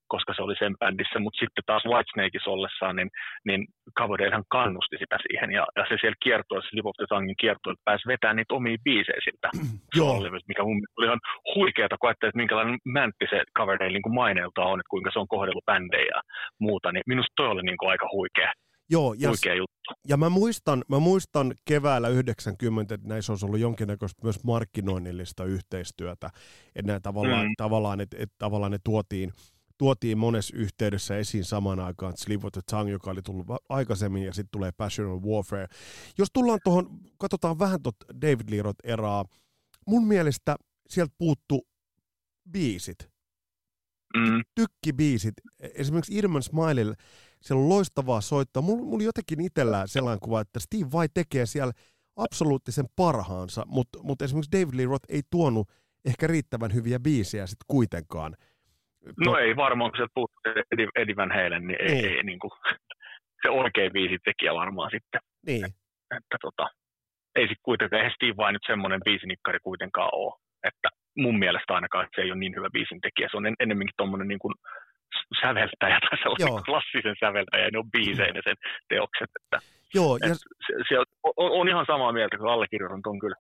koska 0.08 0.32
se 0.36 0.42
oli 0.42 0.56
sen 0.58 0.74
bändissä, 0.80 1.18
mutta 1.18 1.40
sitten 1.42 1.64
taas 1.66 1.84
Whitesnakeissa 1.90 2.50
ollessaan, 2.50 2.96
niin, 2.96 3.10
niin 3.48 3.60
Coverdalehan 3.98 4.44
kannusti 4.56 4.96
sitä 4.98 5.16
siihen, 5.26 5.50
ja, 5.58 5.64
ja 5.76 5.82
se 5.88 5.94
siellä 6.00 6.22
kiertoi, 6.24 6.62
se 6.62 6.76
Live 6.76 6.88
of 6.88 6.96
the 6.98 7.06
Tonguein 7.08 7.42
kiertoi, 7.42 7.72
että 7.72 7.88
pääsi 7.88 8.08
vetämään 8.12 8.36
niitä 8.36 8.54
omia 8.54 8.84
biisejä 8.84 9.20
siltä 9.24 9.48
mikä 10.48 10.62
mun 10.64 10.82
oli 10.96 11.06
ihan 11.06 11.20
huikeata, 11.54 11.96
kun 11.98 12.08
ajattelin, 12.08 12.30
että 12.30 12.42
minkälainen 12.42 12.78
mäntti 12.84 13.26
se 13.30 13.42
Coverdale 13.58 13.90
niin 13.90 14.14
maineelta 14.14 14.62
on, 14.62 14.80
että 14.80 14.90
kuinka 14.90 15.10
se 15.12 15.18
on 15.18 15.28
kohdellut 15.28 15.64
bändejä 15.64 16.10
ja 16.14 16.20
muuta, 16.58 16.92
niin 16.92 17.02
minusta 17.06 17.32
toi 17.36 17.48
oli 17.48 17.62
niin 17.62 17.78
kuin 17.78 17.90
aika 17.90 18.08
huikea. 18.12 18.52
Joo, 18.90 19.14
ja, 19.18 19.28
juttu. 19.54 19.94
ja 20.08 20.16
mä, 20.16 20.28
muistan, 20.28 20.84
mä 20.88 20.98
muistan 20.98 21.52
keväällä 21.64 22.08
90, 22.08 22.94
että 22.94 23.08
näissä 23.08 23.32
olisi 23.32 23.46
ollut 23.46 23.60
jonkinnäköistä 23.60 24.24
myös 24.24 24.44
markkinoinnillista 24.44 25.44
yhteistyötä, 25.44 26.26
että 26.76 26.86
nämä 26.86 27.00
tavallaan, 27.00 27.46
mm. 27.46 27.54
tavallaan, 27.56 28.00
että, 28.00 28.16
että 28.20 28.34
tavallaan 28.38 28.72
ne 28.72 28.78
tuotiin, 28.84 29.32
tuotiin 29.78 30.18
monessa 30.18 30.56
yhteydessä 30.56 31.16
esiin 31.16 31.44
samaan 31.44 31.80
aikaan 31.80 32.12
Sleep 32.16 32.44
of 32.44 32.52
the 32.52 32.60
Tongue, 32.70 32.92
joka 32.92 33.10
oli 33.10 33.22
tullut 33.22 33.46
aikaisemmin, 33.68 34.22
ja 34.22 34.32
sitten 34.32 34.50
tulee 34.52 34.72
Passion 34.72 35.10
of 35.10 35.22
Warfare. 35.22 35.66
Jos 36.18 36.28
tullaan 36.32 36.58
tuohon, 36.64 37.00
katsotaan 37.18 37.58
vähän 37.58 37.82
tuota 37.82 38.06
David 38.20 38.50
Lee 38.50 38.72
eraa, 38.84 39.24
mun 39.86 40.06
mielestä 40.06 40.56
sieltä 40.88 41.14
puuttu 41.18 41.66
biisit. 42.50 42.98
Mm. 44.16 44.42
Tykkibiisit. 44.54 45.34
Esimerkiksi 45.60 46.16
Irman 46.16 46.42
Smilelle, 46.42 46.94
siellä 47.40 47.62
on 47.62 47.68
loistavaa 47.68 48.20
soittaa. 48.20 48.62
Mulla, 48.62 48.84
mulla 48.84 49.04
jotenkin 49.04 49.40
itsellään 49.40 49.88
sellainen 49.88 50.20
kuva, 50.20 50.40
että 50.40 50.60
Steve 50.60 50.92
Vai 50.92 51.08
tekee 51.14 51.46
siellä 51.46 51.72
absoluuttisen 52.16 52.86
parhaansa, 52.96 53.64
mutta, 53.66 54.02
mutta 54.02 54.24
esimerkiksi 54.24 54.52
David 54.52 54.76
Lee 54.76 54.86
Roth 54.86 55.06
ei 55.08 55.22
tuonut 55.30 55.68
ehkä 56.04 56.26
riittävän 56.26 56.74
hyviä 56.74 57.00
biisejä 57.00 57.46
sitten 57.46 57.64
kuitenkaan. 57.68 58.36
No 59.26 59.38
ei 59.38 59.56
varmaan, 59.56 59.90
kun 59.90 60.00
se 60.00 60.06
puhuttu 60.14 60.36
Eddie, 60.96 61.16
Van 61.16 61.32
Halen, 61.32 61.66
niin 61.66 61.82
ei, 61.82 61.94
niin. 61.94 62.16
ei 62.16 62.22
niin 62.22 62.38
kuin, 62.38 62.50
se 63.42 63.50
oikein 63.50 63.92
tekijä 64.24 64.54
varmaan 64.54 64.90
sitten. 64.90 65.20
Niin. 65.46 65.64
Että 66.16 66.36
tota, 66.40 66.66
ei 67.36 67.42
sitten 67.42 67.68
kuitenkaan, 67.68 68.00
eihän 68.00 68.14
Steve 68.14 68.36
vain 68.36 68.52
nyt 68.52 68.66
semmoinen 68.66 69.00
biisinikkari 69.04 69.58
kuitenkaan 69.62 70.10
ole. 70.12 70.34
Että 70.64 70.88
mun 71.16 71.38
mielestä 71.38 71.74
ainakaan, 71.74 72.04
että 72.04 72.16
se 72.16 72.22
ei 72.22 72.30
ole 72.32 72.40
niin 72.40 72.56
hyvä 72.56 72.70
biisintekijä. 72.72 73.28
Se 73.30 73.36
on 73.36 73.46
en, 73.46 73.54
ennemminkin 73.60 73.94
tuommoinen 73.96 74.28
niin 74.28 74.38
kuin 74.38 74.54
säveltäjä 75.40 75.98
tai 76.00 76.18
sellainen 76.18 76.48
Joo. 76.48 76.62
klassisen 76.68 77.16
säveltäjä, 77.20 77.64
ja 77.64 77.70
ne 77.72 77.78
on 77.78 77.90
biiseinä 77.90 78.40
sen 78.44 78.56
teokset. 78.88 79.30
Että, 79.40 79.58
Joo, 79.94 80.16
ja... 80.16 80.34
se, 80.34 80.72
se 80.88 80.98
on, 80.98 81.06
on, 81.36 81.68
ihan 81.68 81.86
samaa 81.86 82.12
mieltä, 82.12 82.38
kun 82.38 82.50
allekirjoitan 82.50 83.02
tuon 83.02 83.18
kyllä. 83.18 83.36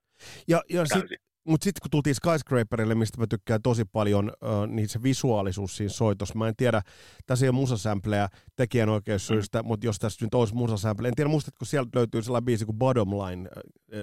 Ja, 0.48 0.62
ja 0.70 0.84
sit, 0.86 1.04
mutta 1.48 1.64
sitten 1.64 1.80
kun 1.82 1.90
tultiin 1.90 2.14
Skyscraperille, 2.14 2.94
mistä 2.94 3.20
mä 3.20 3.26
tykkään 3.26 3.62
tosi 3.62 3.84
paljon, 3.84 4.32
niin 4.66 4.88
se 4.88 5.02
visuaalisuus 5.02 5.76
siinä 5.76 5.92
soitossa. 5.92 6.34
Mä 6.34 6.48
en 6.48 6.56
tiedä, 6.56 6.82
tässä 7.26 7.46
ei 7.46 7.48
ole 7.48 7.54
musasampleja 7.54 8.28
tekijänoikeussyistä, 8.56 9.62
mm. 9.62 9.66
mutta 9.66 9.86
jos 9.86 9.98
tässä 9.98 10.24
nyt 10.24 10.34
olisi 10.34 10.54
musasample, 10.54 11.08
en 11.08 11.14
tiedä 11.14 11.30
muistatko, 11.30 11.64
sieltä 11.64 11.90
löytyy 11.94 12.22
sellainen 12.22 12.44
biisi 12.44 12.64
kuin 12.64 12.78
Bottom 12.78 13.10
Line, 13.10 13.50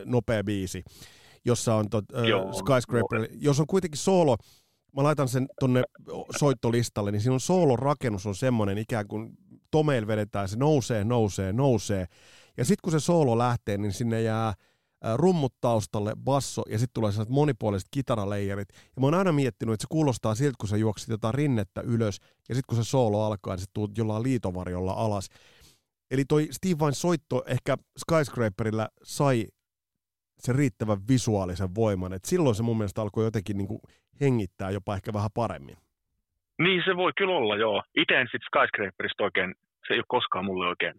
nopea 0.06 0.44
biisi, 0.44 0.84
jossa 1.46 1.76
on 1.76 1.90
tot, 1.90 2.06
äh, 2.18 2.26
Joo, 2.26 2.54
Skyscraper, 2.54 3.28
jos 3.32 3.60
on 3.60 3.68
kuitenkin 3.68 4.00
solo, 4.00 4.38
mä 4.96 5.04
laitan 5.04 5.28
sen 5.28 5.48
tonne 5.60 5.84
soittolistalle, 6.40 7.12
niin 7.12 7.22
siinä 7.22 7.34
on 7.34 7.40
soolon 7.40 7.80
rakennus 7.80 8.26
on 8.26 8.36
semmoinen 8.36 8.78
ikään 8.78 9.08
kuin 9.08 9.38
tomeil 9.72 10.08
vedetään, 10.08 10.50
se 10.50 10.58
nousee, 10.58 11.04
nousee, 11.04 11.54
nousee. 11.54 12.06
Ja 12.58 12.66
sitten 12.66 12.82
kun 12.84 12.92
se 12.92 13.00
soolo 13.00 13.38
lähtee, 13.38 13.78
niin 13.78 13.94
sinne 13.94 14.22
jää 14.22 14.54
rummut 15.16 15.54
taustalle, 15.62 16.12
basso 16.24 16.64
ja 16.70 16.80
sitten 16.80 16.94
tulee 16.94 17.12
sellaiset 17.12 17.34
monipuoliset 17.34 17.88
kitaraleijerit. 17.92 18.70
Ja 18.74 19.00
mä 19.00 19.08
oon 19.08 19.14
aina 19.14 19.32
miettinyt, 19.32 19.74
että 19.74 19.82
se 19.82 19.88
kuulostaa 19.92 20.36
siltä, 20.36 20.56
kun 20.60 20.70
sä 20.70 20.78
juoksit 20.78 21.10
jotain 21.10 21.34
rinnettä 21.34 21.82
ylös 21.82 22.20
ja 22.50 22.56
sitten 22.56 22.68
kun 22.68 22.84
se 22.84 22.90
soolo 22.90 23.26
alkaa, 23.26 23.54
niin 23.54 23.62
se 23.62 23.72
tuut 23.74 23.98
jollain 23.98 24.24
liitovarjolla 24.24 24.92
alas. 24.92 25.30
Eli 26.12 26.26
toi 26.26 26.48
Steve 26.52 26.80
Vain 26.80 26.94
soitto 26.94 27.44
ehkä 27.48 27.78
Skyscraperilla 27.98 28.88
sai 29.04 29.48
sen 30.40 30.56
riittävän 30.56 30.98
visuaalisen 31.10 31.76
voiman, 31.76 32.14
että 32.14 32.30
silloin 32.30 32.56
se 32.56 32.64
mun 32.64 32.78
mielestä 32.78 33.02
alkoi 33.02 33.26
jotenkin 33.26 33.58
niin 33.58 33.68
kuin 33.68 33.80
hengittää 34.22 34.72
jopa 34.72 34.96
ehkä 34.96 35.14
vähän 35.14 35.30
paremmin. 35.34 35.78
Niin 36.60 36.82
se 36.86 36.96
voi 36.96 37.12
kyllä 37.18 37.34
olla, 37.34 37.56
joo. 37.56 37.84
Itse 37.96 38.14
en 38.16 38.28
sitten 38.32 38.48
Skyscraperista 38.48 39.24
oikein, 39.24 39.56
se 39.88 39.94
ei 39.94 40.00
ole 40.00 40.06
koskaan 40.08 40.46
mulle 40.46 40.68
oikein. 40.68 40.94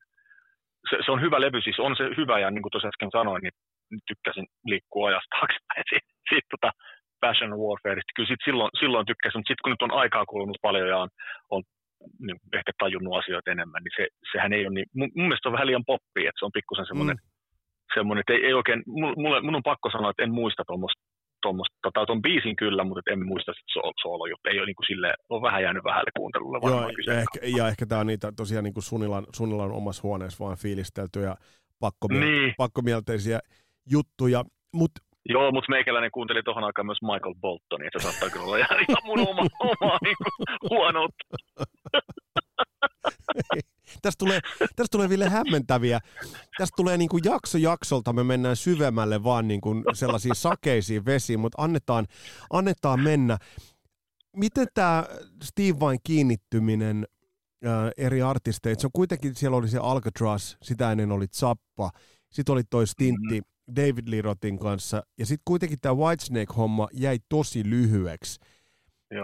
Se, 0.91 0.97
se 1.05 1.13
on 1.13 1.21
hyvä 1.21 1.41
levy, 1.41 1.61
siis 1.61 1.81
on 1.81 1.97
se 1.97 2.05
hyvä 2.17 2.39
ja 2.39 2.51
niin 2.51 2.63
kuin 2.63 2.71
tuossa 2.71 2.89
äsken 2.89 3.11
sanoin, 3.13 3.43
niin 3.43 3.53
tykkäsin 4.11 4.47
liikkua 4.70 5.09
ajasta 5.09 5.34
taaksepäin 5.37 5.84
siitä, 5.91 6.09
siitä 6.30 6.49
tota 6.55 6.70
Passion 7.20 7.59
Warfareista. 7.62 8.16
Kyllä 8.16 8.30
sit 8.32 8.45
silloin, 8.49 8.70
silloin 8.80 9.07
tykkäsin, 9.11 9.39
mutta 9.39 9.51
sitten 9.51 9.64
kun 9.64 9.72
nyt 9.74 9.87
on 9.87 9.99
aikaa 10.03 10.30
kulunut 10.32 10.59
paljon 10.68 10.89
ja 10.93 10.99
on, 11.05 11.11
on 11.55 11.62
niin 12.26 12.39
ehkä 12.59 12.72
tajunnut 12.78 13.18
asioita 13.20 13.51
enemmän, 13.51 13.82
niin 13.82 13.97
se, 13.99 14.05
sehän 14.32 14.53
ei 14.53 14.66
ole 14.66 14.74
niin, 14.74 14.89
mun, 14.99 15.11
mun 15.16 15.26
mielestä 15.26 15.45
se 15.45 15.49
on 15.49 15.57
vähän 15.57 15.68
liian 15.68 15.91
poppi, 15.93 16.22
että 16.26 16.39
se 16.39 16.45
on 16.49 16.57
pikkusen 16.59 16.87
semmoinen, 16.87 17.16
mm. 17.16 17.28
semmoinen 17.95 18.20
että 18.22 18.32
ei, 18.32 18.43
ei 18.47 18.55
oikein, 18.61 18.82
mulle, 19.22 19.41
mun 19.41 19.59
on 19.61 19.70
pakko 19.72 19.89
sanoa, 19.91 20.11
että 20.11 20.22
en 20.22 20.39
muista 20.41 20.62
tuommoista 20.66 21.03
tuommoista, 21.43 21.91
tai 21.95 22.07
tuon 22.07 22.22
biisin 22.22 22.57
kyllä, 22.57 22.84
mutta 22.84 23.11
en 23.11 23.26
muista 23.26 23.53
sit 23.53 23.68
so, 23.72 23.80
soolo 24.03 24.26
juttu. 24.26 24.49
Ei 24.49 24.59
ole 24.59 24.66
niin 24.66 24.76
kuin 24.76 24.87
sille, 24.87 25.14
on 25.28 25.43
vähän 25.43 25.62
jäänyt 25.62 25.84
vähälle 25.84 26.11
kuuntelulle 26.16 26.59
Joo, 26.62 26.91
ja 27.07 27.20
ehkä, 27.20 27.39
ja 27.57 27.68
ehkä 27.68 27.87
tämä 27.87 28.01
on 28.01 28.07
niitä 28.07 28.32
tosiaan 28.37 28.64
niin 28.64 28.74
kuin 28.74 28.84
Sunilan, 28.84 29.26
Sunilan 29.32 29.72
omassa 29.72 30.03
huoneessa 30.03 30.45
vaan 30.45 30.57
fiilistelty 30.57 31.20
ja 31.20 31.37
pakkomiel- 31.84 32.20
niin. 32.20 32.55
pakkomielteisiä 32.57 33.39
juttuja. 33.91 34.45
Mut, 34.72 34.91
Joo, 35.28 35.53
mutta 35.53 35.70
meikäläinen 35.70 36.11
kuunteli 36.11 36.43
tuohon 36.43 36.64
aikaan 36.64 36.87
myös 36.87 37.03
Michael 37.03 37.34
Boltonia, 37.41 37.87
että 37.87 37.99
se 37.99 38.03
saattaa 38.03 38.30
kyllä 38.30 38.45
olla 38.45 38.57
ihan 38.57 38.78
mun 39.05 39.28
oma, 39.28 39.43
oma 39.80 39.99
niin 40.03 40.16
tästä 44.03 44.18
tulee, 44.18 44.41
tästä 44.59 44.87
tulee 44.91 45.09
vielä 45.09 45.30
hämmentäviä. 45.30 46.01
Tästä 46.59 46.74
tulee 46.76 46.99
niin 46.99 47.09
kuin 47.09 47.24
jakso 47.24 47.59
jaksolta, 47.59 48.12
me 48.12 48.24
mennään 48.24 48.57
syvemmälle 48.57 49.24
vaan 49.24 49.49
niin 49.49 49.61
kuin 49.61 49.84
sellaisiin 49.93 50.34
sakeisiin 50.34 51.05
vesiin, 51.05 51.41
mutta 51.41 51.62
annetaan, 51.62 52.07
annetaan 52.51 53.01
mennä. 53.01 53.39
Miten 54.37 54.66
tämä 54.74 55.05
Steve 55.43 55.80
Vain 55.80 55.99
kiinnittyminen 56.05 57.07
ää, 57.64 57.91
eri 57.97 58.22
artisteita, 58.22 58.80
se 58.80 58.87
on 58.87 58.91
kuitenkin, 58.93 59.34
siellä 59.34 59.57
oli 59.57 59.68
se 59.68 59.78
Alcatraz, 59.78 60.57
sitä 60.62 60.93
ennen 60.93 61.12
oli 61.12 61.26
Zappa, 61.26 61.91
sitten 62.32 62.53
oli 62.53 62.62
toi 62.70 62.87
stintti 62.87 63.41
mm-hmm 63.41 63.56
David 63.77 64.09
Lee 64.09 64.23
Rothin 64.23 64.59
kanssa, 64.59 65.03
ja 65.19 65.27
sitten 65.27 65.43
kuitenkin 65.45 65.79
tämä 65.81 65.95
Whitesnake-homma 65.95 66.89
jäi 66.93 67.19
tosi 67.29 67.62
lyhyeksi. 67.71 68.41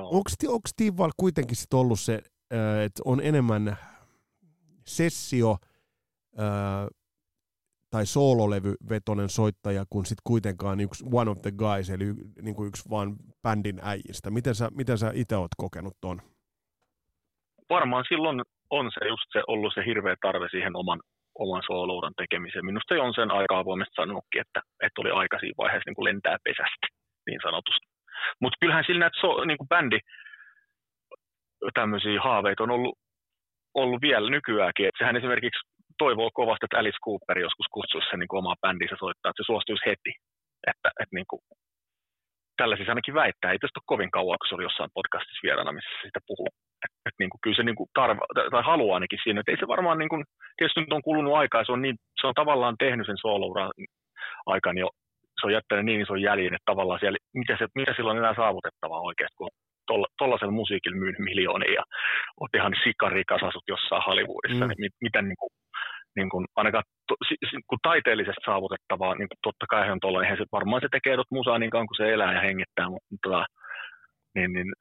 Onko 0.02 0.60
Steve 0.68 0.96
Val 0.96 1.10
kuitenkin 1.16 1.56
sit 1.56 1.74
ollut 1.74 2.00
se, 2.00 2.14
että 2.84 3.02
on 3.04 3.20
enemmän 3.24 3.76
sessio 4.86 5.56
tai 7.90 8.06
soololevyvetonen 8.06 9.28
soittaja 9.28 9.84
kuin 9.90 10.06
sitten 10.06 10.22
kuitenkaan 10.24 10.80
yksi 10.80 11.04
one 11.12 11.30
of 11.30 11.42
the 11.42 11.50
guys, 11.50 11.90
eli 11.90 12.04
niin 12.42 12.54
kuin 12.54 12.68
yksi 12.68 12.90
vaan 12.90 13.16
bändin 13.42 13.80
äijistä. 13.82 14.30
Miten 14.30 14.54
sä, 14.54 14.68
miten 14.74 14.98
sä 14.98 15.12
itse 15.14 15.36
oot 15.36 15.54
kokenut 15.56 15.96
ton? 16.00 16.22
Varmaan 17.70 18.04
silloin 18.08 18.42
on 18.70 18.90
se 18.94 19.08
just 19.08 19.22
se 19.32 19.42
ollut 19.46 19.72
se 19.74 19.84
hirveä 19.86 20.16
tarve 20.22 20.48
siihen 20.50 20.76
oman 20.76 21.00
oman 21.38 21.62
soolouran 21.66 22.14
tekemiseen. 22.16 22.66
Minusta 22.66 22.94
on 22.94 23.14
sen 23.14 23.30
aika 23.30 23.58
avoimesti 23.58 23.94
sanonutkin, 23.94 24.40
että, 24.40 24.60
että 24.82 25.00
oli 25.00 25.10
aika 25.10 25.38
siinä 25.38 25.54
vaiheessa 25.58 25.88
niin 25.88 25.96
kuin 25.96 26.04
lentää 26.04 26.36
pesästä, 26.44 26.86
niin 27.26 27.40
sanotusti. 27.42 27.86
Mutta 28.40 28.56
kyllähän 28.60 28.84
sillä 28.86 29.00
näitä 29.00 29.20
so, 29.20 29.44
niin 29.44 29.58
kuin 29.58 29.68
bändi 29.68 29.98
tämmöisiä 31.74 32.20
haaveita 32.20 32.62
on 32.62 32.70
ollut, 32.70 32.98
ollut 33.74 34.02
vielä 34.02 34.30
nykyäänkin. 34.30 34.86
Että 34.86 34.98
sehän 34.98 35.16
esimerkiksi 35.16 35.60
toivoo 35.98 36.30
kovasti, 36.34 36.64
että 36.64 36.78
Alice 36.78 37.04
Cooper 37.04 37.38
joskus 37.38 37.66
kutsuisi 37.72 38.08
sen 38.10 38.18
niin 38.20 38.28
kuin 38.28 38.38
omaa 38.38 38.62
bändinsä 38.62 38.96
soittaa, 38.98 39.30
että 39.30 39.42
se 39.42 39.46
suostuisi 39.46 39.86
heti. 39.86 40.12
Että, 40.70 40.88
että 41.00 41.14
niin 41.16 41.28
kuin, 41.30 41.40
tällä 42.56 42.76
siis 42.76 42.88
ainakin 42.88 43.14
väittää. 43.14 43.52
Ei 43.52 43.58
tästä 43.58 43.78
ole 43.78 43.92
kovin 43.92 44.10
kauan, 44.10 44.38
kun 44.38 44.48
se 44.48 44.54
oli 44.54 44.68
jossain 44.68 44.94
podcastissa 44.94 45.44
vieraana, 45.46 45.72
missä 45.72 45.90
sitä 46.06 46.20
puhuu. 46.26 46.48
Et, 46.84 46.92
et 47.06 47.16
niin 47.18 47.30
kuin, 47.30 47.40
kyllä 47.42 47.56
se 47.56 47.62
niin 47.62 47.78
kuin 47.80 47.88
tarva, 47.94 48.24
tai 48.50 48.62
haluaa 48.72 48.96
ainakin 48.96 49.18
siinä. 49.22 49.40
Et 49.40 49.48
ei 49.48 49.60
se 49.60 49.68
varmaan, 49.74 49.98
niin 49.98 50.12
kuin, 50.12 50.24
tietysti 50.56 50.80
nyt 50.80 50.92
on 50.92 51.08
kulunut 51.08 51.34
aikaa, 51.34 51.64
se 51.64 51.72
on, 51.72 51.82
niin, 51.82 51.96
se 52.20 52.26
on 52.26 52.34
tavallaan 52.34 52.76
tehnyt 52.78 53.06
sen 53.06 53.22
soolouran 53.24 53.70
aikana 54.46 54.80
jo, 54.80 54.88
se 55.40 55.46
on 55.46 55.52
jättänyt 55.52 55.84
niin 55.84 56.00
ison 56.00 56.22
jäljen, 56.22 56.54
että 56.54 56.70
tavallaan 56.72 57.00
siellä, 57.00 57.18
mitä, 57.34 57.56
se, 57.58 57.66
mitä 57.74 57.92
silloin 57.96 58.18
enää 58.18 58.34
saavutettavaa 58.34 59.06
oikeasti, 59.10 59.36
kun 59.36 59.50
tuollaisella 60.18 60.60
musiikilla 60.60 60.96
myynyt 60.96 61.18
miljoonia 61.18 61.72
ja 61.72 61.82
oot 62.40 62.54
ihan 62.54 62.74
sikarikas 62.84 63.42
asut 63.42 63.64
jossain 63.68 64.02
Hollywoodissa, 64.06 64.64
mm. 64.64 64.68
niin 64.68 64.80
mit, 64.80 64.92
miten 65.00 65.24
niin 65.28 65.40
kuin, 65.40 65.52
niin 66.16 66.30
kuin, 66.30 66.44
ainakaan 66.56 66.84
to, 67.08 67.14
kun 67.68 67.78
taiteellisesti 67.82 68.44
saavutettavaa, 68.44 69.14
niin 69.14 69.28
totta 69.42 69.66
kai 69.70 69.90
on 69.90 70.00
tuolla, 70.00 70.22
eihän 70.22 70.38
se 70.38 70.44
varmaan 70.52 70.80
se 70.80 70.88
tekee 70.90 71.14
tuota 71.14 71.34
musaa 71.34 71.58
niin 71.58 71.70
kauan 71.70 71.86
kuin 71.86 71.96
se 71.96 72.12
elää 72.12 72.34
ja 72.34 72.40
hengittää, 72.40 72.88
mutta, 72.88 73.06
mutta 73.10 73.44
niin, 74.34 74.52
niin 74.52 74.72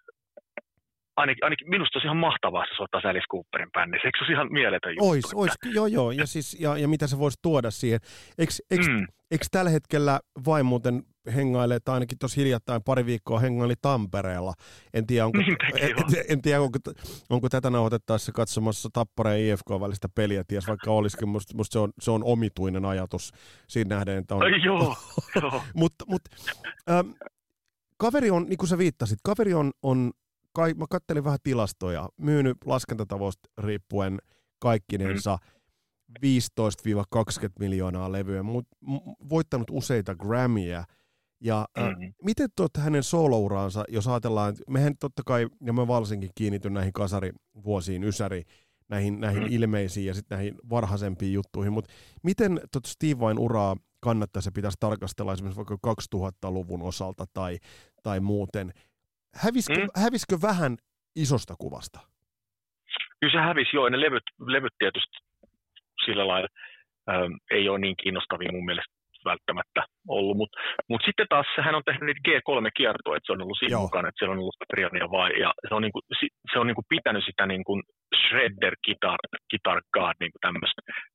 ainakin, 1.16 1.44
ainakin 1.44 1.70
minusta 1.70 1.98
olisi 1.98 2.08
ihan 2.08 2.18
mahtavaa 2.18 2.66
se 2.66 2.76
soittaa 2.78 3.02
Alice 3.04 3.26
Cooperin 3.32 3.72
bändissä. 3.72 4.08
Eikö 4.08 4.18
se 4.18 4.24
olisi 4.24 4.34
ihan 4.34 4.48
mieletön 4.52 4.92
juttu? 4.92 5.10
Ois, 5.10 5.34
ois, 5.34 5.52
joo, 5.74 5.88
joo. 5.88 6.12
Ja, 6.12 6.26
siis, 6.26 6.58
ja, 6.60 6.78
ja 6.78 6.88
mitä 6.88 7.08
se 7.08 7.20
voisi 7.20 7.40
tuoda 7.42 7.72
siihen. 7.72 8.00
Eikö, 8.38 8.54
eikö, 8.72 8.86
mm. 8.90 9.08
eikö 9.32 9.46
tällä 9.52 9.72
hetkellä 9.72 10.20
vain 10.46 10.66
muuten 10.66 11.04
hengailee, 11.36 11.80
tai 11.80 11.94
ainakin 11.94 12.18
tuossa 12.20 12.42
hiljattain 12.42 12.84
pari 12.84 13.06
viikkoa 13.06 13.40
hengaili 13.40 13.74
Tampereella. 13.82 14.54
En 14.94 15.08
tiedä, 15.08 15.26
onko, 15.26 15.38
Niin 15.38 15.58
en, 15.76 15.90
en, 15.90 15.96
en 16.30 16.42
tiedä, 16.42 16.62
onko, 16.62 16.80
onko 17.30 17.50
tätä 17.50 17.70
nauhoitettaessa 17.70 18.32
katsomassa 18.32 18.90
Tappareen 18.94 19.48
ja 19.48 19.54
IFK 19.54 19.70
välistä 19.82 20.08
peliä, 20.16 20.44
ties 20.48 20.68
vaikka 20.68 20.92
olisikin, 20.92 21.30
musta, 21.30 21.58
musta 21.58 21.74
se, 21.74 21.80
on, 21.80 21.92
se 22.00 22.12
on 22.12 22.24
omituinen 22.24 22.86
ajatus 22.86 23.32
siinä 23.68 23.96
nähden, 23.96 24.18
että 24.18 24.36
on, 24.36 24.44
Ai 24.44 24.64
joo, 24.66 24.96
joo. 25.42 25.64
mutta 25.74 26.06
mut, 26.12 26.22
ähm, 26.90 27.10
kaveri 27.98 28.32
on, 28.32 28.46
niin 28.50 28.58
kuin 28.58 28.70
sä 28.70 28.78
viittasit, 28.78 29.20
kaveri 29.24 29.54
on, 29.54 29.72
on 29.84 30.12
kai, 30.54 30.74
mä 30.74 30.86
kattelin 30.90 31.24
vähän 31.24 31.40
tilastoja, 31.44 32.10
myynyt 32.18 32.58
laskentatavoista 32.66 33.50
riippuen 33.58 34.20
kaikkinensa 34.60 35.38
Mm. 35.42 36.22
15-20 36.26 37.50
miljoonaa 37.60 38.12
levyä, 38.12 38.44
mut, 38.44 38.68
voittanut 39.30 39.68
useita 39.72 40.16
Grammyjä. 40.16 40.84
Ja 41.44 41.66
äh, 41.80 41.90
Mm-hmm. 41.90 42.14
miten 42.24 42.50
tuot 42.56 42.78
hänen 42.78 43.04
solouraansa, 43.04 43.84
jos 43.90 44.08
ajatellaan, 44.08 44.56
mehän 44.70 44.94
totta 45.00 45.22
kai, 45.26 45.48
ja 45.66 45.74
mä 45.74 45.88
varsinkin 45.88 46.30
kiinnityn 46.36 46.74
näihin 46.74 46.94
kasarivuosiin, 46.94 48.04
Ysäri, 48.04 48.44
näihin, 48.90 49.20
näihin 49.20 49.44
Mm. 49.44 49.48
ilmeisiin 49.52 50.06
ja 50.06 50.14
sitten 50.14 50.36
näihin 50.38 50.56
varhaisempiin 50.70 51.34
juttuihin, 51.34 51.74
mutta 51.74 51.92
miten 52.24 52.62
tuota 52.72 52.90
Steve 52.90 53.20
Vain 53.20 53.40
uraa 53.40 53.76
kannattaisi 54.00 54.48
ja 54.48 54.52
pitäisi 54.52 54.78
tarkastella 54.80 55.34
esimerkiksi 55.34 55.58
vaikka 55.58 55.78
2000-luvun 56.16 56.82
osalta 56.82 57.26
tai, 57.34 57.58
tai 58.04 58.20
muuten? 58.20 58.74
Häviskö, 59.36 59.74
Mm. 59.82 59.88
häviskö 60.04 60.36
vähän 60.42 60.78
isosta 61.16 61.56
kuvasta? 61.60 62.00
Kyllä 63.20 63.34
se 63.34 63.38
hävisi, 63.48 63.70
joo, 63.74 63.90
ne 63.90 64.00
levyt, 64.00 64.24
levyt 64.48 64.74
tietysti 64.78 65.18
sillä 66.06 66.28
lailla 66.28 66.48
ähm, 67.10 67.34
ei 67.52 67.70
ole 67.70 67.80
niin 67.80 67.96
kiinnostavia 68.04 68.52
mun 68.52 68.66
mielestä 68.66 68.94
välttämättä 69.26 69.82
ollut, 70.08 70.38
mutta 70.38 70.56
mut 70.90 71.02
sitten 71.06 71.28
taas 71.30 71.48
hän 71.66 71.76
on 71.76 71.86
tehnyt 71.86 72.06
niitä 72.08 72.26
G3-kiertoja, 72.28 73.18
että 73.18 73.28
se 73.28 73.34
on 73.34 73.42
ollut 73.42 73.60
siinä 73.60 73.76
Joo. 73.76 73.82
mukana, 73.82 74.08
että 74.08 74.20
siellä 74.20 74.34
on 74.34 74.44
ollut 74.44 74.62
Triania 74.72 75.08
vai, 75.18 75.30
ja 75.44 75.50
se 75.68 75.74
on, 75.76 75.82
niinku, 75.82 76.02
se 76.52 76.60
on 76.60 76.68
niinku 76.68 76.86
pitänyt 76.90 77.26
sitä 77.30 77.46
niinku 77.46 77.74
shredder 78.22 78.76
guitar, 78.86 79.20
guitar 79.52 79.80
guard 79.94 80.18
niinku 80.20 80.40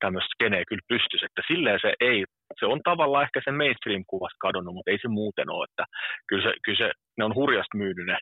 tämmöistä 0.01 0.35
skeneä 0.35 0.65
kyllä 0.69 0.91
pystyssä, 0.93 1.27
että 1.27 1.43
silleen 1.51 1.79
se 1.83 1.91
ei, 2.01 2.25
se 2.61 2.67
on 2.67 2.81
tavallaan 2.91 3.25
ehkä 3.27 3.41
sen 3.45 3.57
mainstream-kuvasta 3.61 4.45
kadonnut, 4.47 4.75
mutta 4.75 4.91
ei 4.91 4.99
se 5.03 5.09
muuten 5.09 5.51
ole, 5.51 5.67
että 5.71 5.85
kyllä 6.29 6.43
se, 6.47 6.53
kyllä 6.65 6.81
se 6.83 6.89
ne 7.19 7.25
on 7.25 7.35
hurjasti 7.35 7.77
myynyt 7.83 8.07
ne 8.07 8.19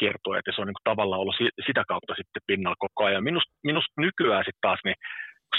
kiertoja, 0.00 0.38
että 0.38 0.52
se 0.54 0.60
on 0.60 0.66
niinku 0.66 0.86
tavallaan 0.90 1.20
ollut 1.20 1.38
si- 1.38 1.56
sitä 1.66 1.82
kautta 1.88 2.14
sitten 2.14 2.46
pinnalla 2.46 2.84
koko 2.84 3.04
ajan. 3.04 3.24
Minusta 3.24 3.52
minust 3.64 3.92
nykyään 4.04 4.44
sitten 4.44 4.66
taas, 4.66 4.80
niin 4.84 4.98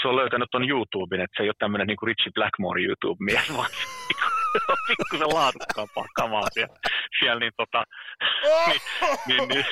se 0.02 0.08
on 0.08 0.16
löytänyt 0.16 0.48
tuon 0.50 0.68
YouTuben, 0.70 1.20
että 1.20 1.34
se 1.36 1.42
ei 1.42 1.48
ole 1.48 1.54
tämmöinen 1.58 1.86
niin 1.86 2.06
Richie 2.06 2.32
Blackmore 2.34 2.82
YouTube-mies, 2.82 3.52
vaan 3.56 3.70
se 3.70 4.58
on 4.72 4.76
pikkusen 4.88 5.28
laadukkaampaa 5.38 6.06
kamaa 6.14 6.48
siellä, 6.52 6.76
siellä 7.18 7.40
niin, 7.40 7.52
tota, 7.56 7.84
niin, 9.28 9.48
niin, 9.48 9.48
niin 9.48 9.64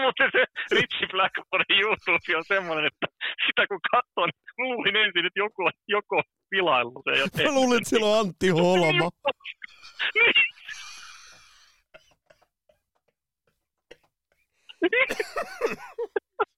mutta 0.04 0.24
se 0.32 0.44
Richie 0.70 1.08
Blackmore 1.12 1.64
YouTube 1.80 2.36
on 2.36 2.44
semmoinen, 2.44 2.84
että 2.86 3.06
sitä 3.46 3.66
kun 3.68 3.80
katsoo, 3.90 4.26
niin 4.26 4.40
luulin 4.58 4.96
ensin, 4.96 5.26
että 5.26 5.40
joku, 5.40 5.70
joku 5.88 6.22
sen. 7.04 7.18
Ja 7.18 7.44
Mä 7.44 7.54
luulen, 7.54 7.76
että 7.76 7.88
siellä 7.88 8.06
on 8.06 8.20
Antti 8.20 8.48
Holma. 8.48 9.10
Niin. 10.14 10.34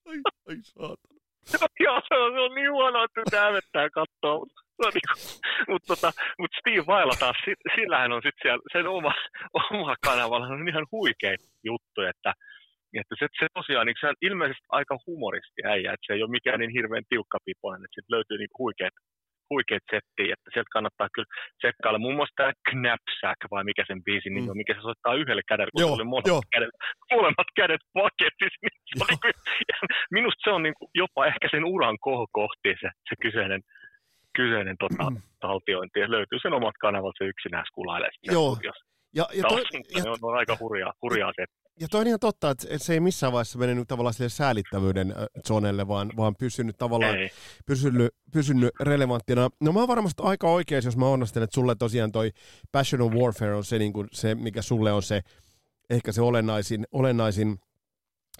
Ai, 0.05 0.17
ai 0.47 0.55
saatana. 0.63 1.08
Joo, 1.85 2.01
se 2.07 2.15
on, 2.15 2.33
se 2.33 2.39
on 2.39 2.55
niin 2.55 2.71
huono, 2.71 3.03
että 3.03 3.21
sitä 3.25 3.41
hävettää 3.41 3.89
katsoa. 3.89 4.45
Mutta 4.79 4.99
niinku, 5.67 5.79
tota, 5.87 6.11
mut 6.39 6.51
Steve 6.59 6.83
Vaila 6.87 7.15
taas, 7.19 7.37
si- 7.45 7.63
sillähän 7.75 8.11
on 8.11 8.21
sitten 8.25 8.41
siellä 8.41 8.63
sen 8.73 8.87
oma, 8.87 9.13
oma 9.71 9.95
kanavalla 10.05 10.47
on 10.47 10.69
ihan 10.69 10.87
huikeita 10.91 11.45
juttuja, 11.63 12.09
että, 12.09 12.31
että 12.99 13.15
se, 13.19 13.25
se 13.39 13.47
tosiaan, 13.53 13.85
niin 13.87 13.99
se 13.99 14.07
on 14.07 14.15
ilmeisesti 14.21 14.65
aika 14.69 14.95
humoristi 15.07 15.61
äijä, 15.73 15.93
että 15.93 16.05
se 16.07 16.13
ei 16.13 16.23
ole 16.23 16.37
mikään 16.37 16.59
niin 16.59 16.77
hirveän 16.77 17.09
tiukkapipoinen, 17.09 17.85
että 17.85 17.95
siitä 17.95 18.15
löytyy 18.15 18.37
niin 18.37 18.59
huikeat, 18.59 18.95
huikeat 19.49 19.85
settiä, 19.93 20.33
että 20.35 20.49
sieltä 20.53 20.75
kannattaa 20.77 21.09
kyllä 21.13 21.29
tsekkailla. 21.59 22.03
Muun 22.05 22.17
muassa 22.17 22.37
tämä 22.39 22.51
Knapsack, 22.69 23.39
vai 23.53 23.63
mikä 23.69 23.83
sen 23.87 24.03
biisin 24.07 24.33
nimi 24.33 24.47
Mm. 24.47 24.57
mikä 24.61 24.73
se 24.75 24.81
soittaa 24.81 25.19
yhdelle 25.21 25.43
kädelle, 25.51 25.71
kun 25.73 25.81
Joo, 25.83 25.89
se 25.89 25.99
oli 25.99 26.11
molemmat 26.13 26.33
joo. 26.33 26.41
kädet, 26.55 26.73
molemmat 27.15 27.49
kädet 27.59 27.83
paketissa. 27.99 28.57
Niin 28.99 29.35
ja 29.69 29.75
minusta 30.17 30.41
se 30.43 30.49
on 30.55 30.63
niin 30.63 30.77
kuin 30.79 30.89
jopa 30.95 31.25
ehkä 31.31 31.47
sen 31.51 31.65
uran 31.65 31.97
kohokohti 32.07 32.69
se, 32.81 32.89
se 33.09 33.13
kyseinen, 33.21 33.61
kyseinen 34.37 34.75
tota, 34.79 35.05
taltiointi. 35.39 35.99
Ja 35.99 36.11
löytyy 36.11 36.39
sen 36.41 36.53
omat 36.53 36.77
kanavat, 36.81 37.15
se 37.17 37.23
yksinään 37.25 37.65
skulailee 37.69 38.09
siellä 38.13 38.33
Joo. 38.37 38.57
Ja, 39.15 39.25
ja, 39.33 39.43
toi, 39.49 39.63
ja, 39.95 40.03
Ne 40.03 40.09
on, 40.09 40.17
on 40.21 40.37
aika 40.37 40.57
hurjaa, 40.59 40.93
hurjaa 41.01 41.31
se. 41.35 41.45
Ja 41.81 41.87
toi 41.91 42.01
on 42.01 42.07
ihan 42.07 42.19
totta, 42.19 42.49
että 42.51 42.77
se 42.77 42.93
ei 42.93 42.99
missään 42.99 43.33
vaiheessa 43.33 43.59
mennyt 43.59 43.87
tavallaan 43.87 44.13
sille 44.13 44.29
säälittävyyden 44.29 45.13
zonelle, 45.47 45.87
vaan, 45.87 46.09
vaan 46.17 46.35
pysynyt 46.39 46.77
tavallaan 46.77 47.17
Ei. 47.17 47.29
pysynyt, 47.65 48.09
pysynyt 48.33 48.69
relevanttina. 48.81 49.49
No 49.61 49.71
mä 49.71 49.79
oon 49.79 49.87
varmasti 49.87 50.23
aika 50.25 50.47
oikein, 50.47 50.81
jos 50.85 50.97
mä 50.97 51.05
onnostelen, 51.05 51.43
että 51.43 51.55
sulle 51.55 51.75
tosiaan 51.79 52.11
toi 52.11 52.29
Passion 52.71 53.01
of 53.01 53.13
Warfare 53.13 53.55
on 53.55 53.63
se, 53.63 53.79
niin 53.79 53.93
kuin 53.93 54.07
se 54.11 54.35
mikä 54.35 54.61
sulle 54.61 54.91
on 54.93 55.01
se, 55.03 55.21
ehkä 55.89 56.11
se 56.11 56.21
olennaisin, 56.21 56.85
olennaisin 56.91 57.55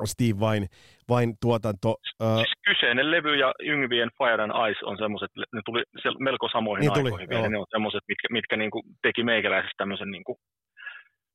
Steve 0.05 0.39
Vain, 0.39 0.67
Vain 1.09 1.33
tuotanto. 1.41 1.95
Äh, 2.23 2.35
Siis 2.35 2.53
kyseinen 2.65 3.11
levy 3.11 3.35
ja 3.35 3.53
Yngvien 3.59 4.09
Fire 4.17 4.43
and 4.43 4.51
Ice 4.71 4.85
on 4.85 4.97
semmoiset, 4.97 5.31
ne 5.53 5.61
tuli 5.65 5.83
melko 6.19 6.49
samoihin 6.51 6.81
Niin 6.81 6.93
tuli, 6.93 7.07
aikoihin 7.07 7.29
vielä. 7.29 7.41
joo. 7.41 7.49
Ne 7.49 7.57
on 7.57 7.65
semmoiset, 7.69 8.01
mitkä, 8.07 8.27
mitkä 8.31 8.57
niinku 8.57 8.81
teki 9.01 9.23
meikäläisestä 9.23 9.77
tämmöisen 9.77 10.11
niinku, 10.11 10.39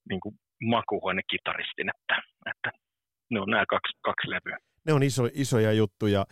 niinku 0.09 0.35
makuuhuonekitaristin, 0.63 1.89
että, 1.89 2.23
että 2.51 2.71
ne 3.31 3.41
on 3.41 3.51
nämä 3.51 3.65
kaksi, 3.69 3.99
kaksi 4.03 4.31
levyä. 4.31 4.59
ne 4.87 4.93
on 4.93 5.03
iso, 5.03 5.29
isoja 5.33 5.73
juttuja 5.73 6.25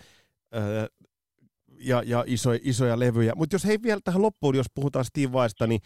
ja, 1.78 2.02
ja 2.06 2.24
iso, 2.26 2.50
isoja 2.62 2.98
levyjä. 2.98 3.32
Mutta 3.36 3.54
jos 3.54 3.64
hei 3.64 3.78
vielä 3.82 4.00
tähän 4.04 4.22
loppuun, 4.22 4.56
jos 4.56 4.66
puhutaan 4.74 5.04
Steve 5.04 5.32
Vaista, 5.32 5.66
niin 5.66 5.80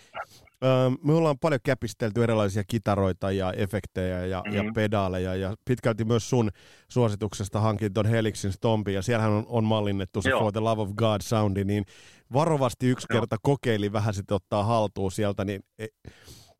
me 1.04 1.12
ollaan 1.12 1.38
paljon 1.38 1.60
käpistelty 1.64 2.22
erilaisia 2.22 2.62
kitaroita 2.68 3.30
ja 3.30 3.52
efektejä 3.52 4.26
ja, 4.26 4.42
mm-hmm. 4.46 4.66
ja 4.66 4.72
pedaaleja 4.74 5.34
ja 5.34 5.54
pitkälti 5.64 6.04
myös 6.04 6.30
sun 6.30 6.50
suosituksesta 6.88 7.60
hankin 7.60 7.92
ton 7.92 8.06
Helixin 8.06 8.52
Stompin 8.52 8.94
ja 8.94 9.02
siellähän 9.02 9.32
on, 9.32 9.44
on 9.48 9.64
mallinnettu 9.64 10.22
se 10.22 10.30
Joo. 10.30 10.40
For 10.40 10.52
the 10.52 10.60
Love 10.60 10.82
of 10.82 10.90
God 10.94 11.20
soundi, 11.22 11.64
niin 11.64 11.84
varovasti 12.32 12.88
yksi 12.88 13.06
Joo. 13.10 13.20
kerta 13.20 13.36
kokeili 13.42 13.92
vähän 13.92 14.14
sitten 14.14 14.34
ottaa 14.34 14.64
haltuun 14.64 15.12
sieltä, 15.12 15.44
niin 15.44 15.60
e, 15.78 15.86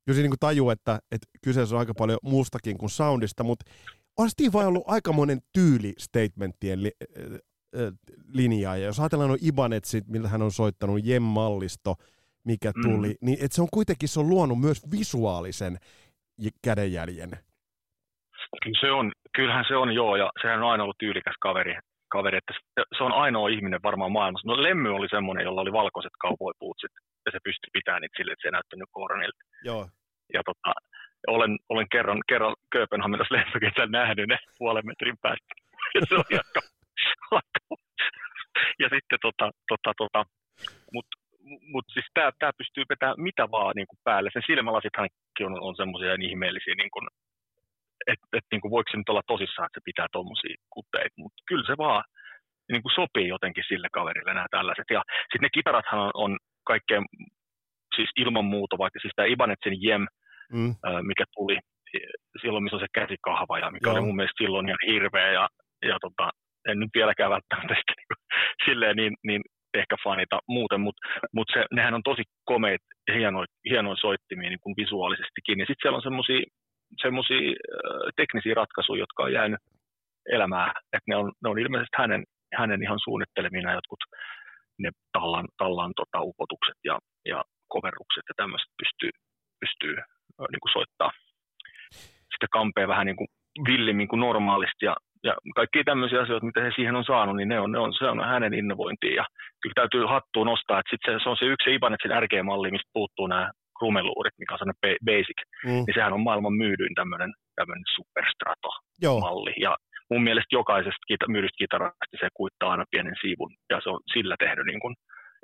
kyllä 0.07 0.17
se 0.17 0.23
niin 0.23 0.33
tajuu, 0.41 0.71
että, 0.71 0.99
että 1.13 1.27
kyseessä 1.45 1.75
on 1.77 1.81
aika 1.81 1.95
paljon 1.95 2.19
muustakin 2.23 2.79
kuin 2.79 2.91
soundista, 2.91 3.45
mutta 3.45 3.71
on 4.19 4.31
Steve 4.31 4.53
vai 4.53 4.67
ollut 4.67 4.85
aikamoinen 4.87 5.39
tyyli 5.53 5.93
statementtien 5.99 6.83
li, 6.83 6.91
äh, 7.77 7.93
linjaa. 8.29 8.77
Ja 8.77 8.87
jos 8.87 9.01
ajatellaan 9.01 9.29
nuo 9.29 9.39
Ibanetsit, 9.43 10.09
millä 10.09 10.29
hän 10.29 10.43
on 10.43 10.53
soittanut 10.53 11.01
Jem-mallisto, 11.05 11.95
mikä 12.45 12.73
Mm. 12.77 12.83
tuli, 12.83 13.15
niin 13.21 13.39
et 13.41 13.53
se 13.53 13.63
on 13.63 13.69
kuitenkin 13.73 14.09
se 14.09 14.21
on 14.21 14.29
luonut 14.29 14.61
myös 14.61 14.91
visuaalisen 14.91 15.79
kädenjäljen. 16.65 17.31
Kyllä 18.63 18.81
se 18.81 18.91
on, 18.93 19.13
kyllähän 19.37 19.65
se 19.69 19.77
on 19.77 19.95
joo, 19.95 20.17
ja 20.17 20.31
sehän 20.43 20.63
on 20.63 20.71
aina 20.71 20.83
ollut 20.83 20.99
tyylikäs 20.99 21.35
kaveri, 21.41 21.75
kaveri 22.09 22.37
että 22.39 22.53
se, 22.97 23.03
on 23.03 23.13
ainoa 23.13 23.49
ihminen 23.49 23.83
varmaan 23.83 24.13
maailmassa. 24.13 24.49
No 24.49 24.63
Lemmy 24.63 24.95
oli 24.95 25.09
semmoinen, 25.09 25.45
jolla 25.45 25.61
oli 25.61 25.73
valkoiset 25.73 26.13
cowboy-bootsit, 26.25 26.95
ja 27.27 27.33
se 27.33 27.39
pystyi 27.45 27.71
pitämään 27.73 28.03
niitä 28.03 28.17
sille, 28.17 28.33
että 28.33 28.43
se 28.43 28.49
ei 28.49 28.53
näyttänyt 28.53 28.89
koronilta. 28.93 29.43
Joo. 29.65 29.89
Ja 30.35 30.43
tota, 30.45 30.73
olen, 31.27 31.59
olen 31.69 31.87
kerran, 31.93 32.21
kerran 32.29 32.55
Kööpenhaminassa 32.73 33.35
lentokentällä 33.35 33.99
nähnyt 33.99 34.29
ne 34.29 34.39
puolen 34.59 34.87
metrin 34.87 35.19
päästä. 35.23 35.53
Ja 35.95 36.01
se 36.09 36.15
oli 36.15 36.41
aika. 36.43 36.61
Ja 38.79 38.89
sitten 38.95 39.19
tota, 39.23 39.51
tota, 39.69 39.93
tota, 39.97 40.25
mutta 40.93 41.17
mut 41.73 41.85
siis 41.93 42.07
tämä 42.15 42.31
tää 42.39 42.53
pystyy 42.59 42.85
vetämään 42.89 43.21
mitä 43.29 43.51
vaan 43.51 43.73
niin 43.77 43.87
kuin 43.87 43.99
päälle. 44.05 44.31
Sen 44.33 44.43
silmälasithan 44.47 45.09
on, 45.41 45.61
on 45.61 45.77
semmoisia 45.77 46.15
ihmeellisiä, 46.21 46.75
niin 46.75 46.91
kuin, 46.91 47.09
että 48.13 48.27
et, 48.33 48.45
niin 48.53 48.61
kuin, 48.61 48.71
voiko 48.71 48.89
se 48.91 48.97
nyt 48.97 49.09
olla 49.09 49.31
tosissaan, 49.33 49.67
että 49.67 49.81
se 49.81 49.89
pitää 49.91 50.07
tuommoisia 50.13 50.57
kuteita. 50.75 51.15
Mutta 51.23 51.43
kyllä 51.49 51.67
se 51.67 51.75
vaan 51.79 52.05
niin 52.73 52.83
kuin 52.83 52.97
sopii 53.01 53.29
jotenkin 53.29 53.65
sille 53.69 53.89
kaverille 53.93 54.35
nämä 54.35 54.47
tällaiset. 54.51 54.89
Ja 54.91 55.03
sitten 55.31 55.47
ne 55.47 55.57
kitarathan 55.59 56.01
on, 56.01 56.11
on 56.15 56.39
kaikkein, 56.67 57.05
siis 57.97 58.11
ilman 58.17 58.45
muuta, 58.45 58.79
vaikka 58.79 58.99
siis 59.01 59.13
tämä 59.17 59.33
Ibanetsin 59.35 59.83
Jem, 59.83 60.07
Mm. 60.53 60.75
ää, 60.85 61.03
mikä 61.03 61.25
tuli 61.37 61.59
silloin, 62.43 62.65
missä 62.65 62.77
on 62.77 62.81
se 62.81 62.87
käsikahva, 63.01 63.59
ja 63.59 63.71
mikä 63.71 63.89
Joo. 63.89 63.95
oli 63.95 64.07
mun 64.07 64.17
mielestä 64.17 64.45
silloin 64.45 64.69
ihan 64.69 64.87
hirveä, 64.87 65.33
ja, 65.33 65.49
ja 65.83 65.97
tota, 66.01 66.31
en 66.69 66.79
nyt 66.81 66.91
vieläkään 66.95 67.31
välttämättä 67.31 67.75
sitä 67.75 67.93
niin, 67.97 68.11
kuin, 68.11 68.21
silleen 68.67 68.97
niin, 68.97 69.15
niin 69.27 69.43
ehkä 69.75 69.97
fanita 70.05 70.39
muuten, 70.49 70.81
mutta 70.81 71.03
mut 71.35 71.49
se, 71.53 71.65
nehän 71.73 71.95
on 71.95 72.03
tosi 72.03 72.23
komeet, 72.45 72.81
hienoja, 73.15 73.47
hienoja 73.71 73.97
soittimia 73.97 74.51
niin 74.51 74.65
kuin 74.65 74.75
visuaalisestikin, 74.77 75.59
ja 75.59 75.67
sitten 75.67 75.83
siellä 75.83 75.97
on 75.97 76.09
semmoisia 76.09 76.41
semmoisia 77.03 77.51
äh, 77.51 78.13
teknisiä 78.17 78.55
ratkaisuja, 78.55 79.03
jotka 79.03 79.23
on 79.23 79.33
jäänyt 79.33 79.61
elämään. 80.33 80.71
Että 80.93 81.09
ne 81.09 81.17
on, 81.17 81.33
ne 81.43 81.51
on 81.51 81.59
ilmeisesti 81.59 81.97
hänen, 81.99 82.25
hänen 82.55 82.83
ihan 82.83 82.99
suunnittelemina 83.05 83.73
jotkut 83.73 84.03
ne 84.79 84.91
tallan, 85.13 85.49
tallan 85.59 85.93
tota, 85.97 86.19
upotukset 86.23 86.79
ja, 86.85 86.99
ja 87.25 87.45
coverukset 87.73 88.25
ja 88.29 88.35
tämmöiset 88.37 88.71
pystyy, 88.81 89.11
pystyy 89.61 89.95
niin 90.53 90.63
kuin 90.63 90.73
soittaa 90.73 91.11
sitten 92.37 92.57
kampea 92.59 92.89
vähän 92.89 93.07
niin 93.07 93.17
kuin 93.17 93.29
villimmin 93.69 94.09
kuin 94.09 94.21
normaalisti 94.21 94.85
ja, 94.85 94.97
ja 95.25 95.35
kaikki 95.55 95.85
tämmöisiä 95.85 96.21
asioita, 96.21 96.47
mitä 96.47 96.63
he 96.63 96.71
siihen 96.77 96.97
on 96.97 97.05
saanut, 97.05 97.37
niin 97.37 97.49
ne 97.49 97.61
on, 97.61 97.73
ne 97.73 97.79
on, 97.79 97.95
se 97.99 98.05
on 98.05 98.25
hänen 98.25 98.55
innovointiin 98.55 99.15
ja 99.15 99.25
kyllä 99.63 99.75
täytyy 99.75 100.05
hattua 100.05 100.45
nostaa, 100.45 100.79
että 100.79 100.91
sitten 100.91 101.15
se, 101.15 101.23
se 101.23 101.29
on 101.29 101.37
se 101.37 101.45
yksi 101.45 101.75
Ibanetsin 101.75 102.11
RG-malli, 102.23 102.71
mistä 102.71 102.91
puuttuu 102.93 103.27
nämä 103.27 103.51
krumeluurit, 103.79 104.39
mikä 104.39 104.55
on 104.55 104.59
sellainen 104.59 104.99
basic, 105.09 105.39
mm. 105.65 105.83
niin 105.87 105.97
sehän 105.97 106.17
on 106.17 106.27
maailman 106.29 106.57
myydyin 106.63 106.95
tämmöinen, 106.95 107.31
tämmöinen 107.59 107.85
superstrato-malli. 107.97 109.55
Joo. 109.57 109.71
Ja 109.71 109.73
mun 110.11 110.23
mielestä 110.23 110.57
jokaisesta 110.61 111.09
kita, 111.11 111.29
myydystä 111.29 111.63
kitarasta 111.63 112.17
se 112.21 112.29
kuittaa 112.35 112.71
aina 112.71 112.85
pienen 112.91 113.17
siivun, 113.23 113.53
ja 113.71 113.77
se 113.83 113.89
on 113.91 114.01
sillä 114.15 114.37
tehnyt 114.39 114.67
niin 114.67 114.81
kuin 114.81 114.95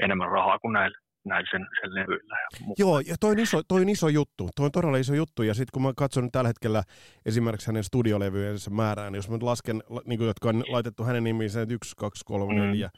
enemmän 0.04 0.30
rahaa 0.36 0.58
kuin 0.58 0.72
näillä 0.72 0.98
näin 1.24 1.46
sen, 1.50 1.66
sen 1.80 1.94
levyillä. 1.94 2.36
Joo, 2.78 3.00
ja 3.00 3.14
toi 3.20 3.30
on, 3.30 3.38
iso, 3.38 3.62
toi 3.68 3.80
on 3.80 3.88
iso 3.88 4.08
juttu. 4.08 4.48
Toi 4.56 4.64
on 4.64 4.72
todella 4.72 4.96
iso 4.96 5.14
juttu. 5.14 5.42
Ja 5.42 5.54
sitten 5.54 5.72
kun 5.72 5.82
mä 5.82 5.92
katson 5.96 6.30
tällä 6.30 6.48
hetkellä 6.48 6.82
esimerkiksi 7.26 7.66
hänen 7.66 7.84
studiolevyjensä 7.84 8.70
määrää, 8.70 9.10
niin 9.10 9.16
jos 9.16 9.30
mä 9.30 9.36
lasken, 9.40 9.82
niin 10.06 10.18
kuin, 10.18 10.26
jotka 10.26 10.48
on 10.48 10.64
laitettu 10.68 11.04
hänen 11.04 11.24
nimiinsä, 11.24 11.60
1, 11.70 11.96
2, 11.96 12.24
3, 12.24 12.54
4, 12.54 12.90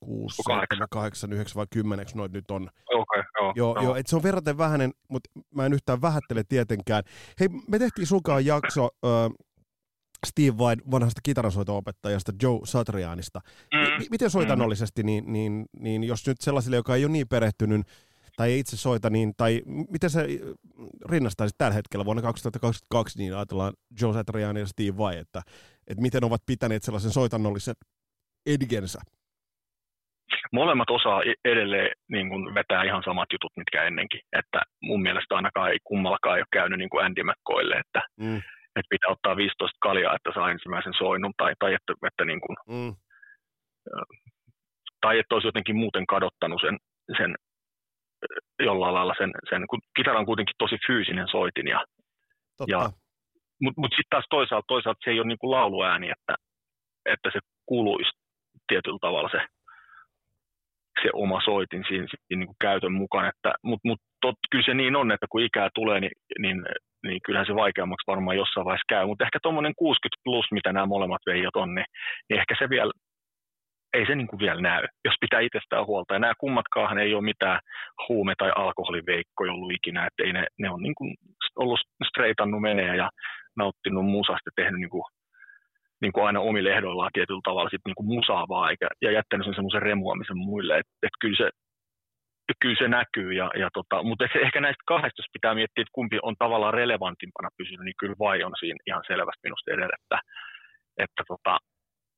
6, 0.00 0.42
7, 0.42 0.88
8, 0.90 1.32
9 1.32 1.54
vai 1.54 1.66
10 1.70 2.06
noit 2.14 2.32
nyt 2.32 2.50
on. 2.50 2.70
Okay, 2.94 3.22
joo, 3.40 3.52
joo, 3.56 3.74
joo. 3.74 3.84
joo 3.84 3.96
et 3.96 4.06
se 4.06 4.16
on 4.16 4.22
verraten 4.22 4.58
vähäinen, 4.58 4.92
mutta 5.08 5.30
mä 5.54 5.66
en 5.66 5.72
yhtään 5.72 6.02
vähättele 6.02 6.42
tietenkään. 6.48 7.02
Hei, 7.40 7.48
me 7.68 7.78
tehtiin 7.78 8.06
sunkaan 8.06 8.46
jakso 8.46 8.84
äh, 8.84 9.46
Steve 10.26 10.56
White, 10.56 10.82
vanhasta 10.90 11.20
kitarasoito-opettajasta 11.22 12.32
Joe 12.42 12.60
Satrianista. 12.64 13.40
Mm. 13.74 13.80
M- 13.80 14.06
miten 14.10 14.30
soitannollisesti, 14.30 15.02
niin, 15.02 15.32
niin, 15.32 15.66
niin 15.80 16.04
jos 16.04 16.26
nyt 16.26 16.40
sellaisille, 16.40 16.76
joka 16.76 16.96
ei 16.96 17.04
ole 17.04 17.12
niin 17.12 17.28
perehtynyt, 17.28 17.86
tai 18.36 18.52
ei 18.52 18.58
itse 18.58 18.76
soita, 18.76 19.10
niin, 19.10 19.34
tai 19.36 19.62
miten 19.66 20.10
se 20.10 20.26
rinnastaisit 21.08 21.58
tällä 21.58 21.74
hetkellä 21.74 22.04
vuonna 22.04 22.22
2022, 22.22 23.18
niin 23.18 23.34
ajatellaan 23.34 23.72
Joe 24.00 24.12
Satriani 24.12 24.60
ja 24.60 24.66
Steve 24.66 24.98
Vai, 24.98 25.18
että, 25.18 25.42
että 25.86 26.02
miten 26.02 26.24
ovat 26.24 26.42
pitäneet 26.46 26.82
sellaisen 26.82 27.10
soitannollisen 27.10 27.74
edgensä? 28.46 29.00
Molemmat 30.52 30.90
osaa 30.90 31.22
e- 31.22 31.50
edelleen 31.50 31.90
niin 32.10 32.28
kuin 32.28 32.54
vetää 32.54 32.84
ihan 32.84 33.02
samat 33.04 33.28
jutut, 33.32 33.52
mitkä 33.56 33.84
ennenkin. 33.84 34.20
Että 34.32 34.60
mun 34.82 35.02
mielestä 35.02 35.36
ainakaan 35.36 35.70
ei 35.70 35.78
kummallakaan 35.84 36.36
ei 36.36 36.40
ole 36.40 36.46
käynyt 36.52 36.78
niin 36.78 36.90
kuin 36.90 37.04
Andy 37.04 37.22
McCoylle, 37.22 37.76
että 37.76 38.02
mm 38.20 38.42
että 38.76 38.90
pitää 38.90 39.10
ottaa 39.10 39.36
15 39.36 39.78
kaljaa, 39.80 40.16
että 40.16 40.30
saa 40.34 40.50
ensimmäisen 40.50 40.94
soinnun, 40.98 41.32
tai, 41.36 41.54
tai 41.58 41.74
että, 41.74 41.92
että 42.06 42.24
niin 42.24 42.40
kuin, 42.40 42.56
mm. 42.68 42.94
tai 45.00 45.18
että 45.18 45.34
olisi 45.34 45.48
jotenkin 45.48 45.76
muuten 45.76 46.06
kadottanut 46.06 46.60
sen, 46.60 46.76
sen 47.18 47.34
jollain 48.58 48.94
lailla 48.94 49.14
sen, 49.18 49.30
sen, 49.50 49.66
kun 49.70 49.80
kitara 49.96 50.18
on 50.18 50.26
kuitenkin 50.26 50.54
tosi 50.58 50.76
fyysinen 50.86 51.28
soitin, 51.28 51.68
ja, 51.68 51.84
ja 52.66 52.90
mutta 53.62 53.80
mut 53.80 53.92
sitten 53.92 54.10
taas 54.10 54.26
toisaalta, 54.30 54.64
toisaalta 54.68 55.00
se 55.04 55.10
ei 55.10 55.20
ole 55.20 55.28
niin 55.28 55.38
kuin 55.38 55.50
lauluääni, 55.50 56.10
että, 56.10 56.34
että 57.04 57.30
se 57.32 57.40
kuuluisi 57.66 58.10
tietyllä 58.68 58.98
tavalla 59.00 59.28
se, 59.28 59.40
se 61.02 61.10
oma 61.12 61.40
soitin 61.44 61.84
siinä, 61.88 62.06
siinä 62.08 62.38
niin 62.40 62.46
kuin 62.46 62.56
käytön 62.60 62.92
mukaan, 62.92 63.32
mutta 63.62 63.88
mut, 63.88 64.00
kyllä 64.50 64.64
se 64.64 64.74
niin 64.74 64.96
on, 64.96 65.12
että 65.12 65.26
kun 65.30 65.42
ikää 65.42 65.68
tulee, 65.74 66.00
niin, 66.00 66.12
niin 66.38 66.62
niin 67.06 67.20
kyllähän 67.24 67.46
se 67.46 67.54
vaikeammaksi 67.54 68.06
varmaan 68.06 68.36
jossain 68.36 68.64
vaiheessa 68.64 68.92
käy. 68.94 69.06
Mutta 69.06 69.24
ehkä 69.24 69.38
tuommoinen 69.42 69.74
60 69.76 70.20
plus, 70.24 70.46
mitä 70.52 70.72
nämä 70.72 70.86
molemmat 70.86 71.22
veijot 71.26 71.56
on, 71.56 71.74
niin, 71.74 71.86
niin 72.28 72.40
ehkä 72.40 72.54
se 72.58 72.68
vielä, 72.68 72.92
ei 73.94 74.06
se 74.06 74.14
niin 74.14 74.26
kuin 74.26 74.40
vielä 74.40 74.60
näy, 74.60 74.82
jos 75.04 75.14
pitää 75.20 75.40
itsestään 75.40 75.86
huolta. 75.86 76.14
Ja 76.14 76.18
nämä 76.18 76.40
kummatkaan 76.40 76.98
ei 76.98 77.14
ole 77.14 77.24
mitään 77.24 77.60
huume- 78.08 78.34
tai 78.38 78.52
alkoholiveikkoja 78.56 79.52
ollut 79.52 79.72
ikinä, 79.72 80.06
että 80.06 80.22
ei 80.22 80.32
ne, 80.32 80.46
ne 80.58 80.70
on 80.70 80.82
niin 80.82 80.94
kuin 80.94 81.14
ollut 81.56 81.80
streitannut 82.08 82.60
menee 82.60 82.96
ja 82.96 83.10
nauttinut 83.56 84.06
musasta 84.06 84.50
tehnyt 84.56 84.80
niin 84.80 84.90
kuin, 84.90 85.04
niin 86.02 86.12
kuin 86.12 86.26
aina 86.26 86.40
omille 86.40 86.70
ehdoillaan 86.72 87.10
tietyllä 87.12 87.40
tavalla 87.44 87.70
sit 87.70 87.86
niin 87.86 87.94
kuin 87.94 88.06
musaavaa 88.06 88.70
eikä, 88.70 88.88
ja 89.02 89.10
jättänyt 89.10 89.44
sen 89.44 89.54
semmoisen 89.54 89.82
remuamisen 89.82 90.38
muille. 90.38 90.78
Että 90.78 90.92
et 91.02 91.16
kyllä 91.20 91.36
se 91.36 91.50
kyllä 92.60 92.76
se 92.78 92.88
näkyy, 92.88 93.32
ja, 93.32 93.50
ja 93.62 93.68
tota, 93.72 94.02
mutta 94.02 94.24
ehkä 94.46 94.60
näistä 94.60 94.82
kahdesta, 94.86 95.20
jos 95.20 95.32
pitää 95.32 95.54
miettiä, 95.54 95.82
että 95.82 95.98
kumpi 95.98 96.18
on 96.22 96.34
tavallaan 96.38 96.74
relevantimpana 96.74 97.48
pysynyt, 97.58 97.84
niin 97.84 98.00
kyllä 98.00 98.14
vai 98.18 98.44
on 98.44 98.52
siinä 98.60 98.78
ihan 98.86 99.04
selvästi 99.06 99.40
minusta 99.44 99.70
edellä, 99.70 99.96
että, 100.02 100.18
että 101.04 101.22
tota, 101.28 101.58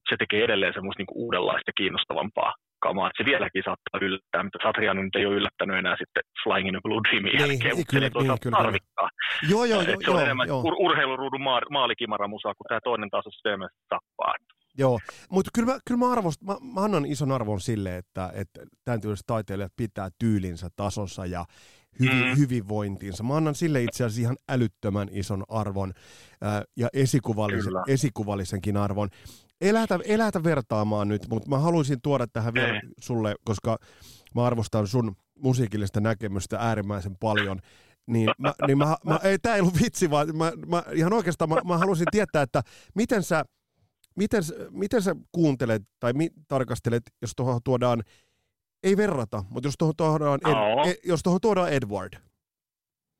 se 0.08 0.16
tekee 0.18 0.44
edelleen 0.44 0.74
semmoista 0.74 1.00
niin 1.00 1.22
uudenlaista 1.24 1.72
kiinnostavampaa 1.76 2.54
kamaa, 2.86 3.08
että 3.08 3.22
se 3.22 3.30
vieläkin 3.30 3.62
saattaa 3.68 4.00
yllättää, 4.06 4.42
mutta 4.42 4.58
Satriani 4.62 5.02
nyt 5.02 5.16
ei 5.16 5.26
ole 5.26 5.34
yllättänyt 5.34 5.78
enää 5.78 5.96
sitten 6.02 6.22
Flying 6.42 6.68
in 6.68 6.80
Blue 6.82 7.02
Dreamin 7.08 7.32
niin, 7.32 7.40
jälkeen, 7.40 7.76
mutta 7.76 7.90
kyllä, 7.92 8.08
se 8.08 8.18
niin, 8.18 8.38
kyllä, 8.42 8.56
tarvikkaa. 8.58 9.08
Joo, 9.50 9.64
joo, 9.64 9.82
joo, 9.82 10.00
se 10.04 10.10
on 10.10 10.16
joo, 10.16 10.20
enemmän 10.20 10.48
joo. 10.48 10.62
Ur- 10.62 10.80
urheiluruudun 10.86 11.42
ma- 11.42 11.70
maalikimaramusaa, 11.70 12.54
kun 12.54 12.66
tämä 12.68 12.80
toinen 12.84 13.10
taas 13.10 13.26
on 13.26 13.32
syömässä 13.42 13.78
tappaa. 13.88 14.34
Joo, 14.78 14.98
mutta 15.30 15.50
kyllä 15.54 15.72
mä, 15.72 15.78
kyllä 15.86 15.98
mä, 15.98 16.12
arvost, 16.12 16.42
mä, 16.42 16.56
mä 16.74 16.80
annan 16.80 17.06
ison 17.06 17.32
arvon 17.32 17.60
sille, 17.60 17.96
että, 17.96 18.30
että 18.34 18.60
tämän 18.84 19.00
tyyliset 19.00 19.26
taiteilijat 19.26 19.72
pitää 19.76 20.08
tyylinsä 20.18 20.68
tasossa 20.76 21.26
ja 21.26 21.44
hyvi, 22.00 22.24
mm. 22.24 22.38
hyvinvointiinsa. 22.38 23.24
Mä 23.24 23.36
annan 23.36 23.54
sille 23.54 23.82
itse 23.82 24.04
asiassa 24.04 24.20
ihan 24.20 24.36
älyttömän 24.48 25.08
ison 25.12 25.44
arvon 25.48 25.92
ää, 26.42 26.62
ja 26.76 26.88
esikuvallisen, 26.92 27.72
esikuvallisenkin 27.88 28.76
arvon. 28.76 29.08
Ei 29.60 30.18
lähdetä 30.18 30.44
vertaamaan 30.44 31.08
nyt, 31.08 31.28
mutta 31.28 31.50
mä 31.50 31.58
haluaisin 31.58 31.98
tuoda 32.02 32.26
tähän 32.26 32.54
vielä 32.54 32.72
mm. 32.72 32.90
sulle, 33.00 33.34
koska 33.44 33.78
mä 34.34 34.46
arvostan 34.46 34.86
sun 34.86 35.16
musiikillista 35.38 36.00
näkemystä 36.00 36.58
äärimmäisen 36.60 37.16
paljon 37.20 37.60
niin, 38.08 38.30
mä, 38.38 38.54
niin 38.66 38.78
mä, 38.78 38.96
mä, 39.04 39.20
ei, 39.22 39.38
tää 39.38 39.54
ei 39.54 39.60
ollut 39.60 39.80
vitsi, 39.82 40.10
vaan 40.10 40.36
mä, 40.36 40.52
mä 40.66 40.82
ihan 40.94 41.12
oikeastaan 41.12 41.48
mä, 41.48 41.56
mä 41.64 41.78
haluaisin 41.78 42.06
tietää, 42.10 42.42
että 42.42 42.62
miten 42.94 43.22
sä, 43.22 43.44
miten, 44.16 44.42
miten 44.70 45.02
sä 45.02 45.16
kuuntelet 45.32 45.82
tai 46.00 46.12
mi, 46.12 46.30
tarkastelet, 46.48 47.02
jos 47.22 47.32
tuohon 47.36 47.60
tuodaan, 47.64 48.02
ei 48.82 48.96
verrata, 48.96 49.44
mutta 49.50 49.66
jos 49.66 49.74
tuohon 49.78 49.94
tuodaan, 49.96 50.40
Ed, 50.46 50.90
e, 50.90 50.94
jos 51.04 51.22
tuohon 51.22 51.40
tuodaan 51.40 51.72
Edward. 51.72 52.12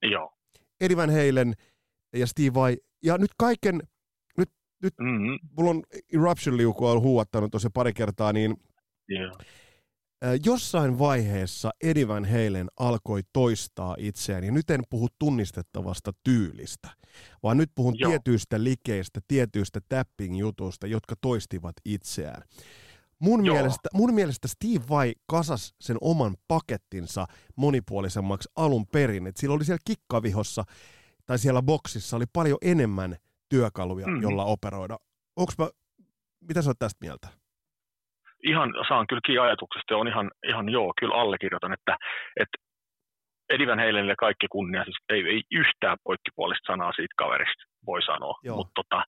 Joo. 0.03 0.33
Eddie 0.81 0.97
Van 0.97 1.11
Halen 1.11 1.55
ja 2.13 2.27
Steve 2.27 2.55
Vai, 2.55 2.77
ja 3.03 3.19
nyt 3.19 3.31
kaiken, 3.39 3.83
nyt, 4.83 4.95
mm-hmm. 5.01 5.39
mulla 5.57 5.71
on 5.71 5.83
Eruption-liuku 6.15 6.87
on 6.87 7.01
huuattanut 7.01 7.51
tosi 7.51 7.69
pari 7.75 7.93
kertaa, 7.93 8.33
niin 8.33 8.57
yeah. 9.11 9.33
jossain 10.45 10.99
vaiheessa 10.99 11.71
Eddie 11.83 12.09
Van 12.09 12.25
Halen 12.25 12.69
alkoi 12.79 13.23
toistaa 13.33 13.97
itseään, 13.99 14.45
ja 14.45 14.53
nyt 14.53 14.71
en 14.71 14.81
puhu 14.91 15.09
tunnistettavasta 15.19 16.13
tyylistä, 16.25 16.89
vaan 17.43 17.57
nyt 17.57 17.71
puhun 17.75 17.95
Joo. 17.99 18.11
tietyistä 18.11 18.65
likeistä, 18.65 19.21
tietyistä 19.29 19.81
tapping-jutuista, 19.89 20.87
jotka 20.87 21.15
toistivat 21.21 21.75
itseään. 21.85 22.43
Mun 23.19 23.43
mielestä, 23.43 23.89
mun 23.95 24.15
mielestä 24.15 24.49
Steve 24.49 24.85
Vai 24.89 25.15
kasas 25.27 25.75
sen 25.81 25.97
oman 26.01 26.37
pakettinsa 26.49 27.27
monipuolisemmaksi 27.57 28.49
alun 28.57 28.87
perin. 28.87 29.27
Et 29.27 29.37
sillä 29.37 29.55
oli 29.55 29.65
siellä 29.65 29.83
kikkavihossa 29.85 30.65
tai 31.27 31.39
siellä 31.39 31.63
boksissa 31.63 32.17
oli 32.17 32.25
paljon 32.33 32.59
enemmän 32.63 33.17
työkaluja, 33.51 34.07
mm-hmm. 34.07 34.23
jolla 34.23 34.45
operoida. 34.45 34.97
Onks 35.37 35.59
mä, 35.59 35.67
mitä 36.49 36.63
sä 36.63 36.71
oot 36.71 36.79
tästä 36.79 37.05
mieltä? 37.07 37.29
Ihan 38.43 38.75
saan 38.89 39.07
kyllä 39.07 39.21
kiinni 39.27 39.39
ajatuksesta 39.39 39.95
ja 39.95 39.99
on 39.99 40.09
ihan, 40.09 40.31
ihan 40.49 40.69
joo, 40.69 40.93
kyllä 41.01 41.15
allekirjoitan, 41.15 41.73
että, 41.73 41.97
että 42.43 42.57
Edivan 43.51 43.79
Heilenille 43.79 44.15
kaikki 44.19 44.47
kunnia, 44.51 44.85
siis 44.85 44.97
ei, 45.09 45.23
ei 45.29 45.43
yhtään 45.51 45.97
poikkipuolista 46.05 46.73
sanaa 46.73 46.93
siitä 46.93 47.15
kaverista, 47.17 47.63
voi 47.87 48.03
sanoa, 48.03 48.35
mutta 48.57 48.73
tota, 48.75 49.05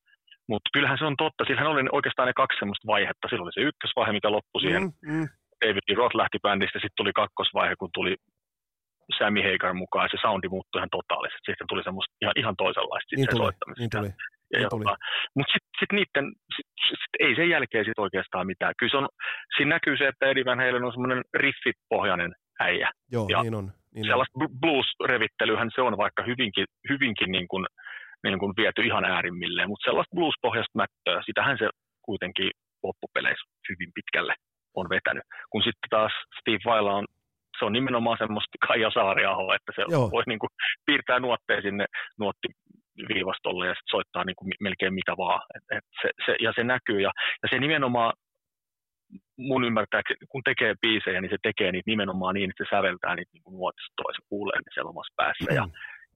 mut 0.49 0.63
kyllähän 0.73 0.99
se 0.99 1.05
on 1.05 1.17
totta, 1.17 1.45
sillähän 1.45 1.71
oli 1.71 1.83
oikeastaan 1.93 2.27
ne 2.27 2.33
kaksi 2.43 2.59
semmoista 2.59 2.87
vaihetta, 2.87 3.29
silloin 3.29 3.47
oli 3.47 3.57
se 3.57 3.69
ykkösvaihe, 3.71 4.13
mikä 4.13 4.31
loppui 4.31 4.61
siihen, 4.61 4.83
mm, 4.83 5.13
mm. 5.13 5.29
David 5.65 5.97
Roth 5.97 6.17
lähti 6.17 6.39
bändistä, 6.43 6.79
sitten 6.79 7.01
tuli 7.01 7.13
kakkosvaihe, 7.13 7.75
kun 7.79 7.91
tuli 7.95 8.17
Sammy 9.19 9.43
Hagar 9.49 9.75
mukaan, 9.75 10.09
se 10.11 10.19
soundi 10.21 10.49
muuttui 10.49 10.79
ihan 10.79 10.95
totaalisesti, 10.99 11.47
sitten 11.47 11.69
tuli 11.71 11.83
semmoista 11.83 12.15
ihan, 12.23 12.35
ihan 12.37 12.57
toisenlaista 12.63 13.17
niin 13.17 13.31
tuli, 13.31 13.43
soittamista. 13.45 13.81
Niin 13.83 13.95
tuli. 13.97 14.11
Ja, 14.53 14.69
tota, 14.75 14.97
mutta 15.37 15.53
sitten 15.53 15.75
sit 15.81 15.93
niiden, 15.99 16.27
sit, 16.57 16.69
sit, 16.89 17.13
ei 17.25 17.33
sen 17.35 17.49
jälkeen 17.55 17.85
sit 17.85 17.99
oikeastaan 18.07 18.47
mitään. 18.47 18.75
Kyllä 18.79 18.91
se 18.91 18.97
on, 18.97 19.09
siinä 19.57 19.75
näkyy 19.75 19.97
se, 19.97 20.05
että 20.09 20.27
Eddie 20.27 20.45
Van 20.45 20.63
Halen 20.65 20.85
on 20.85 20.93
semmoinen 20.93 21.23
riffipohjainen 21.35 22.33
äijä. 22.61 22.91
Joo, 23.13 23.27
ja 23.29 23.43
niin 23.43 23.55
on. 23.55 23.67
Niin 23.95 24.07
sellaista 24.07 24.39
blues-revittelyhän 24.63 25.71
se 25.75 25.81
on 25.83 25.97
vaikka 25.97 26.23
hyvinkin, 26.23 26.67
hyvinkin 26.91 27.31
niin 27.33 27.49
kuin, 27.49 27.67
niin 28.25 28.39
kuin 28.39 28.53
viety 28.57 28.83
ihan 28.83 29.05
äärimmilleen, 29.05 29.69
mutta 29.69 29.85
sellaista 29.85 30.17
blues-pohjasta 30.17 30.79
mättöä, 30.83 31.23
sitähän 31.27 31.59
se 31.59 31.69
kuitenkin 32.03 32.51
loppupeleissä 32.83 33.47
hyvin 33.69 33.91
pitkälle 33.95 34.35
on 34.75 34.89
vetänyt. 34.89 35.25
Kun 35.51 35.63
sitten 35.63 35.91
taas 35.91 36.13
Steve 36.41 36.65
Vaila 36.65 36.93
on, 36.93 37.07
se 37.61 37.65
on 37.65 37.73
nimenomaan 37.73 38.19
semmoista 38.19 38.67
Kaija 38.67 38.91
Saariaho, 38.91 39.55
että 39.55 39.73
se 39.77 39.83
Joo. 39.89 40.11
voi 40.11 40.23
niin 40.27 40.39
kuin 40.39 40.51
piirtää 40.87 41.19
nuotteja 41.21 41.63
sinne 41.63 41.87
nuottiviivastolle 42.23 43.67
ja 43.67 43.75
sitten 43.75 43.95
soittaa 43.97 44.25
niin 44.25 44.37
kuin 44.37 44.53
melkein 44.61 44.95
mitä 44.95 45.15
vaan. 45.17 45.43
Et, 45.57 45.65
et 45.77 45.87
se, 46.03 46.09
se, 46.27 46.33
ja 46.41 46.53
se 46.57 46.65
näkyy. 46.65 47.01
Ja, 47.01 47.11
ja 47.43 47.49
se 47.51 47.59
nimenomaan 47.59 48.13
mun 49.39 49.65
ymmärtääkseni, 49.65 50.27
kun 50.29 50.43
tekee 50.45 50.75
biisejä, 50.83 51.21
niin 51.21 51.35
se 51.35 51.41
tekee 51.43 51.73
niitä 51.73 51.91
nimenomaan 51.91 52.35
niin, 52.35 52.51
että 52.51 52.65
se 52.65 52.77
säveltää 52.77 53.15
niitä 53.15 53.31
niin 53.35 53.59
nuotistoa 53.59 54.11
ja 54.11 54.17
se 54.17 54.23
kuulee 54.29 54.59
ne 54.59 54.71
siellä 54.75 54.95
omassa 54.95 55.15
päässä. 55.17 55.55
Ja, 55.59 55.65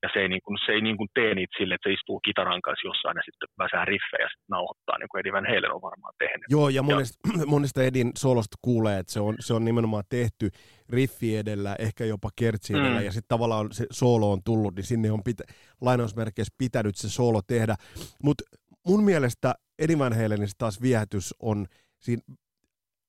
ja 0.05 0.09
se 0.13 0.19
ei, 0.21 0.29
niin 0.29 0.45
kuin, 0.45 0.57
se 0.67 0.73
ei 0.73 0.81
niin 0.81 0.97
kuin 0.97 1.09
tee 1.15 1.35
niitä 1.35 1.57
sille, 1.59 1.75
että 1.75 1.89
se 1.89 1.93
istuu 1.93 2.21
kitaran 2.21 2.63
kanssa 2.63 2.89
jossain 2.89 3.17
ja 3.17 3.23
sitten 3.27 3.49
väsää 3.63 3.85
riffejä 3.85 4.25
ja 4.25 4.29
sitten 4.33 4.55
nauhoittaa, 4.57 4.99
niin 4.99 5.09
kuin 5.09 5.19
Eddie 5.21 5.33
Van 5.37 5.51
Halen 5.53 5.75
on 5.77 5.83
varmaan 5.89 6.15
tehnyt. 6.19 6.47
Joo, 6.57 6.69
ja 6.69 6.83
monesta, 6.83 7.17
ja. 7.39 7.47
monesta 7.47 7.83
Edin 7.89 8.11
solosta 8.25 8.57
kuulee, 8.63 8.99
että 8.99 9.13
se 9.13 9.21
on, 9.21 9.35
se 9.41 9.55
on 9.55 9.65
nimenomaan 9.65 10.05
tehty 10.09 10.51
riffi 10.89 11.37
edellä, 11.37 11.77
ehkä 11.79 12.05
jopa 12.05 12.29
kertsi 12.37 12.73
edellä, 12.73 13.01
mm. 13.01 13.07
ja 13.07 13.13
sitten 13.13 13.35
tavallaan 13.35 13.67
se 13.73 13.87
soolo 13.91 14.33
on 14.33 14.41
tullut, 14.45 14.75
niin 14.75 14.85
sinne 14.85 15.11
on 15.11 15.25
pitä, 15.25 15.45
lainausmerkeissä 15.81 16.55
pitänyt 16.59 16.97
se 16.97 17.09
soolo 17.11 17.41
tehdä. 17.47 17.75
Mutta 18.23 18.45
mun 18.87 19.05
mielestä 19.05 19.55
Eddie 19.79 19.99
Van 19.99 20.17
Halenissa 20.17 20.59
taas 20.59 20.83
viehätys 20.83 21.35
on 21.43 21.67
siinä 21.99 22.23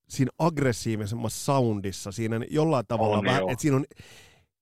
siinä 0.10 0.32
aggressiivisemmassa 0.39 1.46
soundissa, 1.46 2.12
siinä 2.12 2.39
jollain 2.50 2.86
tavalla 2.88 3.18
on, 3.18 3.26
vähän, 3.26 3.50
että 3.50 3.62
siinä 3.62 3.78
on 3.78 3.86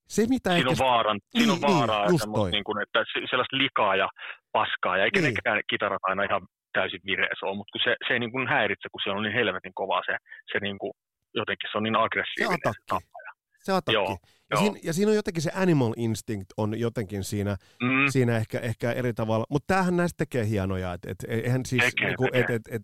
se, 0.08 0.26
mitä 0.30 0.50
siinä, 0.50 0.72
ehkä... 0.72 0.84
on 0.84 0.90
vaaran, 0.90 1.20
niin, 1.34 1.44
siinä 1.44 1.54
on 1.54 1.60
niin, 1.62 1.76
vaaraa, 1.76 2.08
niin, 2.08 2.20
semmoista, 2.20 2.50
niin 2.50 2.64
kuin, 2.64 2.82
että 2.82 3.00
sellaista 3.30 3.58
likaa 3.58 3.96
ja 3.96 4.10
paskaa, 4.52 4.98
ja 4.98 5.04
eikä 5.04 5.22
niin. 5.22 5.34
nekään 5.34 5.62
kitarat 5.70 6.02
aina 6.04 6.24
ihan 6.24 6.42
täysin 6.74 7.02
vireessä 7.06 7.46
ole, 7.46 7.58
mutta 7.58 7.72
kun 7.72 7.82
se, 7.84 7.96
se 8.08 8.14
ei 8.14 8.20
niin 8.20 8.32
kuin 8.32 8.48
häiritse, 8.48 8.90
kun 8.92 9.02
se 9.04 9.10
on 9.10 9.24
niin 9.24 9.34
helvetin 9.34 9.74
kovaa 9.74 10.02
se, 10.06 10.18
se 10.52 10.60
niin 10.60 10.78
kuin, 10.78 10.94
jotenkin 11.34 11.70
se 11.72 11.78
on 11.78 11.84
niin 11.84 11.96
aggressiivinen 11.96 12.60
se, 12.64 12.70
atakki. 12.70 13.06
se 13.06 13.64
Se 13.66 13.72
atakki. 13.72 13.94
Joo, 13.94 14.18
ja, 14.52 14.58
Siinä, 14.58 14.80
ja 14.84 14.94
siinä 14.94 15.10
on 15.10 15.16
jotenkin 15.16 15.44
se 15.44 15.52
animal 15.56 15.94
instinct 15.98 16.50
on 16.58 16.80
jotenkin 16.80 17.24
siinä, 17.24 17.56
mm. 17.82 18.08
siinä 18.10 18.38
ehkä, 18.38 18.60
ehkä 18.60 18.92
eri 18.92 19.14
tavalla, 19.14 19.46
mutta 19.50 19.68
tämähän 19.68 19.98
näistä 19.98 20.18
tekee 20.18 20.48
hienoja, 20.48 20.94
että 20.94 21.12
et, 21.12 21.18
eihän 21.28 21.66
siis, 21.66 21.84
tekee, 21.84 22.08
niinku, 22.08 22.28
et, 22.34 22.50
et, 22.50 22.62
et, 22.72 22.82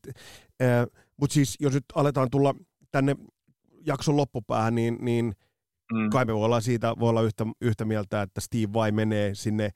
äh, 0.62 0.86
mutta 1.18 1.34
siis 1.34 1.58
jos 1.60 1.74
nyt 1.74 1.84
aletaan 1.96 2.28
tulla 2.32 2.54
tänne 2.92 3.16
jakson 3.86 4.18
loppupäähän, 4.18 4.76
niin, 4.76 4.98
niin 5.02 5.34
Mm. 5.94 6.10
Kai 6.10 6.26
me 6.26 6.34
voi 6.34 6.46
olla 6.46 6.60
siitä 6.60 6.94
voi 7.00 7.10
olla 7.10 7.22
yhtä, 7.22 7.46
yhtä 7.62 7.86
mieltä, 7.86 8.22
että 8.22 8.42
Steve 8.42 8.74
Vai 8.74 8.92
menee 8.92 9.30
sinne 9.34 9.70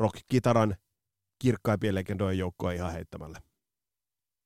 rock-kitaran 0.00 0.74
kirkkaimpien 1.42 1.94
legendojen 1.94 2.38
joukkoon 2.38 2.74
ihan 2.74 2.92
heittämällä. 2.92 3.38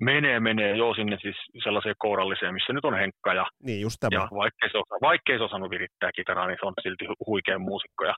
Menee, 0.00 0.40
menee, 0.40 0.76
joo, 0.76 0.94
sinne 0.94 1.18
siis 1.22 1.36
sellaiseen 1.64 1.94
kouralliseen, 1.98 2.54
missä 2.54 2.72
nyt 2.72 2.84
on 2.84 2.98
Henkka. 2.98 3.34
Ja, 3.34 3.46
niin, 3.62 3.80
just 3.80 3.96
tämä. 4.00 4.20
Ja 4.20 4.28
vaikkei 4.30 4.70
se, 4.70 4.78
osa, 4.78 4.94
vaikkei 5.00 5.38
se 5.38 5.44
osannut 5.44 5.70
virittää 5.70 6.10
kitaraa, 6.12 6.46
niin 6.46 6.58
se 6.60 6.66
on 6.66 6.74
silti 6.82 7.06
huikea 7.26 7.58
muusikko. 7.58 8.04
Ja, 8.04 8.14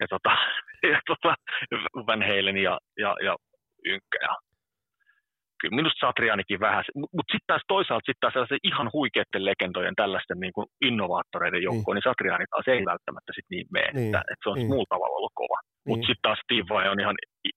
ja, 0.00 0.06
tota, 0.08 0.30
ja 0.92 1.00
tota, 1.06 1.34
Van 2.06 2.22
Halen 2.22 2.56
ja, 2.56 2.78
ja, 2.98 3.16
ja 3.24 3.36
Ynkkä 3.84 4.18
ja 4.20 4.34
kyllä 5.60 5.78
minusta 5.78 6.06
Satrianikin 6.06 6.60
vähän, 6.66 6.84
mutta 7.00 7.16
mut 7.16 7.28
sitten 7.32 7.50
taas 7.52 7.64
toisaalta 7.74 8.06
sitten 8.06 8.22
taas 8.24 8.34
sellaisen 8.34 8.66
ihan 8.70 8.88
huikeiden 8.96 9.44
legendojen 9.50 9.96
tällaisten 10.02 10.38
niin 10.44 10.54
kuin 10.56 10.66
innovaattoreiden 10.88 11.62
joukkoon, 11.68 11.94
niin. 11.94 12.02
niin 12.04 12.10
Satriani 12.10 12.46
taas 12.50 12.68
ei 12.68 12.82
välttämättä 12.92 13.30
sit 13.34 13.48
niin 13.50 13.66
mene, 13.76 13.90
niin. 13.92 14.06
että, 14.06 14.20
että, 14.30 14.42
se 14.42 14.48
on 14.50 14.58
niin. 14.58 14.70
muulla 14.70 14.92
tavalla 14.92 15.18
ollut 15.18 15.38
kova. 15.42 15.58
Niin. 15.62 15.88
Mutta 15.88 16.06
sitten 16.06 16.26
taas 16.26 16.40
Steve 16.44 16.68
Vai 16.74 16.88
on 16.92 17.00
ihan 17.04 17.16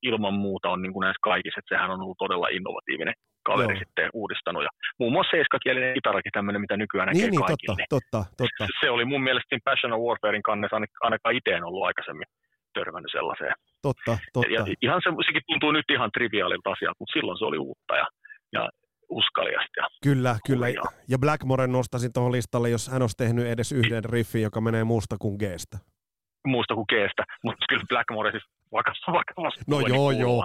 ilman 0.10 0.38
muuta 0.46 0.70
on 0.74 0.82
niin 0.82 0.94
kuin 0.94 1.04
näissä 1.06 1.28
kaikissa, 1.32 1.60
että 1.60 1.72
sehän 1.74 1.94
on 1.94 2.02
ollut 2.04 2.24
todella 2.24 2.48
innovatiivinen 2.58 3.18
kaveri 3.50 3.74
Joo. 3.74 3.84
sitten 3.84 4.10
uudistanut. 4.14 4.64
Ja 4.68 4.72
muun 5.00 5.14
muassa 5.14 5.32
seiskakielinen 5.36 5.98
kitarakin 6.00 6.36
tämmöinen, 6.38 6.62
mitä 6.66 6.78
nykyään 6.78 7.08
näkee 7.08 7.22
niin, 7.22 7.32
niin, 7.32 7.50
kaikille. 7.52 7.84
Totta, 7.90 8.18
totta, 8.18 8.44
totta. 8.44 8.64
Se, 8.82 8.90
oli 8.96 9.06
mun 9.12 9.24
mielestä 9.28 9.58
Passion 9.70 9.94
of 9.94 10.02
Warfarein 10.08 10.48
kannessa 10.50 10.78
ainakaan 11.08 11.36
itse 11.36 11.52
en 11.52 11.68
ollut 11.68 11.86
aikaisemmin 11.90 12.28
törmännyt 12.74 13.12
sellaiseen. 13.12 13.54
Totta, 13.82 14.18
totta. 14.34 14.54
Ja 14.54 14.66
ihan 14.82 15.02
se, 15.04 15.10
sekin 15.26 15.42
tuntuu 15.48 15.72
nyt 15.72 15.90
ihan 15.92 16.12
triviaalilta 16.12 16.70
asialta, 16.72 17.00
mutta 17.00 17.14
silloin 17.14 17.38
se 17.40 17.46
oli 17.46 17.58
uutta 17.58 17.96
ja, 17.96 18.08
ja 18.54 18.70
uskaliasta. 19.10 19.76
Ja 19.78 19.88
kyllä, 20.04 20.36
kyllä. 20.48 20.66
Hurjaa. 20.66 20.92
Ja 21.10 21.18
Blackmore 21.20 21.68
nostaisin 21.68 22.14
tuohon 22.14 22.32
listalle, 22.32 22.70
jos 22.70 22.88
hän 22.88 23.02
olisi 23.02 23.18
tehnyt 23.18 23.48
edes 23.48 23.72
yhden 23.72 24.04
riffin, 24.06 24.42
joka 24.42 24.62
menee 24.62 24.84
muusta 24.84 25.16
kuin 25.20 25.36
G-stä. 25.36 25.78
Muusta 26.48 26.76
kuin 26.76 26.86
G-stä, 26.90 27.24
mutta 27.44 27.66
kyllä 27.70 27.84
Blackmore 27.90 28.32
siis 28.32 28.44
vakavasti. 28.72 29.62
No 29.68 29.80
joo, 29.80 30.12
niin 30.12 30.22
joo. 30.22 30.44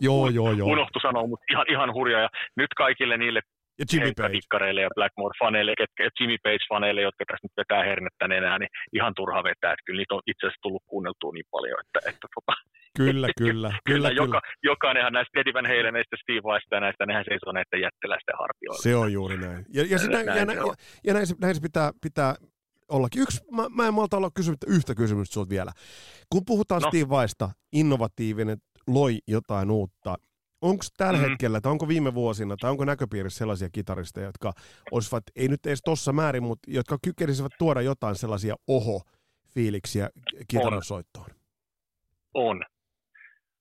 joo, 0.00 0.28
joo, 0.28 0.52
joo. 0.52 0.68
Unohtu 0.68 0.98
sanoa, 1.02 1.26
mutta 1.26 1.44
ihan, 1.50 1.66
ihan 1.68 1.94
hurjaa. 1.94 2.20
Ja 2.20 2.28
nyt 2.56 2.68
kaikille 2.76 3.16
niille 3.16 3.40
ja 3.80 3.84
Jimmy 3.92 4.12
Page. 4.20 4.80
ja 4.84 4.90
Blackmore-faneille, 4.98 5.74
ketkä, 5.80 6.00
Jimmy 6.18 6.36
Page-faneille, 6.46 7.02
jotka 7.08 7.22
tässä 7.24 7.44
nyt 7.46 7.58
vetää 7.60 7.82
hernettä 7.90 8.24
enää, 8.40 8.56
niin 8.58 8.72
ihan 8.98 9.12
turha 9.18 9.42
vetää. 9.50 9.72
Että 9.72 9.86
kyllä 9.86 10.00
niitä 10.00 10.14
on 10.14 10.22
itse 10.32 10.42
asiassa 10.46 10.64
tullut 10.64 10.84
kuunneltua 10.90 11.32
niin 11.32 11.50
paljon, 11.54 11.78
että, 11.84 11.98
että 12.10 12.26
tota, 12.36 12.54
Kyllä, 12.96 13.28
kyllä. 13.38 13.68
kyllä, 13.90 14.08
kyllä. 14.08 14.10
Joka, 14.10 14.40
jokainenhan 14.62 15.12
näistä 15.12 15.40
Eddie 15.40 15.54
Van 15.54 15.66
Haleneista, 15.66 16.16
Steve 16.22 16.42
Vaista 16.42 16.74
ja 16.74 16.80
näistä, 16.80 17.06
nehän 17.06 17.24
seisoo 17.28 17.52
näiden 17.52 17.80
jättiläisten 17.80 18.34
hartioilla. 18.38 18.82
Se 18.82 18.96
on 18.96 19.12
juuri 19.12 19.36
näin. 19.36 19.64
Ja, 19.74 19.82
ja, 19.90 19.98
sitä, 19.98 20.12
näin, 20.12 20.38
ja, 20.38 20.44
näin, 20.44 20.58
ja, 20.58 20.74
ja 21.06 21.14
näin, 21.14 21.26
se, 21.26 21.34
näin 21.40 21.54
se 21.54 21.60
pitää, 21.60 21.90
pitää 22.02 22.34
ollakin. 22.88 23.22
Yksi, 23.22 23.40
mä, 23.50 23.68
mä 23.68 23.86
en 23.86 23.94
malta 23.94 24.16
olla 24.16 24.30
kysymättä 24.34 24.66
yhtä 24.68 24.94
kysymystä 24.94 25.32
sinulta 25.32 25.50
vielä. 25.50 25.72
Kun 26.32 26.42
puhutaan 26.46 26.82
no. 26.82 26.88
Steve 26.88 27.08
Vaista, 27.08 27.50
innovatiivinen, 27.72 28.58
loi 28.86 29.18
jotain 29.28 29.70
uutta, 29.70 30.14
onko 30.62 30.84
tällä 30.96 31.12
mm-hmm. 31.12 31.30
hetkellä, 31.30 31.60
tai 31.60 31.72
onko 31.72 31.88
viime 31.88 32.14
vuosina, 32.14 32.56
tai 32.60 32.70
onko 32.70 32.84
näköpiirissä 32.84 33.38
sellaisia 33.38 33.68
kitaristeja, 33.72 34.26
jotka 34.26 34.52
olisivat, 34.90 35.24
ei 35.36 35.48
nyt 35.48 35.66
edes 35.66 35.82
tuossa 35.84 36.12
määrin, 36.12 36.42
mutta 36.42 36.70
jotka 36.70 36.98
kykenisivät 37.04 37.52
tuoda 37.58 37.80
jotain 37.80 38.14
sellaisia 38.14 38.54
oho-fiiliksiä 38.68 40.08
kitaran 40.48 40.84
soittoon? 40.84 41.26
On. 42.34 42.62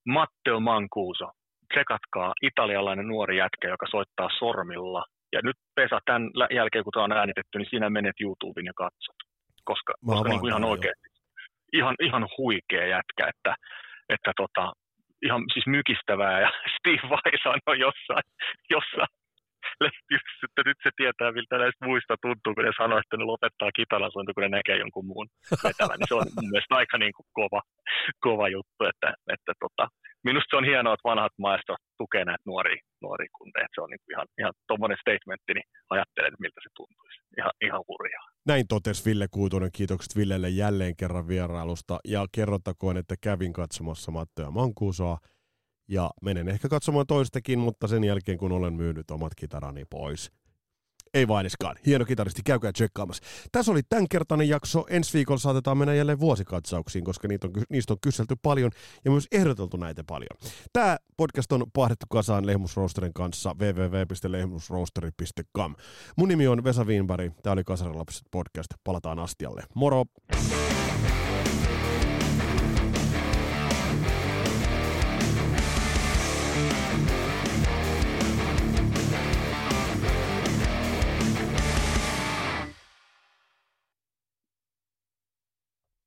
Matteo 0.06 0.60
Mancuso. 0.60 1.32
Tsekatkaa, 1.74 2.34
italialainen 2.42 3.08
nuori 3.08 3.38
jätkä, 3.38 3.68
joka 3.68 3.86
soittaa 3.92 4.30
sormilla. 4.40 5.06
Ja 5.34 5.40
nyt 5.44 5.56
Pesa, 5.76 6.00
tämän 6.06 6.32
jälkeen 6.56 6.84
kun 6.84 6.92
tämä 6.94 7.04
on 7.04 7.12
äänitetty, 7.12 7.58
niin 7.58 7.70
sinä 7.70 7.90
menet 7.90 8.16
YouTubeen 8.22 8.66
ja 8.66 8.74
katsot. 8.76 9.16
Koska, 9.64 9.94
koska 10.06 10.30
niin 10.30 10.40
kuin 10.40 10.50
ihan 10.50 10.64
oikeasti, 10.64 11.08
ihan, 11.74 11.96
ihan 12.04 12.28
huikea 12.38 12.88
jätkä, 12.88 13.28
että, 13.28 13.56
että 14.10 14.32
tota, 14.38 14.74
ihan 15.22 15.44
siis 15.54 15.68
mykistävää 15.68 16.42
ja 16.42 16.52
Steve 16.78 17.10
Vai 17.10 17.32
sanoi 17.44 17.80
jossain, 17.80 18.24
jossain 18.70 19.08
lehtissä, 19.84 20.44
että 20.48 20.62
nyt 20.66 20.80
se 20.84 20.90
tietää, 21.00 21.36
miltä 21.38 21.56
näistä 21.58 21.86
muista 21.90 22.14
tuntuu, 22.26 22.52
kun 22.56 22.66
ne 22.66 22.74
sanoo, 22.82 22.98
että 23.00 23.18
ne 23.18 23.24
lopettaa 23.32 23.78
kitaransointi, 23.80 24.34
kun 24.34 24.44
ne 24.44 24.50
näkee 24.58 24.78
jonkun 24.84 25.10
muun 25.12 25.28
vetävän. 25.68 25.98
Niin 26.00 26.12
se 26.12 26.16
on 26.20 26.28
mun 26.36 26.52
mielestä 26.52 26.76
aika 26.82 26.98
niin 26.98 27.16
kuin 27.18 27.28
kova, 27.40 27.62
kova 28.28 28.48
juttu, 28.56 28.82
että, 28.92 29.10
että 29.36 29.54
tota, 29.64 29.84
minusta 30.28 30.50
se 30.50 30.58
on 30.60 30.70
hienoa, 30.72 30.94
että 30.94 31.10
vanhat 31.12 31.36
maestot 31.46 31.82
tukee 31.98 32.26
näitä 32.26 32.46
nuoria, 32.46 32.82
nuoria 33.02 33.36
kundeja. 33.38 33.68
Se 33.76 33.82
on 33.82 33.90
niin 33.90 34.02
kuin 34.04 34.14
ihan, 34.16 34.28
ihan 34.42 34.54
tuommoinen 34.68 34.98
statementti, 35.04 35.52
niin 35.54 35.68
ajattelen, 35.90 36.34
miltä 36.40 36.60
se 36.64 36.70
tuntuisi. 36.78 37.18
Ihan, 37.40 37.54
ihan 37.68 37.84
hurjaa. 37.88 38.26
Näin 38.48 38.66
totesi 38.68 39.06
Ville 39.10 39.28
Kuutonen. 39.32 39.70
Kiitokset 39.78 40.16
Villelle 40.16 40.50
jälleen 40.50 40.96
kerran 40.96 41.28
vierailusta. 41.28 42.00
Ja 42.14 42.26
kerrottakoon, 42.36 42.98
että 42.98 43.16
kävin 43.24 43.54
katsomassa 43.54 44.12
Mattoja 44.12 44.52
Mankuusoa 44.52 45.18
ja 45.90 46.12
menen 46.22 46.50
ehkä 46.50 46.70
katsomaan 46.70 47.08
toistakin, 47.08 47.60
mutta 47.60 47.88
sen 47.88 48.04
jälkeen 48.04 48.38
kun 48.38 48.52
olen 48.52 48.74
myynyt 48.74 49.12
omat 49.12 49.36
kitarani 49.36 49.86
pois. 49.90 50.32
Ei 51.14 51.28
vainiskaan. 51.28 51.76
Hieno 51.86 52.06
kitaristi, 52.06 52.42
käykää 52.46 52.72
tsekkaamassa. 52.72 53.24
Tässä 53.52 53.72
oli 53.72 53.82
tämänkertainen 53.90 54.50
jakso. 54.50 54.86
Ensi 54.90 55.14
viikolla 55.14 55.40
saatetaan 55.40 55.78
mennä 55.78 55.94
jälleen 55.94 56.20
vuosikatsauksiin, 56.20 57.06
koska 57.06 57.28
niitä 57.28 57.48
on, 57.48 57.54
niistä 57.70 57.94
on 57.94 58.00
kyselty 58.02 58.36
paljon 58.42 58.72
ja 59.06 59.12
myös 59.12 59.28
ehdoteltu 59.32 59.78
näitä 59.78 60.04
paljon. 60.04 60.38
Tämä 60.74 60.98
podcast 61.18 61.52
on 61.52 61.66
pahdettu 61.74 62.06
kasaan 62.10 62.48
Lehmusroosterin 62.48 63.14
kanssa 63.14 63.56
www.lehmusroosteri.com. 63.60 65.76
Mun 66.18 66.28
nimi 66.28 66.48
on 66.48 66.64
Vesa 66.64 66.84
Wienberg. 66.84 67.34
Tämä 67.44 67.54
oli 67.54 67.64
Kasarilapset 67.64 68.24
podcast. 68.32 68.70
Palataan 68.84 69.20
astialle. 69.20 69.64
Moro! 69.76 70.06